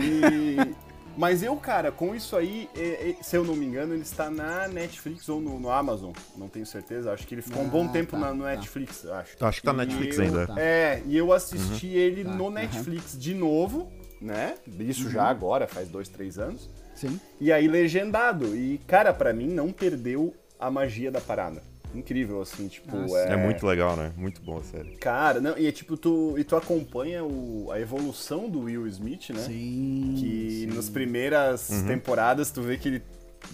E- 0.00 0.74
mas 1.16 1.42
eu, 1.42 1.56
cara, 1.56 1.90
com 1.90 2.14
isso 2.14 2.36
aí, 2.36 2.68
é- 2.76 3.10
é- 3.10 3.22
se 3.22 3.36
eu 3.36 3.44
não 3.44 3.56
me 3.56 3.66
engano, 3.66 3.92
ele 3.94 4.02
está 4.02 4.30
na 4.30 4.68
Netflix 4.68 5.28
ou 5.28 5.40
no, 5.40 5.58
no 5.58 5.68
Amazon. 5.70 6.12
Não 6.36 6.48
tenho 6.48 6.64
certeza. 6.64 7.12
Acho 7.12 7.26
que 7.26 7.34
ele 7.34 7.42
ficou 7.42 7.62
um 7.62 7.68
bom 7.68 7.86
Ah, 7.86 7.88
tempo 7.88 8.12
tá, 8.12 8.18
na, 8.18 8.32
no 8.34 8.44
tá. 8.44 8.50
Netflix, 8.50 9.04
acho. 9.06 9.36
Acho 9.44 9.60
que 9.60 9.66
tá 9.66 9.72
na 9.72 9.84
Netflix 9.84 10.16
eu- 10.16 10.24
ainda. 10.24 10.46
tá. 10.46 10.54
É, 10.60 11.02
e 11.06 11.16
eu 11.16 11.32
assisti 11.32 11.88
ele 11.88 12.24
Tá, 12.24 12.30
no. 12.30 12.50
Netflix 12.50 13.18
de 13.18 13.34
novo, 13.34 13.90
né? 14.20 14.54
Isso 14.78 15.06
Uhum. 15.06 15.10
já 15.10 15.24
agora, 15.24 15.66
faz 15.66 15.88
dois, 15.88 16.08
três 16.08 16.38
anos. 16.38 16.68
Sim. 16.94 17.20
E 17.40 17.52
aí 17.52 17.66
legendado. 17.68 18.56
E, 18.56 18.78
cara, 18.86 19.12
pra 19.12 19.32
mim 19.32 19.48
não 19.48 19.72
perdeu 19.72 20.34
a 20.58 20.70
magia 20.70 21.10
da 21.10 21.20
parada. 21.20 21.62
Incrível, 21.94 22.40
assim, 22.40 22.68
tipo, 22.68 22.90
sim. 23.08 23.16
É 23.16 23.36
muito 23.36 23.66
legal, 23.66 23.96
né? 23.96 24.12
Muito 24.16 24.40
bom 24.42 24.58
a 24.58 24.62
série. 24.62 24.96
Cara, 24.96 25.40
não, 25.40 25.56
e 25.56 25.66
é 25.66 25.72
tipo, 25.72 25.96
tu, 25.96 26.34
e 26.38 26.44
tu 26.44 26.54
acompanha 26.56 27.24
o, 27.24 27.70
a 27.72 27.80
evolução 27.80 28.48
do 28.48 28.60
Will 28.62 28.86
Smith, 28.86 29.30
né? 29.30 29.40
Sim. 29.40 30.14
Que 30.18 30.66
sim. 30.70 30.74
nas 30.74 30.88
primeiras 30.88 31.68
temporadas 31.86 32.50
tu 32.50 32.62
vê 32.62 32.76
que 32.76 32.88
ele 32.88 33.02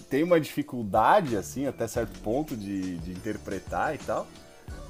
tem 0.09 0.23
uma 0.23 0.39
dificuldade, 0.39 1.37
assim, 1.37 1.67
até 1.67 1.87
certo 1.87 2.19
ponto 2.19 2.55
de, 2.55 2.97
de 2.97 3.11
interpretar 3.11 3.95
e 3.95 3.97
tal. 3.99 4.27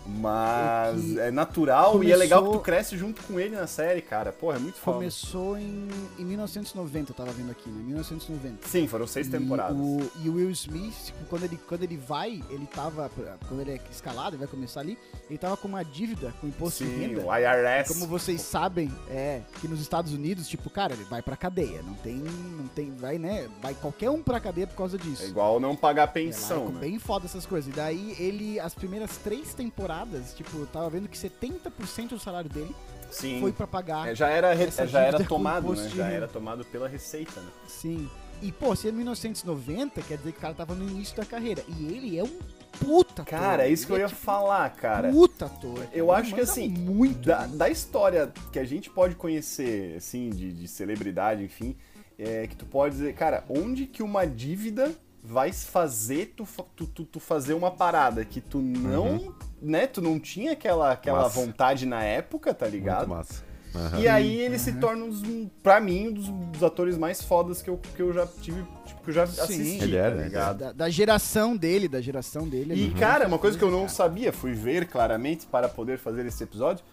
Mas 0.05 0.99
É 0.99 1.13
que 1.13 1.19
é 1.19 1.31
natural 1.31 2.03
e 2.03 2.11
é 2.11 2.15
legal 2.15 2.39
que 2.41 2.45
começou- 2.45 2.61
tu 2.61 2.65
cresce 2.65 2.97
junto 2.97 3.23
com 3.23 3.39
ele 3.39 3.55
na 3.55 3.67
série, 3.67 4.01
cara. 4.01 4.31
Porra, 4.31 4.57
é 4.57 4.59
muito 4.59 4.77
foda. 4.77 4.97
Começou 4.97 5.57
em, 5.57 5.87
em 6.19 6.25
1990, 6.25 7.11
eu 7.11 7.15
tava 7.15 7.31
vendo 7.31 7.51
aqui, 7.51 7.69
né? 7.69 7.83
1990. 7.83 8.67
Sim, 8.67 8.87
foram 8.87 9.07
seis 9.07 9.27
E 9.27 9.31
temporadas. 9.31 9.75
o, 9.77 9.99
e 10.23 10.29
o 10.29 10.35
Will 10.35 10.51
Smith, 10.51 10.93
tipo, 11.05 11.25
quando 11.25 11.43
ele, 11.43 11.57
quando 11.67 11.83
ele 11.83 11.97
vai, 11.97 12.43
ele 12.49 12.65
tava. 12.67 13.09
Quando 13.47 13.61
ele 13.61 13.71
é 13.71 13.79
escalado, 13.91 14.29
ele 14.35 14.37
vai 14.37 14.47
começar 14.47 14.81
ali, 14.81 14.97
ele 15.29 15.37
tava 15.39 15.57
com 15.57 15.67
uma 15.67 15.83
dívida 15.83 16.33
com 16.39 16.47
imposto 16.47 16.83
de 16.83 16.89
Sim, 16.89 16.97
renda. 16.99 17.25
o 17.25 17.35
IRS. 17.35 17.93
Como 17.93 18.07
vocês 18.07 18.41
sabem, 18.41 18.91
é 19.09 19.41
que 19.59 19.67
nos 19.67 19.79
Estados 19.81 20.13
Unidos, 20.13 20.47
tipo, 20.47 20.69
cara, 20.69 20.93
ele 20.93 21.03
vai 21.05 21.21
pra 21.21 21.35
cadeia. 21.35 21.81
Não 21.81 21.93
tem. 21.95 22.15
Não 22.15 22.67
tem. 22.67 22.91
Vai, 22.95 23.17
né? 23.17 23.47
Vai 23.61 23.73
qualquer 23.73 24.09
um 24.09 24.21
pra 24.21 24.39
cadeia 24.39 24.67
por 24.67 24.75
causa 24.75 24.97
disso. 24.97 25.23
É 25.23 25.27
igual 25.27 25.59
não 25.59 25.75
pagar 25.75 26.03
É, 26.03 26.05
lá 26.05 26.11
pensão, 26.11 26.67
é 26.67 26.71
né? 26.71 26.79
bem 26.81 26.99
foda 26.99 27.25
essas 27.25 27.45
coisas. 27.45 27.71
E 27.71 27.75
daí 27.75 28.15
ele, 28.19 28.59
as 28.59 28.73
primeiras 28.75 29.17
três 29.17 29.53
temporadas, 29.53 29.94
tipo, 30.35 30.57
eu 30.57 30.65
tava 30.67 30.89
vendo 30.89 31.07
que 31.07 31.17
70% 31.17 32.09
do 32.09 32.19
salário 32.19 32.49
dele 32.49 32.75
Sim. 33.11 33.39
foi 33.39 33.51
pra 33.51 33.67
pagar. 33.67 34.09
É, 34.09 34.15
já 34.15 34.29
era, 34.29 34.55
já 34.87 35.01
era 35.01 35.23
tomado, 35.23 35.73
né? 35.73 35.89
Já 35.89 36.07
era 36.07 36.27
tomado 36.27 36.65
pela 36.65 36.87
Receita, 36.87 37.39
né? 37.39 37.49
Sim. 37.67 38.09
E, 38.41 38.51
pô, 38.51 38.75
se 38.75 38.89
é 38.89 38.91
1990, 38.91 40.01
quer 40.01 40.17
dizer 40.17 40.31
que 40.31 40.37
o 40.37 40.41
cara 40.41 40.53
tava 40.53 40.75
no 40.75 40.87
início 40.89 41.15
da 41.15 41.25
carreira. 41.25 41.63
E 41.67 41.85
ele 41.85 42.17
é 42.17 42.23
um 42.23 42.39
puta 42.79 43.21
ator. 43.21 43.25
Cara, 43.25 43.65
é 43.65 43.69
isso 43.69 43.85
que 43.85 43.93
eu 43.93 43.95
Ele 43.95 44.03
ia 44.03 44.09
tipo, 44.09 44.19
falar, 44.19 44.69
cara. 44.71 45.09
Puta 45.09 45.45
ator. 45.45 45.87
Eu 45.93 46.11
acho 46.11 46.33
que 46.33 46.41
assim, 46.41 46.67
Muito. 46.69 47.25
da, 47.25 47.47
da 47.47 47.69
história 47.69 48.31
que 48.51 48.59
a 48.59 48.65
gente 48.65 48.89
pode 48.89 49.15
conhecer, 49.15 49.95
assim, 49.97 50.29
de, 50.29 50.51
de 50.51 50.67
celebridade, 50.67 51.43
enfim, 51.43 51.75
é 52.17 52.45
que 52.47 52.55
tu 52.55 52.65
pode 52.65 52.95
dizer, 52.95 53.13
cara, 53.13 53.43
onde 53.49 53.85
que 53.85 54.03
uma 54.03 54.25
dívida 54.25 54.93
vai 55.25 55.51
fazer 55.51 56.33
tu, 56.37 56.47
tu, 56.75 56.85
tu, 56.85 57.03
tu 57.05 57.19
fazer 57.19 57.53
uma 57.53 57.71
parada 57.71 58.23
que 58.23 58.39
tu 58.39 58.59
não, 58.59 59.33
né, 59.61 59.87
tu 59.87 60.01
não 60.01 60.19
tinha 60.19 60.51
aquela, 60.51 60.91
aquela 60.91 61.23
Massa. 61.23 61.39
vontade 61.39 61.85
na 61.85 62.03
época, 62.03 62.53
tá 62.53 62.65
Muito 62.65 62.75
ligado? 62.75 63.07
massa. 63.07 63.43
Aham. 63.75 63.99
E 63.99 64.07
aí 64.07 64.39
ele 64.41 64.57
se 64.57 64.73
torna, 64.73 65.05
um 65.05 65.09
dos, 65.09 65.21
pra 65.61 65.79
mim, 65.79 66.07
um 66.09 66.13
dos, 66.13 66.27
dos 66.29 66.63
atores 66.63 66.97
mais 66.97 67.21
fodas 67.21 67.61
que 67.61 67.69
eu, 67.69 67.77
que 67.95 68.01
eu 68.01 68.13
já 68.13 68.25
tive, 68.41 68.63
tipo, 68.85 69.01
que 69.03 69.09
eu 69.09 69.13
já 69.13 69.27
Sim. 69.27 69.41
assisti, 69.41 69.83
Ele 69.83 69.97
tá 70.01 70.09
né? 70.11 70.23
ligado? 70.23 70.57
Da, 70.57 70.71
da 70.71 70.89
geração 70.89 71.55
dele, 71.55 71.87
da 71.87 72.01
geração 72.01 72.47
dele. 72.47 72.73
E, 72.73 72.81
muito 72.85 72.99
cara, 72.99 73.27
uma 73.27 73.37
coisa 73.37 73.57
que 73.57 73.63
eu 73.63 73.69
não 73.71 73.81
cara. 73.81 73.89
sabia, 73.89 74.31
fui 74.33 74.53
ver 74.53 74.87
claramente 74.87 75.45
para 75.45 75.67
poder 75.69 75.97
fazer 75.99 76.25
esse 76.25 76.43
episódio, 76.43 76.83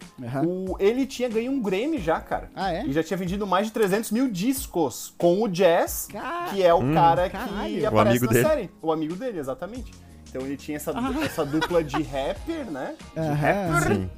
o, 0.45 0.75
ele 0.79 1.05
tinha 1.05 1.29
ganho 1.29 1.51
um 1.51 1.61
Grammy 1.61 1.97
já, 1.99 2.19
cara. 2.19 2.49
Ah, 2.55 2.71
é? 2.73 2.85
E 2.85 2.91
já 2.93 3.03
tinha 3.03 3.17
vendido 3.17 3.47
mais 3.47 3.67
de 3.67 3.73
300 3.73 4.11
mil 4.11 4.29
discos 4.29 5.13
com 5.17 5.41
o 5.41 5.47
Jazz, 5.47 6.07
Cara, 6.11 6.49
que 6.51 6.61
é 6.63 6.73
o 6.73 6.79
Hum. 6.79 6.93
cara 6.93 7.29
Caralho. 7.29 7.73
que 7.75 7.81
O 7.83 7.87
aparece 7.87 8.09
amigo 8.17 8.25
na 8.25 8.31
dele. 8.33 8.45
série. 8.47 8.69
O 8.81 8.91
amigo 8.91 9.15
dele, 9.15 9.39
exatamente. 9.39 9.91
Então 10.29 10.41
ele 10.41 10.57
tinha 10.57 10.77
essa, 10.77 10.91
Ah. 10.95 11.13
essa 11.23 11.45
dupla 11.45 11.83
de 11.83 12.01
rapper, 12.01 12.65
né? 12.71 12.95
De 13.15 13.21
rapper. 13.21 13.95
Sim. 13.95 14.09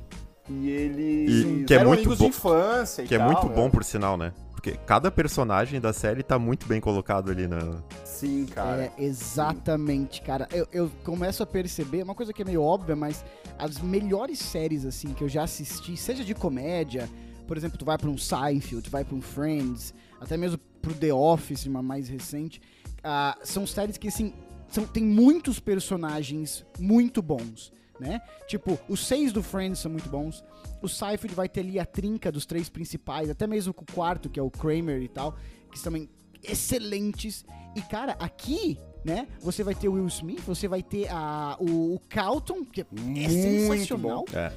E 0.49 0.69
eles 0.69 1.61
E 1.61 1.63
que 1.65 1.73
é 1.73 1.83
muito 1.83 1.99
amigos 1.99 2.17
bom- 2.19 2.25
de 2.25 2.29
infância 2.29 3.01
e 3.03 3.07
Que 3.07 3.15
é 3.15 3.17
tal, 3.17 3.27
muito 3.31 3.47
né? 3.49 3.55
bom, 3.55 3.69
por 3.69 3.83
sinal, 3.83 4.15
né? 4.17 4.31
Porque 4.51 4.77
cada 4.85 5.11
personagem 5.11 5.79
da 5.81 5.91
série 5.93 6.23
tá 6.23 6.37
muito 6.39 6.65
bem 6.67 6.79
colocado 6.81 7.29
ali 7.31 7.47
na. 7.47 7.59
Sim, 8.03 8.45
cara. 8.47 8.83
É, 8.97 9.03
exatamente, 9.03 10.21
cara. 10.21 10.47
Eu, 10.51 10.67
eu 10.71 10.91
começo 11.03 11.43
a 11.43 11.45
perceber, 11.45 12.03
uma 12.03 12.15
coisa 12.15 12.33
que 12.33 12.41
é 12.41 12.45
meio 12.45 12.61
óbvia, 12.61 12.95
mas 12.95 13.23
as 13.59 13.79
melhores 13.79 14.39
séries, 14.39 14.85
assim, 14.85 15.13
que 15.13 15.23
eu 15.23 15.29
já 15.29 15.43
assisti, 15.43 15.95
seja 15.97 16.23
de 16.23 16.33
comédia, 16.33 17.09
por 17.47 17.57
exemplo, 17.57 17.77
tu 17.77 17.85
vai 17.85 17.97
pra 17.97 18.09
um 18.09 18.17
Seinfeld, 18.17 18.83
tu 18.83 18.89
vai 18.91 19.03
pra 19.03 19.15
um 19.15 19.21
Friends, 19.21 19.93
até 20.19 20.35
mesmo 20.37 20.57
pro 20.81 20.93
The 20.93 21.13
Office, 21.13 21.65
uma 21.65 21.81
mais 21.83 22.07
recente, 22.07 22.61
ah, 23.03 23.37
são 23.43 23.67
séries 23.67 23.97
que, 23.97 24.07
assim, 24.07 24.33
são, 24.67 24.85
tem 24.85 25.03
muitos 25.03 25.59
personagens 25.59 26.65
muito 26.79 27.21
bons, 27.21 27.71
né? 27.99 28.21
Tipo, 28.47 28.79
os 28.87 29.05
seis 29.05 29.31
do 29.31 29.41
Friends 29.41 29.79
são 29.79 29.91
muito 29.91 30.09
bons, 30.09 30.43
o 30.81 30.87
Seinfeld 30.87 31.33
vai 31.35 31.49
ter 31.49 31.61
ali 31.61 31.79
a 31.79 31.85
trinca 31.85 32.31
dos 32.31 32.45
três 32.45 32.69
principais, 32.69 33.29
até 33.29 33.47
mesmo 33.47 33.73
com 33.73 33.83
o 33.83 33.93
quarto, 33.93 34.29
que 34.29 34.39
é 34.39 34.43
o 34.43 34.51
Kramer 34.51 35.01
e 35.01 35.07
tal, 35.07 35.35
que 35.71 35.81
também 35.81 36.09
excelentes. 36.43 37.45
E, 37.75 37.81
cara, 37.81 38.15
aqui, 38.19 38.77
né, 39.03 39.27
você 39.39 39.63
vai 39.63 39.75
ter 39.75 39.87
o 39.87 39.93
Will 39.93 40.07
Smith, 40.07 40.41
você 40.41 40.67
vai 40.67 40.81
ter 40.81 41.07
a, 41.09 41.57
o, 41.59 41.95
o 41.95 41.99
Calton, 42.07 42.63
que 42.65 42.81
é 42.81 42.85
Muito 42.91 43.29
sensacional, 43.29 44.25
É. 44.33 44.51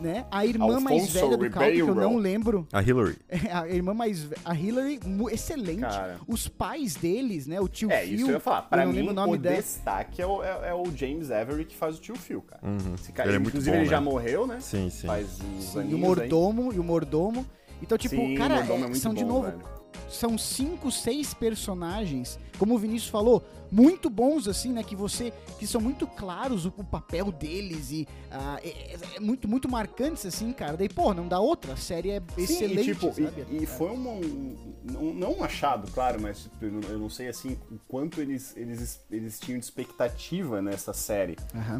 né? 0.00 0.26
A 0.30 0.44
irmã 0.46 0.80
mais 0.80 1.02
Alfonso 1.02 1.12
velha 1.12 1.36
do 1.36 1.50
Calton, 1.50 1.70
que 1.72 1.78
eu 1.80 1.94
não 1.94 2.16
lembro, 2.16 2.66
A 2.72 2.82
Hillary. 2.82 3.16
a 3.52 3.68
irmã 3.68 3.94
mais 3.94 4.28
a 4.44 4.54
Hillary, 4.54 5.00
excelente. 5.30 5.80
Cara. 5.80 6.18
Os 6.26 6.48
pais 6.48 6.94
deles, 6.96 7.46
né, 7.46 7.60
o 7.60 7.68
tio 7.68 7.90
É, 7.90 8.02
Phil, 8.04 8.14
isso 8.16 8.26
eu 8.28 8.32
ia 8.34 8.40
falar. 8.40 8.62
Pra 8.62 8.84
mim, 8.86 9.08
o 9.08 9.12
nome 9.12 9.34
o 9.34 9.36
dela. 9.38 9.56
destaque 9.56 10.20
é 10.22 10.26
o, 10.26 10.42
é- 10.42 10.68
é 10.70 10.74
o 10.74 10.84
James 10.96 11.30
Avery 11.30 11.64
que 11.64 11.76
faz 11.76 11.96
o 11.96 12.00
tio 12.00 12.16
Phil, 12.16 12.42
cara. 12.42 12.60
Uhum. 12.64 12.94
Esse 12.94 13.12
cara 13.12 13.28
Ele 13.28 13.36
é 13.36 13.38
muito 13.38 13.48
inclusive, 13.50 13.76
bom, 13.76 13.82
ele 13.82 13.90
já 13.90 14.00
né? 14.00 14.04
morreu, 14.04 14.46
né? 14.46 14.58
Sim, 14.60 14.90
sim. 14.90 15.06
Faz 15.06 15.40
uns 15.40 15.64
Sim, 15.64 15.72
e 15.72 15.76
o 15.76 15.80
aninhos 15.80 15.94
aí. 15.94 16.00
mordomo, 16.00 16.72
e 16.72 16.78
o 16.78 16.84
mordomo. 16.84 17.46
Então, 17.82 17.98
tipo, 17.98 18.14
Sim, 18.16 18.34
cara, 18.36 18.56
mordomo 18.56 18.84
é- 18.86 18.90
é 18.90 18.94
são 18.94 19.12
de 19.12 19.22
bom, 19.24 19.28
novo, 19.30 19.42
velho. 19.48 19.60
São 20.08 20.36
cinco, 20.38 20.90
seis 20.90 21.34
personagens, 21.34 22.38
como 22.58 22.74
o 22.74 22.78
Vinícius 22.78 23.10
falou, 23.10 23.44
muito 23.70 24.08
bons, 24.08 24.46
assim, 24.46 24.72
né? 24.72 24.82
Que 24.84 24.94
você. 24.94 25.32
Que 25.58 25.66
são 25.66 25.80
muito 25.80 26.06
claros 26.06 26.64
o, 26.66 26.68
o 26.76 26.84
papel 26.84 27.32
deles 27.32 27.90
e 27.90 28.06
ah, 28.30 28.58
é, 28.62 28.96
é- 29.16 29.20
muito, 29.20 29.48
muito 29.48 29.68
marcantes, 29.68 30.24
assim, 30.26 30.52
cara. 30.52 30.76
Daí, 30.76 30.88
pô, 30.88 31.12
não 31.12 31.26
dá 31.26 31.40
outra. 31.40 31.72
A 31.72 31.76
série 31.76 32.10
é 32.10 32.20
Sim, 32.36 32.42
excelente. 32.42 32.90
e, 32.90 32.94
tipo, 32.94 33.08
e- 33.08 33.24
sabe? 33.24 33.46
e, 33.50 33.66
foi 33.66 33.90
uma- 33.90 34.10
um, 34.10 34.74
não, 34.84 35.02
não 35.14 35.32
um 35.38 35.44
achado, 35.44 35.90
claro, 35.90 36.20
mas 36.20 36.42
tipo, 36.44 36.64
eu 36.64 36.98
não- 36.98 37.08
sei 37.10 37.28
assim 37.28 37.58
o 37.70 37.78
quanto 37.88 38.20
eles, 38.20 38.56
eles, 38.56 39.00
eles 39.10 39.38
tinham 39.40 39.58
de 39.58 39.64
expectativa 39.64 40.60
nessa 40.62 40.92
série. 40.92 41.36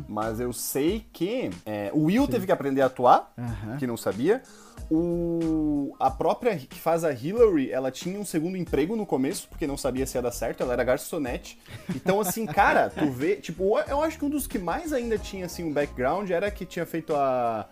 Mas 0.09 0.39
eu 0.41 0.53
sei 0.53 1.05
que 1.13 1.51
é, 1.67 1.91
o 1.95 2.05
Will 2.05 2.27
teve 2.27 2.47
que 2.47 2.53
aprender 2.53 2.83
a 2.83 2.87
atuar, 2.87 3.33
que 3.79 3.87
não 3.87 3.97
sabia. 3.97 4.43
O, 4.91 5.95
a 5.99 6.11
própria 6.11 6.57
que 6.57 6.79
faz 6.79 7.05
a 7.05 7.13
Hillary, 7.13 7.71
ela 7.71 7.91
tinha 7.91 8.19
um 8.19 8.25
segundo 8.25 8.57
emprego 8.57 8.95
no 8.95 9.07
começo, 9.07 9.49
porque 9.49 9.67
não 9.67 9.77
sabia 9.77 10.07
se 10.07 10.17
ia 10.19 10.23
dar 10.23 10.31
certo, 10.31 10.63
ela 10.63 10.75
era 10.75 10.85
garçonete. 10.85 11.59
Então, 11.95 12.21
assim, 12.21 12.45
cara, 12.47 12.91
tu 12.91 13.11
vê, 13.11 13.37
tipo, 13.37 13.79
eu 13.79 14.03
acho 14.03 14.19
que 14.19 14.25
um 14.25 14.31
dos 14.31 14.47
que 14.47 14.59
mais 14.59 14.93
ainda 14.93 15.17
tinha, 15.19 15.47
assim, 15.47 15.65
um 15.65 15.73
background 15.73 16.31
era 16.31 16.51
que 16.51 16.67
tinha 16.67 16.85
feito 16.85 17.15
a, 17.15 17.67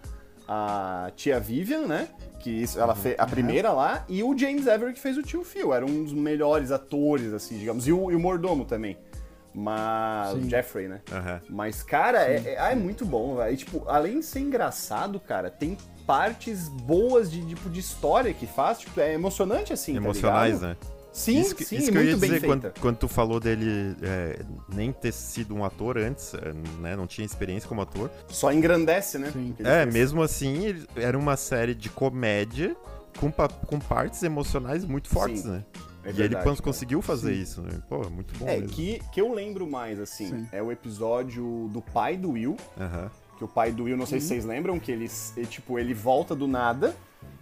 a 0.49 1.11
tia 1.15 1.39
Vivian, 1.39 1.87
né? 1.87 2.09
Que 2.41 2.51
isso, 2.51 2.81
ela 2.81 2.95
fez 2.95 3.15
a 3.19 3.27
primeira 3.27 3.73
lá, 3.73 4.05
e 4.09 4.23
o 4.23 4.37
James 4.37 4.67
Avery 4.67 4.95
que 4.95 5.01
fez 5.01 5.17
o 5.17 5.23
tio 5.23 5.45
Phil. 5.45 5.73
Era 5.73 5.85
um 5.85 6.03
dos 6.03 6.13
melhores 6.13 6.73
atores, 6.73 7.33
assim, 7.33 7.59
digamos. 7.59 7.87
E 7.87 7.93
o, 7.93 8.11
e 8.11 8.17
o 8.17 8.21
mordomo 8.21 8.65
também. 8.65 8.97
Mas. 9.55 10.33
Sim. 10.33 10.49
Jeffrey, 10.49 10.89
né? 10.89 11.01
Aham. 11.11 11.41
Mas, 11.49 11.83
cara, 11.83 12.23
é, 12.25 12.55
é, 12.55 12.57
ah, 12.59 12.73
é 12.73 12.75
muito 12.75 13.05
bom, 13.05 13.37
velho. 13.37 13.57
Tipo, 13.57 13.85
além 13.89 14.21
de 14.21 14.27
ser 14.27 14.41
engraçado, 14.41 15.21
cara, 15.21 15.51
tem 15.51 15.77
partes 16.07 16.69
boas 16.69 17.31
de, 17.31 17.45
tipo, 17.47 17.69
de 17.69 17.81
história 17.81 18.33
que 18.33 18.47
faz. 18.47 18.79
Tipo, 18.79 19.01
é 19.01 19.13
emocionante, 19.13 19.73
assim, 19.73 19.93
tá 19.93 19.99
Emocionais, 19.99 20.55
ligado? 20.61 20.71
né? 20.71 20.77
Sim, 21.13 21.41
isso 21.41 21.55
que, 21.55 21.63
sim, 21.63 21.77
isso 21.77 21.93
que 21.93 21.99
eu 21.99 22.03
muito 22.03 22.15
ia 22.15 22.17
bem 22.17 22.31
dizer 22.33 22.47
quando, 22.47 22.73
quando 22.81 22.97
tu 22.97 23.07
falou 23.07 23.39
dele 23.39 23.95
é, 24.01 24.41
nem 24.73 24.91
ter 24.91 25.13
sido 25.13 25.55
um 25.55 25.63
ator 25.63 25.99
antes, 25.99 26.33
é, 26.33 26.55
né? 26.81 26.97
Não 26.97 27.07
tinha 27.07 27.27
experiência 27.27 27.69
como 27.69 27.83
ator. 27.83 28.11
Só 28.29 28.51
engrandece, 28.51 29.19
né? 29.19 29.31
É, 29.63 29.83
fez. 29.83 29.93
mesmo 29.93 30.23
assim, 30.23 30.65
ele- 30.65 30.87
era 30.97 31.19
uma 31.19 31.37
série 31.37 31.75
de 31.75 31.91
comédia 31.91 32.75
com, 33.21 33.31
com 33.31 33.79
partes 33.79 34.23
emocionais 34.23 34.87
muito 34.87 35.11
fortes, 35.11 35.43
Sim, 35.43 35.51
né? 35.51 35.65
É 36.05 36.11
e 36.11 36.23
ele 36.23 36.37
quando 36.37 36.61
conseguiu 36.63 37.01
fazer 37.01 37.35
Sim. 37.35 37.41
isso, 37.43 37.63
né? 37.63 37.81
Pô, 37.89 38.09
muito 38.11 38.37
bom 38.39 38.47
É, 38.49 38.59
mesmo. 38.59 38.69
que, 38.75 39.01
que 39.13 39.21
eu 39.21 39.33
lembro 39.33 39.67
mais, 39.67 40.01
assim, 40.01 40.29
Sim. 40.29 40.49
é 40.53 40.63
o 40.63 40.73
episódio 40.73 41.69
do 41.73 41.81
pai 41.81 42.17
do 42.17 42.31
Will, 42.33 42.57
Aham. 42.81 43.11
que 43.39 43.45
o 43.45 43.49
pai 43.49 43.71
do 43.73 43.85
Will, 43.85 43.97
não 43.97 44.07
sei 44.07 44.21
se 44.21 44.29
vocês 44.29 44.45
lembram, 44.45 44.79
que 44.81 44.91
ele, 44.91 45.09
tipo, 45.49 45.79
ele 45.79 45.95
volta 45.95 46.35
do 46.35 46.47
nada 46.49 46.95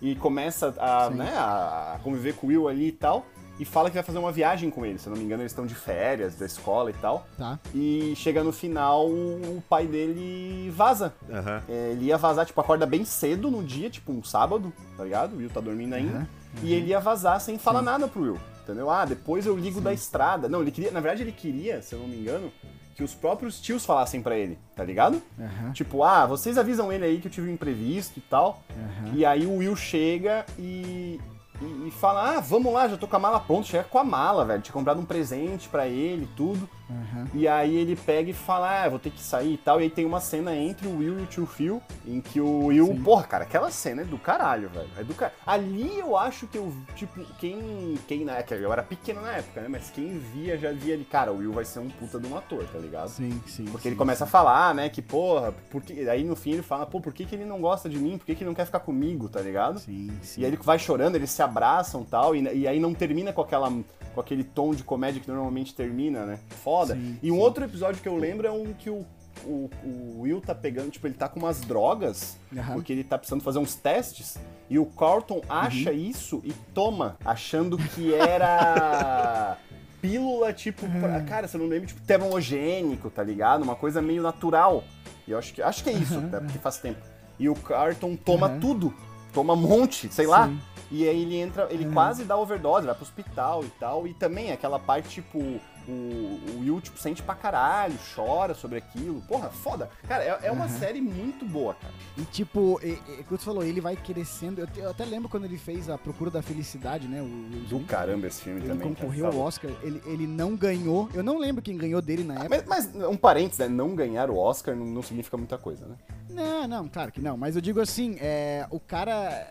e 0.02 0.14
começa 0.14 0.74
a, 0.78 1.08
Sim. 1.10 1.14
né, 1.16 1.30
a 1.36 1.98
conviver 2.02 2.34
com 2.34 2.46
o 2.46 2.50
Will 2.50 2.68
ali 2.68 2.88
e 2.88 2.92
tal, 2.92 3.24
e 3.58 3.64
fala 3.64 3.90
que 3.90 3.94
vai 3.94 4.02
fazer 4.02 4.18
uma 4.18 4.32
viagem 4.32 4.70
com 4.70 4.86
ele, 4.86 4.98
se 4.98 5.06
eu 5.06 5.10
não 5.10 5.18
me 5.18 5.24
engano 5.24 5.42
eles 5.42 5.52
estão 5.52 5.66
de 5.66 5.74
férias 5.74 6.34
da 6.34 6.46
escola 6.46 6.88
e 6.90 6.94
tal, 6.94 7.26
Tá. 7.36 7.58
e 7.74 8.14
chega 8.16 8.42
no 8.42 8.52
final, 8.52 9.06
o 9.06 9.62
pai 9.68 9.86
dele 9.86 10.70
vaza. 10.74 11.12
Aham. 11.30 11.62
É, 11.68 11.90
ele 11.92 12.06
ia 12.06 12.16
vazar, 12.16 12.46
tipo, 12.46 12.58
acorda 12.60 12.86
bem 12.86 13.04
cedo 13.04 13.50
no 13.50 13.62
dia, 13.62 13.90
tipo 13.90 14.12
um 14.12 14.22
sábado, 14.24 14.72
tá 14.96 15.04
ligado? 15.04 15.34
O 15.34 15.38
Will 15.38 15.50
tá 15.50 15.60
dormindo 15.60 15.92
ainda. 15.94 16.18
Aham, 16.18 16.28
E 16.62 16.72
ele 16.74 16.86
ia 16.88 17.00
vazar 17.00 17.38
sem 17.40 17.58
falar 17.58 17.82
nada 17.82 18.08
pro 18.08 18.22
Will, 18.22 18.38
entendeu? 18.62 18.90
Ah, 18.90 19.04
depois 19.04 19.46
eu 19.46 19.56
ligo 19.56 19.80
da 19.80 19.92
estrada. 19.92 20.48
Não, 20.48 20.62
ele 20.62 20.70
queria, 20.70 20.90
na 20.90 21.00
verdade 21.00 21.22
ele 21.22 21.32
queria, 21.32 21.82
se 21.82 21.94
eu 21.94 21.98
não 22.00 22.08
me 22.08 22.16
engano, 22.16 22.52
que 22.94 23.02
os 23.02 23.14
próprios 23.14 23.60
tios 23.60 23.84
falassem 23.86 24.22
pra 24.22 24.36
ele, 24.36 24.58
tá 24.76 24.84
ligado? 24.84 25.22
Aham. 25.38 25.72
Tipo, 25.72 26.02
ah, 26.02 26.26
vocês 26.26 26.58
avisam 26.58 26.92
ele 26.92 27.04
aí 27.04 27.18
que 27.18 27.28
eu 27.28 27.32
tive 27.32 27.48
um 27.48 27.54
imprevisto 27.54 28.18
e 28.18 28.22
tal. 28.22 28.62
Aham. 28.70 29.12
E 29.14 29.24
aí 29.24 29.46
o 29.46 29.56
Will 29.56 29.74
chega 29.74 30.44
e, 30.58 31.18
e, 31.62 31.88
e 31.88 31.90
fala, 31.92 32.36
ah, 32.36 32.40
vamos 32.40 32.72
lá, 32.72 32.88
já 32.88 32.96
tô 32.96 33.06
com 33.08 33.16
a 33.16 33.20
mala 33.20 33.40
pronta. 33.40 33.66
Chega 33.66 33.84
com 33.84 33.98
a 33.98 34.04
mala, 34.04 34.44
velho. 34.44 34.60
Tinha 34.60 34.74
comprado 34.74 35.00
um 35.00 35.06
presente 35.06 35.68
pra 35.68 35.86
ele 35.86 36.24
e 36.24 36.36
tudo. 36.36 36.68
Aham. 36.90 37.26
E 37.32 37.46
aí 37.46 37.76
ele 37.76 37.94
pega 37.94 38.30
e 38.30 38.34
fala, 38.34 38.84
ah, 38.84 38.88
vou 38.88 38.98
ter 38.98 39.10
que 39.10 39.20
sair 39.20 39.54
e 39.54 39.58
tal. 39.58 39.80
E 39.80 39.84
aí 39.84 39.90
tem 39.90 40.04
uma 40.04 40.20
cena 40.20 40.54
entre 40.54 40.86
o 40.88 40.98
Will 40.98 41.20
e 41.20 41.22
o 41.22 41.26
tio 41.26 41.46
Phil, 41.46 41.80
em 42.06 42.20
que 42.20 42.40
o 42.40 42.66
Will. 42.66 42.86
Sim. 42.86 43.02
Porra, 43.02 43.24
cara, 43.24 43.44
aquela 43.44 43.70
cena 43.70 44.02
é 44.02 44.04
do 44.04 44.18
caralho, 44.18 44.68
velho. 44.68 44.88
É 44.98 45.04
do 45.04 45.14
car... 45.14 45.32
Ali 45.46 45.98
eu 45.98 46.16
acho 46.16 46.46
que 46.46 46.58
eu, 46.58 46.72
tipo, 46.94 47.24
quem. 47.38 47.98
Quem 48.06 48.24
na 48.24 48.38
época, 48.38 48.56
eu 48.56 48.72
era 48.72 48.82
pequeno 48.82 49.20
na 49.20 49.36
época, 49.36 49.60
né? 49.60 49.68
Mas 49.68 49.90
quem 49.90 50.18
via 50.18 50.58
já 50.58 50.72
via 50.72 50.94
ali, 50.94 51.04
cara, 51.04 51.32
o 51.32 51.38
Will 51.38 51.52
vai 51.52 51.64
ser 51.64 51.78
um 51.78 51.88
puta 51.88 52.18
de 52.18 52.26
um 52.26 52.36
ator, 52.36 52.64
tá 52.64 52.78
ligado? 52.78 53.08
Sim, 53.08 53.40
sim. 53.46 53.64
Porque 53.66 53.82
sim, 53.82 53.88
ele 53.90 53.96
começa 53.96 54.24
a 54.24 54.26
sim. 54.26 54.32
falar, 54.32 54.74
né, 54.74 54.88
que 54.88 55.00
porra, 55.00 55.52
porque... 55.70 55.92
aí 56.08 56.24
no 56.24 56.34
fim 56.34 56.52
ele 56.52 56.62
fala, 56.62 56.86
pô, 56.86 57.00
por 57.00 57.12
que, 57.12 57.24
que 57.24 57.34
ele 57.34 57.44
não 57.44 57.60
gosta 57.60 57.88
de 57.88 57.98
mim? 57.98 58.18
Por 58.18 58.26
que, 58.26 58.34
que 58.34 58.42
ele 58.42 58.48
não 58.48 58.54
quer 58.54 58.66
ficar 58.66 58.80
comigo, 58.80 59.28
tá 59.28 59.40
ligado? 59.40 59.78
Sim, 59.78 60.10
sim. 60.22 60.40
E 60.40 60.44
aí 60.44 60.50
ele 60.50 60.58
vai 60.62 60.78
chorando, 60.78 61.14
eles 61.14 61.30
se 61.30 61.42
abraçam 61.42 62.04
tal, 62.04 62.34
e, 62.34 62.42
e 62.42 62.68
aí 62.68 62.80
não 62.80 62.92
termina 62.94 63.32
com 63.32 63.40
aquela 63.40 63.70
com 64.14 64.20
aquele 64.20 64.44
tom 64.44 64.74
de 64.74 64.82
comédia 64.82 65.20
que 65.20 65.28
normalmente 65.28 65.74
termina, 65.74 66.24
né? 66.26 66.38
Foda. 66.62 66.94
Sim, 66.94 67.18
e 67.22 67.30
um 67.30 67.34
sim. 67.36 67.40
outro 67.40 67.64
episódio 67.64 68.00
que 68.02 68.08
eu 68.08 68.16
lembro 68.16 68.46
é 68.46 68.50
um 68.50 68.72
que 68.72 68.90
o, 68.90 69.04
o, 69.44 69.70
o 69.84 70.20
Will 70.22 70.40
tá 70.40 70.54
pegando, 70.54 70.90
tipo, 70.90 71.06
ele 71.06 71.14
tá 71.14 71.28
com 71.28 71.38
umas 71.40 71.60
drogas, 71.60 72.36
Aham. 72.56 72.74
porque 72.74 72.92
ele 72.92 73.04
tá 73.04 73.16
precisando 73.16 73.42
fazer 73.42 73.58
uns 73.58 73.74
testes, 73.74 74.36
e 74.68 74.78
o 74.78 74.86
Carlton 74.86 75.40
acha 75.48 75.90
Uhum. 75.90 75.96
isso 75.96 76.40
e 76.44 76.52
toma, 76.74 77.16
achando 77.24 77.76
que 77.78 78.12
era 78.14 79.56
pílula, 80.00 80.52
tipo, 80.52 80.86
pra- 81.00 81.20
cara, 81.22 81.48
eu 81.52 81.58
não 81.60 81.66
lembro, 81.66 81.86
tipo, 81.88 82.00
termogênico, 82.02 83.10
tá 83.10 83.22
ligado? 83.22 83.62
Uma 83.62 83.76
coisa 83.76 84.00
meio 84.02 84.22
natural. 84.22 84.82
E 85.26 85.32
eu 85.32 85.38
acho 85.38 85.52
que, 85.54 85.62
acho 85.62 85.84
que 85.84 85.90
é 85.90 85.92
isso, 85.92 86.18
né? 86.20 86.40
Porque 86.40 86.58
faz 86.58 86.78
tempo. 86.78 86.98
E 87.38 87.48
o 87.48 87.54
Carlton 87.54 88.16
toma 88.16 88.48
tudo. 88.60 88.92
Toma 89.32 89.52
um 89.54 89.56
monte, 89.56 90.12
sei 90.12 90.26
lá. 90.26 90.46
Sim. 90.48 90.60
E 90.92 91.08
aí 91.08 91.22
ele 91.22 91.36
entra, 91.36 91.68
ele 91.70 91.84
Uhum. 91.86 91.92
quase 91.92 92.24
dá 92.24 92.36
overdose, 92.36 92.84
vai 92.86 92.94
pro 92.94 93.04
hospital 93.04 93.62
e 93.64 93.68
tal. 93.78 94.06
E 94.08 94.14
também 94.14 94.50
aquela 94.50 94.78
parte, 94.78 95.08
tipo, 95.08 95.60
o, 95.90 96.40
o 96.56 96.60
Will, 96.60 96.80
tipo, 96.80 96.98
sente 96.98 97.22
pra 97.22 97.34
caralho, 97.34 97.94
chora 98.14 98.54
sobre 98.54 98.78
aquilo. 98.78 99.20
Porra, 99.22 99.50
foda. 99.50 99.90
Cara, 100.06 100.22
é, 100.24 100.38
é 100.44 100.52
uma 100.52 100.66
Uhum. 100.66 100.78
série 100.78 101.00
muito 101.00 101.44
boa, 101.44 101.74
cara. 101.74 101.92
E 102.16 102.22
tipo, 102.22 102.78
e, 102.82 102.90
e, 102.92 103.24
como 103.24 103.38
você 103.38 103.44
falou, 103.44 103.62
ele 103.64 103.80
vai 103.80 103.96
crescendo. 103.96 104.60
Eu, 104.60 104.66
te- 104.66 104.80
eu 104.80 104.90
até 104.90 105.04
lembro 105.04 105.28
quando 105.28 105.44
ele 105.44 105.58
fez 105.58 105.88
a 105.88 105.98
Procura 105.98 106.30
da 106.30 106.42
Felicidade, 106.42 107.08
né? 107.08 107.20
O, 107.20 107.24
Will 107.24 107.64
Do 107.68 107.80
caramba 107.86 108.26
esse 108.26 108.42
filme 108.42 108.60
Ele 108.60 108.68
também. 108.68 108.88
concorreu 108.94 109.24
cara, 109.24 109.36
ao 109.36 109.40
Oscar, 109.42 109.70
ele, 109.82 110.02
ele 110.06 110.26
não 110.26 110.54
ganhou. 110.56 111.08
Eu 111.14 111.22
não 111.22 111.38
lembro 111.38 111.62
quem 111.62 111.76
ganhou 111.76 112.00
dele 112.02 112.22
na 112.24 112.34
época. 112.44 112.64
Mas, 112.68 112.90
mas 112.94 113.04
um 113.08 113.16
parênteses, 113.16 113.58
né? 113.58 113.68
Não 113.68 113.94
ganhar 113.94 114.30
o 114.30 114.36
Oscar 114.36 114.74
não, 114.76 114.86
não 114.86 115.02
significa 115.02 115.36
muita 115.36 115.56
coisa, 115.58 115.86
né? 115.86 115.96
Não, 116.28 116.66
não, 116.68 116.88
claro 116.88 117.10
que 117.10 117.20
não. 117.20 117.36
Mas 117.36 117.56
eu 117.56 117.62
digo 117.62 117.80
assim, 117.80 118.16
é, 118.20 118.66
o 118.70 118.78
cara 118.78 119.46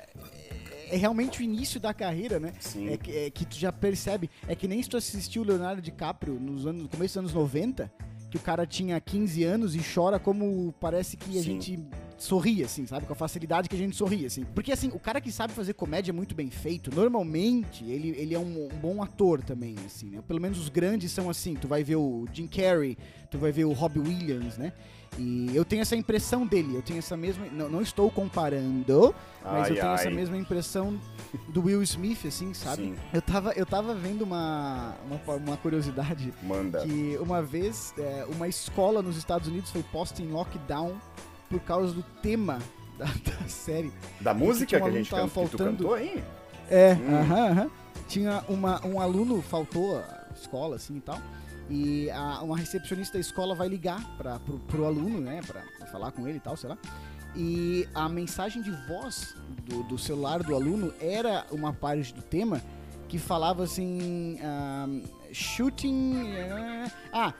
é, 0.89 0.97
realmente 0.97 1.39
o 1.39 1.43
início 1.43 1.79
da 1.79 1.93
carreira, 1.93 2.39
né? 2.39 2.53
Sim. 2.59 2.89
É 2.89 2.97
que, 2.97 3.11
é 3.11 3.29
que 3.29 3.45
tu 3.45 3.57
já 3.57 3.71
percebe. 3.71 4.29
É 4.47 4.55
que 4.55 4.67
nem 4.67 4.81
se 4.81 4.89
tu 4.89 4.97
assistiu 4.97 5.41
o 5.41 5.45
Leonardo 5.45 5.81
DiCaprio 5.81 6.39
nos 6.39 6.65
anos, 6.65 6.83
no 6.83 6.89
começo 6.89 7.13
dos 7.13 7.31
anos 7.31 7.33
90, 7.33 7.91
que 8.29 8.37
o 8.37 8.39
cara 8.39 8.65
tinha 8.65 8.99
15 8.99 9.43
anos 9.43 9.75
e 9.75 9.81
chora 9.81 10.19
como 10.19 10.73
parece 10.79 11.17
que 11.17 11.31
a 11.31 11.41
Sim. 11.41 11.61
gente 11.61 11.79
sorri, 12.17 12.63
assim, 12.63 12.85
sabe? 12.85 13.05
Com 13.05 13.13
a 13.13 13.15
facilidade 13.15 13.67
que 13.67 13.75
a 13.75 13.79
gente 13.79 13.95
sorri, 13.95 14.25
assim. 14.25 14.45
Porque, 14.53 14.71
assim, 14.71 14.89
o 14.89 14.99
cara 14.99 15.19
que 15.19 15.31
sabe 15.31 15.53
fazer 15.53 15.73
comédia 15.73 16.13
muito 16.13 16.35
bem 16.35 16.49
feito, 16.49 16.93
normalmente, 16.93 17.83
ele, 17.85 18.09
ele 18.09 18.35
é 18.35 18.39
um, 18.39 18.65
um 18.65 18.79
bom 18.79 19.01
ator 19.01 19.41
também, 19.41 19.75
assim, 19.85 20.09
né? 20.09 20.21
Pelo 20.27 20.39
menos 20.39 20.59
os 20.59 20.69
grandes 20.69 21.11
são 21.11 21.29
assim. 21.29 21.55
Tu 21.55 21.67
vai 21.67 21.83
ver 21.83 21.95
o 21.95 22.25
Jim 22.31 22.47
Carrey, 22.47 22.97
tu 23.31 23.37
vai 23.37 23.51
ver 23.51 23.65
o 23.65 23.73
Robbie 23.73 23.99
Williams, 23.99 24.57
né? 24.57 24.73
E 25.17 25.51
eu 25.53 25.65
tenho 25.65 25.81
essa 25.81 25.95
impressão 25.95 26.45
dele, 26.45 26.75
eu 26.75 26.81
tenho 26.81 26.99
essa 26.99 27.17
mesma. 27.17 27.45
Não, 27.51 27.67
não 27.69 27.81
estou 27.81 28.09
comparando, 28.09 29.13
mas 29.43 29.65
Ai, 29.65 29.71
eu 29.71 29.75
tenho 29.75 29.87
ai. 29.87 29.93
essa 29.95 30.09
mesma 30.09 30.37
impressão 30.37 30.99
do 31.49 31.63
Will 31.65 31.81
Smith, 31.83 32.25
assim, 32.25 32.53
sabe? 32.53 32.83
Sim. 32.83 32.95
Eu 33.13 33.21
tava, 33.21 33.51
eu 33.53 33.65
tava 33.65 33.93
vendo 33.93 34.21
uma, 34.21 34.95
uma, 35.05 35.35
uma 35.35 35.57
curiosidade 35.57 36.33
Manda. 36.43 36.79
que 36.81 37.17
uma 37.21 37.41
vez 37.41 37.93
é, 37.97 38.25
uma 38.29 38.47
escola 38.47 39.01
nos 39.01 39.17
Estados 39.17 39.47
Unidos 39.47 39.71
foi 39.71 39.83
posta 39.83 40.21
em 40.21 40.27
lockdown 40.31 40.95
por 41.49 41.59
causa 41.61 41.93
do 41.93 42.03
tema 42.21 42.59
da, 42.97 43.05
da 43.05 43.47
série. 43.47 43.91
Da 44.21 44.33
música 44.33 44.77
um 44.77 44.81
que 44.81 44.87
a 44.87 44.91
gente 44.91 45.09
tava 45.09 45.23
tu 45.23 45.29
faltando- 45.29 45.71
cantou 45.71 45.93
aí? 45.95 46.23
É, 46.69 46.93
Hum. 46.93 47.15
aham, 47.15 47.45
aham. 47.51 47.71
Tinha 48.07 48.43
uma, 48.47 48.85
um 48.85 48.99
aluno, 49.01 49.41
faltou 49.41 49.97
a 49.99 50.33
escola, 50.35 50.77
assim 50.77 50.97
e 50.97 51.01
tal. 51.01 51.19
E 51.69 52.09
a- 52.11 52.41
uma 52.41 52.57
recepcionista 52.57 53.13
da 53.17 53.19
escola 53.21 53.53
vai 53.53 53.67
ligar 53.67 54.03
pra, 54.17 54.39
pro, 54.39 54.57
pro 54.59 54.85
aluno, 54.85 55.19
né? 55.21 55.41
Pra, 55.45 55.61
pra 55.77 55.87
falar 55.87 56.11
com 56.11 56.27
ele 56.27 56.37
e 56.37 56.41
tal, 56.41 56.57
sei 56.57 56.69
lá. 56.69 56.77
E 57.35 57.87
a 57.93 58.09
mensagem 58.09 58.61
de 58.61 58.71
voz 58.87 59.35
do, 59.65 59.83
do 59.83 59.97
celular 59.97 60.41
do 60.41 60.55
aluno 60.55 60.91
era 60.99 61.45
uma 61.51 61.71
parte 61.71 62.13
do 62.13 62.21
tema 62.23 62.61
que 63.07 63.19
falava 63.19 63.63
assim: 63.63 64.39
um, 64.41 65.03
shooting. 65.31 66.27
eh, 66.35 66.91
ah, 67.13 67.33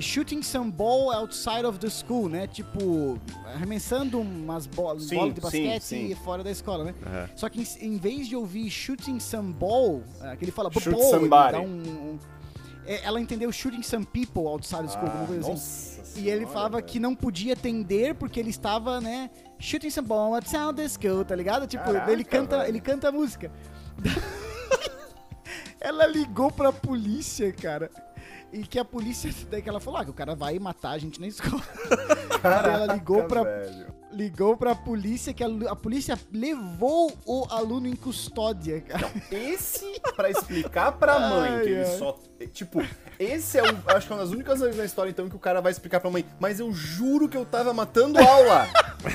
shooting 0.00 0.42
some 0.42 0.70
ball 0.72 1.10
outside 1.12 1.66
of 1.66 1.78
the 1.78 1.90
school, 1.90 2.28
né? 2.28 2.46
Tipo, 2.46 3.18
arremessando 3.54 4.18
umas 4.18 4.66
bolas 4.66 5.04
Sim, 5.04 5.28
de 5.28 5.34
sim, 5.36 5.40
basquete 5.42 5.82
sim. 5.82 6.14
fora 6.14 6.42
da 6.42 6.50
escola, 6.50 6.84
né? 6.84 6.94
Aham. 7.06 7.28
Só 7.36 7.48
que 7.50 7.60
em, 7.60 7.86
em 7.94 7.96
vez 7.98 8.26
de 8.26 8.34
ouvir 8.34 8.70
shooting 8.70 9.20
some 9.20 9.52
ball, 9.52 10.02
ah, 10.22 10.34
que 10.36 10.44
ele 10.46 10.52
fala 10.52 10.70
Shoot 10.72 10.90
ball, 10.90 11.16
ele 11.16 11.28
dá 11.28 11.60
um, 11.60 11.66
um- 11.66 12.18
ela 12.86 13.20
entendeu 13.20 13.50
shooting 13.52 13.82
some 13.82 14.04
people 14.04 14.46
outside 14.46 14.88
school, 14.90 15.06
alguma 15.08 15.26
coisa 15.26 15.52
assim. 15.52 16.00
Ah, 16.00 16.20
E 16.20 16.28
ele 16.30 16.46
falava 16.46 16.76
velho. 16.76 16.86
que 16.86 17.00
não 17.00 17.14
podia 17.14 17.54
atender 17.54 18.14
porque 18.14 18.38
ele 18.38 18.50
estava, 18.50 19.00
né, 19.00 19.30
shooting 19.58 19.90
some 19.90 20.06
ball 20.06 20.34
outside 20.34 20.74
the 20.74 20.88
school, 20.88 21.24
tá 21.24 21.34
ligado? 21.34 21.66
Tipo, 21.66 21.84
Caraca, 21.84 22.12
ele 22.12 22.24
canta, 22.24 22.58
velho. 22.58 22.68
ele 22.68 22.80
canta 22.80 23.08
a 23.08 23.12
música. 23.12 23.50
ela 25.80 26.06
ligou 26.06 26.50
pra 26.50 26.72
polícia, 26.72 27.52
cara. 27.52 27.90
E 28.52 28.62
que 28.62 28.78
a 28.78 28.84
polícia, 28.84 29.32
daí 29.50 29.60
que 29.62 29.68
ela 29.68 29.80
falou, 29.80 30.00
ah, 30.00 30.04
que 30.04 30.10
o 30.10 30.14
cara 30.14 30.34
vai 30.34 30.58
matar 30.58 30.90
a 30.90 30.98
gente 30.98 31.20
na 31.20 31.26
escola. 31.26 31.62
Caraca, 32.40 32.68
ela 32.70 32.94
ligou 32.94 33.24
pra- 33.24 33.42
velho. 33.42 33.94
Ligou 34.14 34.56
pra 34.56 34.74
polícia, 34.74 35.32
que 35.34 35.42
a, 35.42 35.48
a 35.68 35.76
polícia 35.76 36.18
levou 36.32 37.12
o 37.26 37.46
aluno 37.50 37.86
em 37.88 37.96
custódia, 37.96 38.80
cara. 38.80 39.10
Esse, 39.30 40.00
pra 40.16 40.30
explicar 40.30 40.92
pra 40.92 41.18
mãe 41.28 41.50
Ai, 41.50 41.62
que 41.62 41.68
ele 41.70 41.80
ai. 41.80 41.98
só. 41.98 42.18
Tipo, 42.52 42.82
esse 43.18 43.58
é 43.58 43.62
o. 43.62 43.66
Acho 43.86 44.06
que 44.06 44.12
é 44.12 44.16
uma 44.16 44.22
das 44.22 44.32
únicas 44.32 44.60
vezes 44.60 44.76
na 44.76 44.84
história, 44.84 45.10
então, 45.10 45.28
que 45.28 45.36
o 45.36 45.38
cara 45.38 45.60
vai 45.60 45.72
explicar 45.72 46.00
pra 46.00 46.10
mãe. 46.10 46.24
Mas 46.38 46.60
eu 46.60 46.72
juro 46.72 47.28
que 47.28 47.36
eu 47.36 47.44
tava 47.44 47.72
matando 47.72 48.18
aula. 48.18 48.68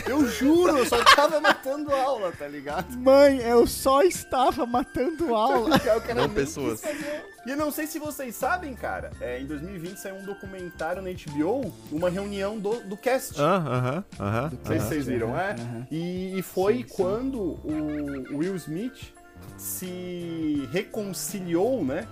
Eu 0.07 0.27
juro, 0.27 0.77
eu 0.77 0.85
só 0.85 1.03
tava 1.03 1.39
matando 1.39 1.93
aula, 1.93 2.31
tá 2.31 2.47
ligado? 2.47 2.97
Mãe, 2.97 3.39
eu 3.39 3.65
só 3.67 4.01
estava 4.03 4.65
matando 4.65 5.33
aula. 5.35 5.79
Não 6.15 6.29
pessoas. 6.29 6.81
fazer. 6.81 7.25
E 7.49 7.51
eu 7.51 7.57
não 7.57 7.71
sei 7.71 7.87
se 7.87 7.97
vocês 7.97 8.35
sabem, 8.35 8.75
cara, 8.75 9.09
é, 9.19 9.41
em 9.41 9.45
2020 9.47 9.97
saiu 9.97 10.17
um 10.17 10.23
documentário 10.23 11.01
na 11.01 11.09
HBO, 11.09 11.73
uma 11.91 12.07
reunião 12.07 12.59
do, 12.59 12.75
do 12.81 12.95
cast. 12.95 13.41
Ah, 13.41 13.55
Aham, 13.55 14.03
aham. 14.19 14.51
Não 14.53 14.65
sei 14.67 14.79
se 14.79 14.85
vocês 14.85 15.05
viram, 15.07 15.35
é? 15.35 15.53
Aham. 15.53 15.87
E, 15.89 16.37
e 16.37 16.41
foi 16.43 16.75
Sim, 16.75 16.83
sim. 16.87 16.93
quando 16.95 17.39
o 17.41 18.37
Will 18.37 18.55
Smith 18.55 19.15
se 19.57 20.69
reconciliou, 20.71 21.83
né? 21.83 22.07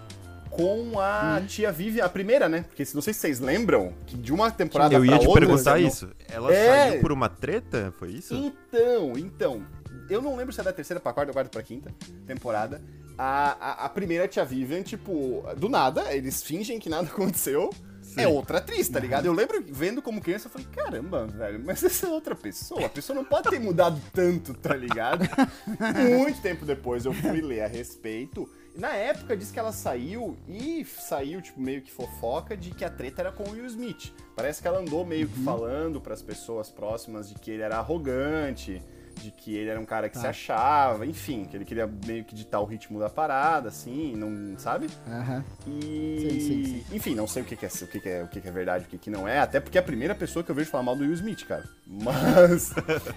Com 0.50 1.00
a 1.00 1.38
Hum. 1.40 1.46
tia 1.46 1.72
Vivian, 1.72 2.04
a 2.06 2.10
primeira, 2.10 2.50
né? 2.50 2.64
Porque 2.68 2.84
se- 2.84 2.96
não 2.96 3.02
sei 3.04 3.14
se 3.14 3.20
vocês 3.20 3.40
lembram 3.40 3.94
que 4.08 4.18
de 4.18 4.34
uma 4.34 4.50
temporada 4.50 4.96
Eu 4.96 5.06
ia 5.06 5.12
pra 5.12 5.20
te 5.20 5.28
outra, 5.28 5.46
perguntar 5.46 5.80
não- 5.80 5.88
isso. 5.88 6.10
Ela 6.30 6.52
É. 6.52 6.90
saiu 6.90 7.02
por 7.02 7.12
uma 7.12 7.30
treta? 7.30 7.94
Foi 8.00 8.10
isso? 8.10 8.34
Então, 8.34 9.14
então. 9.16 9.62
Eu 10.10 10.20
não 10.20 10.36
lembro 10.36 10.52
se 10.52 10.60
é 10.60 10.64
da 10.64 10.74
terceira 10.74 11.00
pra 11.00 11.14
quarta 11.14 11.30
ou 11.30 11.34
quarta 11.34 11.52
pra 11.52 11.62
quinta 11.62 11.94
temporada. 12.26 12.82
A, 13.18 13.84
a, 13.84 13.86
a 13.86 13.90
primeira 13.90 14.28
tia 14.28 14.46
Vivian, 14.46 14.84
tipo, 14.84 15.44
do 15.58 15.68
nada, 15.68 16.14
eles 16.14 16.44
fingem 16.44 16.80
que 16.80 16.90
nada 16.90 17.08
aconteceu. 17.10 17.70
Sim. 18.02 18.22
É 18.22 18.28
outra 18.28 18.60
atriz, 18.60 18.88
tá 18.88 19.00
ligado? 19.00 19.26
Eu 19.26 19.34
lembro 19.34 19.62
vendo 19.68 20.02
como 20.02 20.22
criança, 20.22 20.48
eu 20.48 20.52
falei, 20.52 20.68
caramba, 20.72 21.28
velho, 21.28 21.62
mas 21.64 21.84
essa 21.84 22.08
é 22.08 22.10
outra 22.10 22.36
pessoa. 22.36 22.86
A 22.86 22.90
pessoa 22.90 23.16
não 23.16 23.26
pode 23.26 23.50
ter 23.50 23.60
mudado 23.60 24.02
tanto, 24.14 24.54
tá 24.54 24.74
ligado? 24.74 25.28
Muito 26.18 26.42
tempo 26.42 26.66
depois 26.66 27.06
eu 27.06 27.14
fui 27.14 27.42
ler 27.42 27.62
a 27.62 27.68
respeito. 27.68 28.50
Na 28.78 28.94
época 28.94 29.36
diz 29.36 29.52
que 29.52 29.60
ela 29.60 29.72
saiu 29.72 30.38
e 30.48 30.86
saiu, 30.86 31.42
tipo, 31.42 31.60
meio 31.60 31.82
que 31.82 31.92
fofoca 31.92 32.56
de 32.56 32.72
que 32.72 32.86
a 32.86 32.90
treta 32.90 33.24
era 33.24 33.32
com 33.32 33.44
o 33.44 33.52
Will 33.52 33.66
Smith. 33.66 34.14
Parece 34.36 34.62
que 34.62 34.68
ela 34.68 34.80
andou 34.80 35.04
meio 35.04 35.28
que 35.28 35.40
falando 35.40 36.00
pras 36.00 36.22
pessoas 36.22 36.70
próximas 36.70 37.28
de 37.28 37.36
que 37.36 37.52
ele 37.52 37.64
era 37.64 37.78
arrogante, 37.78 38.82
de 39.22 39.32
que 39.32 39.56
ele 39.56 39.70
era 39.70 39.80
um 39.80 39.86
cara 39.86 40.08
que 40.10 40.16
Tá. 40.16 40.22
se 40.22 40.28
achava, 40.28 41.06
enfim, 41.06 41.46
que 41.46 41.56
ele 41.58 41.66
queria 41.66 41.88
meio 42.06 42.24
que 42.24 42.34
ditar 42.36 42.60
o 42.60 42.66
ritmo 42.66 43.00
da 43.00 43.10
parada, 43.10 43.70
assim, 43.70 44.16
não 44.16 44.58
sabe? 44.58 44.88
Aham. 45.08 45.44
E. 45.66 46.18
Sim, 46.22 46.40
sim, 46.40 46.66
sim. 46.66 46.86
Enfim, 46.96 47.16
não 47.16 47.28
sei 47.28 47.42
o 47.44 47.46
que, 47.46 47.56
que 47.56 47.66
é 47.66 47.70
o 47.70 47.88
que, 47.88 48.00
que 48.00 48.10
é 48.10 48.24
o 48.24 48.28
que, 48.28 48.42
que 48.42 48.48
é 48.48 48.52
verdade, 48.52 48.86
o 48.86 48.88
que, 48.88 48.98
que 48.98 49.10
não 49.10 49.28
é, 49.28 49.40
até 49.40 49.60
porque 49.60 49.78
é 49.78 49.82
a 49.82 49.84
primeira 49.84 50.16
pessoa 50.16 50.44
que 50.44 50.50
eu 50.52 50.56
vejo 50.56 50.70
falar 50.70 50.84
mal 50.84 50.96
do 50.96 51.04
Will 51.04 51.14
Smith, 51.14 51.46
cara. 51.46 51.64
Mas. 51.90 52.74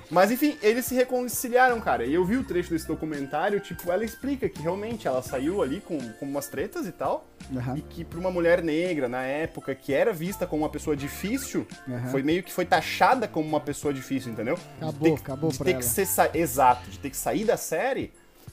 mas 0.08 0.30
enfim, 0.30 0.56
eles 0.62 0.84
se 0.84 0.94
reconciliaram, 0.94 1.80
cara. 1.80 2.04
E 2.04 2.14
eu 2.14 2.24
vi 2.24 2.36
o 2.36 2.44
trecho 2.44 2.70
desse 2.70 2.86
documentário, 2.86 3.58
tipo, 3.58 3.90
ela 3.90 4.04
explica 4.04 4.48
que 4.48 4.62
realmente 4.62 5.08
ela 5.08 5.22
saiu 5.22 5.60
ali 5.60 5.80
com, 5.80 5.98
com 6.14 6.24
umas 6.24 6.48
tretas 6.48 6.86
e 6.86 6.92
tal. 6.92 7.26
Aham. 7.54 7.76
E 7.76 7.82
que 7.82 8.04
pra 8.04 8.18
uma 8.20 8.30
mulher 8.30 8.62
negra, 8.62 9.08
na 9.08 9.22
época, 9.22 9.74
que 9.74 9.92
era 9.92 10.12
vista 10.12 10.46
como 10.46 10.62
uma 10.62 10.68
pessoa 10.68 10.96
difícil, 10.96 11.66
Aham. 11.88 12.08
foi 12.08 12.22
meio 12.22 12.42
que 12.42 12.52
foi 12.52 12.64
taxada 12.64 13.26
como 13.26 13.48
uma 13.48 13.60
pessoa 13.60 13.92
difícil, 13.92 14.32
entendeu? 14.32 14.56
Acabou, 14.76 14.92
de 14.92 15.16
ter, 15.16 15.20
acabou 15.20 15.50
de 15.50 15.58
ter 15.58 15.70
ela. 15.70 15.78
que 15.80 15.84
ser 15.84 16.06
Exato, 16.34 16.88
de 16.90 16.98
ter 16.98 17.10
que 17.10 17.16
sair 17.16 17.44
da 17.44 17.56
série 17.56 18.12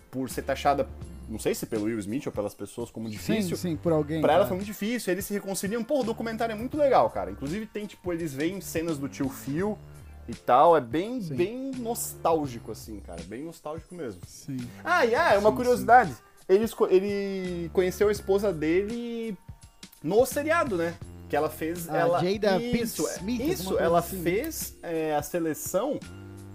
por 0.09 0.29
ser 0.29 0.41
taxada, 0.41 0.87
não 1.29 1.37
sei 1.37 1.53
se 1.53 1.65
pelo 1.65 1.85
Will 1.85 1.99
Smith 1.99 2.25
ou 2.25 2.31
pelas 2.31 2.55
pessoas 2.55 2.89
como 2.89 3.07
Sim, 3.07 3.11
difícil. 3.11 3.55
sim, 3.57 3.75
por 3.75 3.91
alguém. 3.91 4.21
Pra 4.21 4.33
ela 4.33 4.39
claro. 4.39 4.49
foi 4.49 4.57
muito 4.57 4.67
difícil, 4.67 5.11
eles 5.13 5.25
se 5.25 5.33
reconciliam. 5.33 5.83
Pô, 5.83 5.99
o 5.99 6.03
documentário 6.03 6.53
é 6.53 6.55
muito 6.55 6.75
legal, 6.75 7.09
cara. 7.11 7.29
Inclusive 7.29 7.65
tem, 7.67 7.85
tipo, 7.85 8.11
eles 8.11 8.33
veem 8.33 8.59
cenas 8.61 8.97
do 8.97 9.07
tio 9.07 9.29
Phil 9.29 9.77
e 10.27 10.35
tal. 10.35 10.75
É 10.75 10.81
bem, 10.81 11.21
Sim. 11.21 11.35
bem 11.35 11.71
nostálgico, 11.77 12.71
assim, 12.71 12.99
cara. 12.99 13.21
Bem 13.23 13.43
nostálgico 13.43 13.95
mesmo. 13.95 14.21
Sim. 14.27 14.57
Ah, 14.83 15.05
e 15.05 15.15
ah, 15.15 15.33
é 15.33 15.37
uma 15.37 15.49
Sim, 15.51 15.55
curiosidade. 15.55 16.15
Ele, 16.47 16.63
esco- 16.63 16.87
ele 16.89 17.69
conheceu 17.73 18.07
a 18.09 18.11
esposa 18.11 18.53
dele 18.53 19.37
no 20.03 20.25
seriado, 20.25 20.77
né? 20.77 20.95
Que 21.29 21.35
ela 21.35 21.49
fez. 21.49 21.89
A 21.89 21.97
ela, 21.97 22.19
Jada 22.23 22.61
isso, 22.61 23.05
Smith, 23.17 23.41
isso 23.41 23.77
ela 23.77 23.99
assim, 23.99 24.17
né? 24.17 24.23
fez 24.23 24.77
é, 24.81 25.13
a 25.15 25.21
seleção 25.21 25.99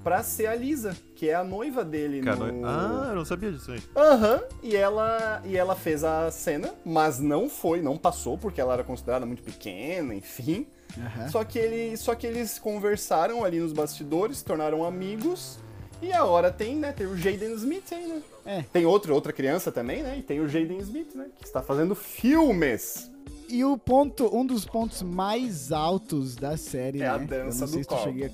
pra 0.03 0.23
ser 0.23 0.47
a 0.47 0.55
Lisa, 0.55 0.97
que 1.15 1.29
é 1.29 1.35
a 1.35 1.45
noiva 1.45 1.85
dele 1.85 2.21
Cara, 2.23 2.37
no... 2.53 2.67
Ah, 2.67 3.07
eu 3.11 3.17
não 3.17 3.25
sabia 3.25 3.53
disso 3.53 3.71
aí. 3.73 3.83
Aham, 3.97 4.43
e 4.63 4.75
ela 4.77 5.41
e 5.45 5.57
ela 5.57 5.75
fez 5.77 6.03
a 6.05 6.31
cena, 6.31 6.73
mas 6.85 7.19
não 7.21 7.49
foi, 7.49 7.81
não 7.81 7.97
passou 7.97 8.37
porque 8.37 8.61
ela 8.61 8.75
era 8.75 8.85
considerada 8.85 9.25
muito 9.27 9.43
pequena, 9.43 10.15
enfim. 10.15 10.67
Aham. 10.99 11.29
Só 11.29 11.45
que 11.45 11.59
ele, 11.59 11.97
só 11.97 12.15
que 12.15 12.27
eles 12.27 12.59
conversaram 12.59 13.45
ali 13.45 13.61
nos 13.61 13.73
bastidores, 13.73 14.39
se 14.39 14.45
tornaram 14.45 14.85
amigos. 14.85 15.59
E 16.03 16.13
a 16.13 16.25
hora 16.25 16.51
tem, 16.51 16.75
né, 16.77 16.91
tem 16.93 17.07
o 17.07 17.17
Jaden 17.17 17.53
Smith 17.55 17.93
aí, 17.93 18.07
né? 18.09 18.23
É. 18.45 18.63
Tem 18.73 18.85
outro, 18.85 19.15
outra 19.15 19.33
criança 19.33 19.71
também, 19.71 20.03
né? 20.03 20.17
E 20.19 20.23
tem 20.23 20.41
o 20.41 20.49
Jaden 20.49 20.79
Smith, 20.79 21.15
né, 21.15 21.27
que 21.39 21.45
está 21.47 21.63
fazendo 21.63 21.95
filmes. 21.95 23.09
E 23.49 23.65
o 23.65 23.79
ponto, 23.79 24.35
um 24.37 24.45
dos 24.45 24.65
pontos 24.65 25.03
mais 25.03 25.71
altos 25.71 26.35
da 26.35 26.57
série, 26.57 27.03
É 27.03 27.07
a 27.09 27.19
né? 27.19 27.27
dança 27.27 27.59
Eu 27.65 27.69
não 27.69 27.69
sei 27.69 27.83
do 27.83 27.87
copo. 27.87 28.03
cheguei 28.03 28.27
a... 28.27 28.31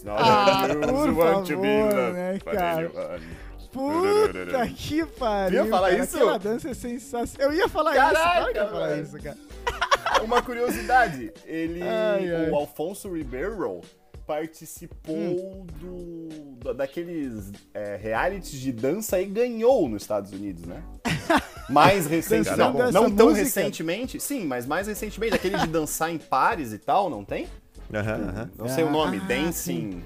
It's 0.00 0.04
not 0.04 0.18
Ah, 0.22 0.66
por 0.66 1.14
want 1.14 1.46
to 1.46 1.52
favor, 1.54 1.60
be 1.60 1.82
loved 1.82 2.12
né, 2.14 2.38
cara? 2.42 2.90
Puta 3.70 4.66
que 4.74 5.04
pariu. 5.04 5.64
Ia 5.64 5.70
falar 5.70 5.90
cara. 5.90 6.02
isso? 6.04 6.16
Aquela 6.16 6.38
dança 6.38 6.70
é 6.70 6.74
sensacional. 6.74 7.52
Eu 7.52 7.58
ia 7.58 7.68
falar 7.68 7.94
Caraca, 7.94 8.16
isso. 8.18 8.22
Claro 8.24 8.48
eu 8.56 8.62
ia 8.64 8.68
falar 8.70 8.96
isso, 8.98 9.22
cara. 9.22 9.36
Uma 10.24 10.42
curiosidade, 10.42 11.32
ele, 11.46 11.82
Ai, 11.82 12.34
ai. 12.34 12.50
o 12.50 12.56
Alfonso 12.56 13.14
Ribeiro 13.14 13.80
participou 14.26 15.14
Hum. 15.16 15.66
do, 15.78 16.28
da- 16.64 16.72
daqueles 16.72 17.52
é, 17.74 17.96
realities 17.96 18.58
de 18.60 18.72
dança 18.72 19.20
e 19.20 19.26
ganhou 19.26 19.88
nos 19.88 20.02
Estados 20.02 20.32
Unidos, 20.32 20.64
né? 20.64 20.82
Mais 21.68 22.06
recentemente, 22.06 22.58
não, 22.58 22.72
não 22.90 23.10
tão 23.14 23.26
música? 23.28 23.44
recentemente, 23.44 24.18
sim, 24.20 24.44
mas 24.44 24.66
mais 24.66 24.88
recentemente, 24.88 25.34
aquele 25.34 25.56
de 25.58 25.66
dançar 25.68 26.10
em 26.12 26.18
pares 26.18 26.72
e 26.72 26.78
tal, 26.78 27.08
não 27.08 27.24
tem? 27.24 27.46
Não 28.58 28.68
sei 28.68 28.84
o 28.84 28.90
nome, 28.90 29.18
Ah, 29.22 29.26
Dancing, 29.26 30.04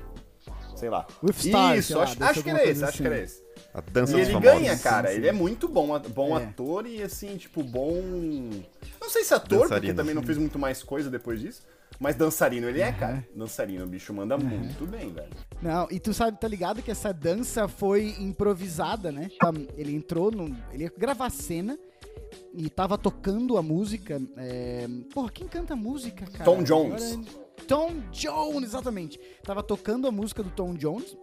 sei 0.77 0.89
lá. 0.91 1.07
With 1.23 1.33
Stars, 1.37 1.79
Isso, 1.79 1.89
sei 1.89 1.97
lá, 1.97 2.03
acho, 2.05 2.25
acho 2.25 2.43
que 2.43 2.51
era 2.51 2.65
esse, 2.65 2.85
acho 2.85 2.93
que 2.97 3.03
assim. 3.03 3.15
era 3.15 3.23
esse. 3.23 3.45
A 3.73 3.81
dança 3.81 4.17
E 4.17 4.21
ele 4.21 4.33
famosos. 4.33 4.53
ganha, 4.61 4.79
cara. 4.79 5.09
sim, 5.09 5.15
Ele 5.17 5.23
sim. 5.25 5.29
é 5.29 5.33
muito 5.33 5.69
bom, 5.69 5.99
bom 6.15 6.39
É. 6.39 6.45
ator 6.45 6.87
e 6.87 7.03
assim, 7.03 7.37
tipo, 7.37 7.63
bom. 7.63 8.01
Não 9.01 9.11
sei 9.11 9.25
se 9.25 9.35
ator, 9.35 9.59
porque 9.61 9.69
Dançarino. 9.75 9.95
também 9.95 10.15
não 10.15 10.23
fez 10.23 10.39
muito 10.39 10.59
mais 10.59 10.83
coisa 10.83 11.11
depois 11.11 11.41
disso. 11.41 11.63
Mas 11.99 12.17
dançarino 12.17 12.69
ele 12.69 12.81
é, 12.81 12.91
cara. 12.93 13.25
Dançarino, 13.35 13.85
o 13.85 13.87
bicho 13.87 14.13
manda 14.13 14.37
muito 14.37 14.85
bem, 14.87 15.13
velho. 15.13 15.29
Não, 15.63 15.87
e 15.91 16.01
tu 16.01 16.13
sabe, 16.13 16.39
tá 16.41 16.49
ligado 16.49 16.83
que 16.83 16.91
essa 16.91 17.13
dança 17.13 17.69
foi 17.69 18.17
improvisada, 18.19 19.13
né? 19.13 19.29
Tá, 19.39 19.53
Ele 19.77 19.95
entrou 19.95 20.31
no. 20.33 20.57
Ele 20.73 20.85
ia 20.85 20.93
gravar 20.97 21.27
a 21.27 21.31
cena 21.31 21.79
e 22.53 22.69
tava 22.69 22.99
tocando 22.99 23.57
a 23.57 23.63
música. 23.63 24.21
É... 24.37 24.89
Porra, 25.13 25.31
quem 25.31 25.47
canta 25.47 25.75
a 25.75 25.77
música, 25.77 26.27
cara? 26.27 26.45
Tom 26.45 26.63
Jones. 26.65 27.13
Agora- 27.13 27.44
Tom 27.67 27.95
Jones, 28.11 28.69
exatamente. 28.71 29.19
Tava 29.43 29.63
tocando 29.63 30.07
a 30.07 30.11
música 30.13 30.43
do 30.43 30.51
Tom 30.51 30.75
Jones. 30.75 31.17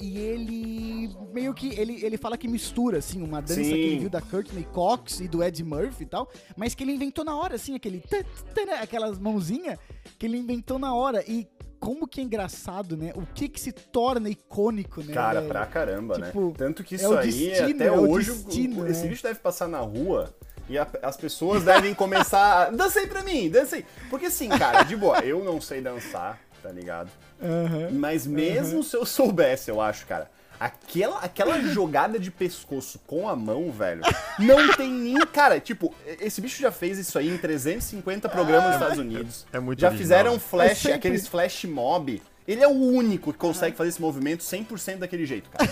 E 0.00 0.16
ele 0.16 1.10
meio 1.32 1.52
que 1.52 1.74
ele, 1.78 2.04
ele 2.04 2.16
fala 2.16 2.38
que 2.38 2.46
mistura 2.46 2.98
assim 2.98 3.20
uma 3.20 3.40
dança 3.42 3.54
Sim. 3.54 3.70
que 3.72 3.78
ele 3.80 3.98
viu 3.98 4.08
da 4.10 4.20
Courtney 4.22 4.62
Cox 4.72 5.18
e 5.18 5.26
do 5.26 5.42
Ed 5.42 5.60
Murphy 5.64 6.04
e 6.04 6.06
tal, 6.06 6.30
mas 6.56 6.72
que 6.72 6.84
ele 6.84 6.92
inventou 6.92 7.24
na 7.24 7.36
hora 7.36 7.56
assim, 7.56 7.74
aquele 7.74 8.00
né, 8.12 8.74
aquelas 8.80 9.18
mãozinhas 9.18 9.76
que 10.16 10.24
ele 10.26 10.36
inventou 10.38 10.78
na 10.78 10.94
hora 10.94 11.24
e 11.28 11.48
como 11.80 12.06
que 12.06 12.20
é 12.20 12.24
engraçado, 12.24 12.96
né? 12.96 13.12
O 13.16 13.22
que 13.26 13.48
que 13.48 13.60
se 13.60 13.72
torna 13.72 14.28
icônico, 14.28 15.00
né? 15.02 15.12
Cara, 15.12 15.40
velho? 15.40 15.52
pra 15.52 15.66
caramba, 15.66 16.14
Tipo, 16.20 16.46
né? 16.48 16.54
Tanto 16.56 16.84
que 16.84 16.94
é 16.94 16.98
isso 16.98 17.08
o 17.12 17.18
aí, 17.18 17.26
destino, 17.32 17.74
até 17.76 17.86
é 17.86 17.92
o 17.92 18.08
hoje, 18.10 18.30
o- 18.30 18.34
destino, 18.34 18.82
o- 18.82 18.86
esse 18.86 19.02
né? 19.02 19.08
bicho 19.08 19.22
deve 19.24 19.38
passar 19.40 19.66
na 19.68 19.78
rua 19.80 20.32
e 20.68 20.78
a- 20.78 20.86
as 21.02 21.16
pessoas 21.16 21.64
devem 21.64 21.94
começar. 21.94 22.66
a, 22.68 22.70
Dança 22.70 23.00
aí 23.00 23.06
pra 23.06 23.22
mim, 23.22 23.48
dança 23.50 23.76
aí. 23.76 23.84
Porque 24.10 24.26
assim, 24.26 24.48
cara, 24.48 24.82
de 24.82 24.96
boa, 24.96 25.18
eu 25.20 25.42
não 25.44 25.60
sei 25.60 25.80
dançar, 25.80 26.38
tá 26.62 26.70
ligado? 26.70 27.10
Aham. 27.42 27.88
Mas 27.92 28.26
mesmo 28.26 28.82
se 28.82 28.96
eu 28.96 29.06
soubesse, 29.06 29.70
eu 29.70 29.80
acho, 29.80 30.06
cara. 30.06 30.30
Aquela, 30.60 31.20
aquela 31.20 31.60
jogada 31.60 32.18
de 32.18 32.32
pescoço 32.32 32.98
com 33.06 33.28
a 33.28 33.36
mão, 33.36 33.70
velho, 33.70 34.02
não 34.40 34.74
tem 34.74 34.90
nem. 34.90 35.14
Cara, 35.26 35.60
tipo, 35.60 35.94
esse 36.20 36.40
bicho 36.40 36.60
já 36.60 36.72
fez 36.72 36.98
isso 36.98 37.16
aí 37.16 37.28
em 37.32 37.38
350 37.38 38.28
programas 38.28 38.64
nos 38.66 38.74
Estados 38.74 38.98
Unidos. 38.98 39.46
É 39.52 39.60
muito 39.60 39.78
Já 39.78 39.86
original. 39.86 40.02
fizeram 40.02 40.40
flash, 40.40 40.70
É 40.72 40.74
sempre- 40.74 40.92
aqueles 40.94 41.28
flash 41.28 41.64
mob. 41.64 42.20
Ele 42.46 42.60
é 42.64 42.66
o 42.66 42.72
único 42.72 43.32
que 43.32 43.38
consegue 43.38 43.76
fazer 43.76 43.90
esse 43.90 44.00
movimento 44.00 44.42
100% 44.42 44.98
daquele 44.98 45.24
jeito, 45.26 45.48
cara. 45.50 45.70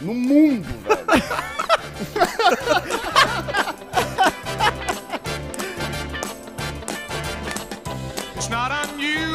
No 0.00 0.14
mundo, 0.14 0.64
velho. 0.84 1.22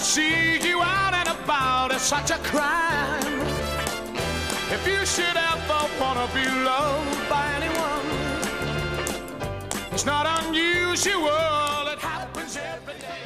See 0.00 0.58
you 0.66 0.80
out 0.80 1.12
and 1.12 1.28
about, 1.28 1.92
it's 1.92 2.02
such 2.02 2.30
a 2.30 2.38
crime. 2.38 3.40
If 4.72 4.86
you 4.86 5.04
should 5.04 5.36
ever 5.36 5.80
wanna 6.00 6.26
be 6.34 6.44
loved 6.64 7.28
by 7.28 7.44
anyone, 7.58 8.06
it's 9.92 10.06
not 10.06 10.26
unusual. 10.42 11.86
It 11.92 11.98
happens 11.98 12.56
every 12.56 12.94
day. 12.94 13.20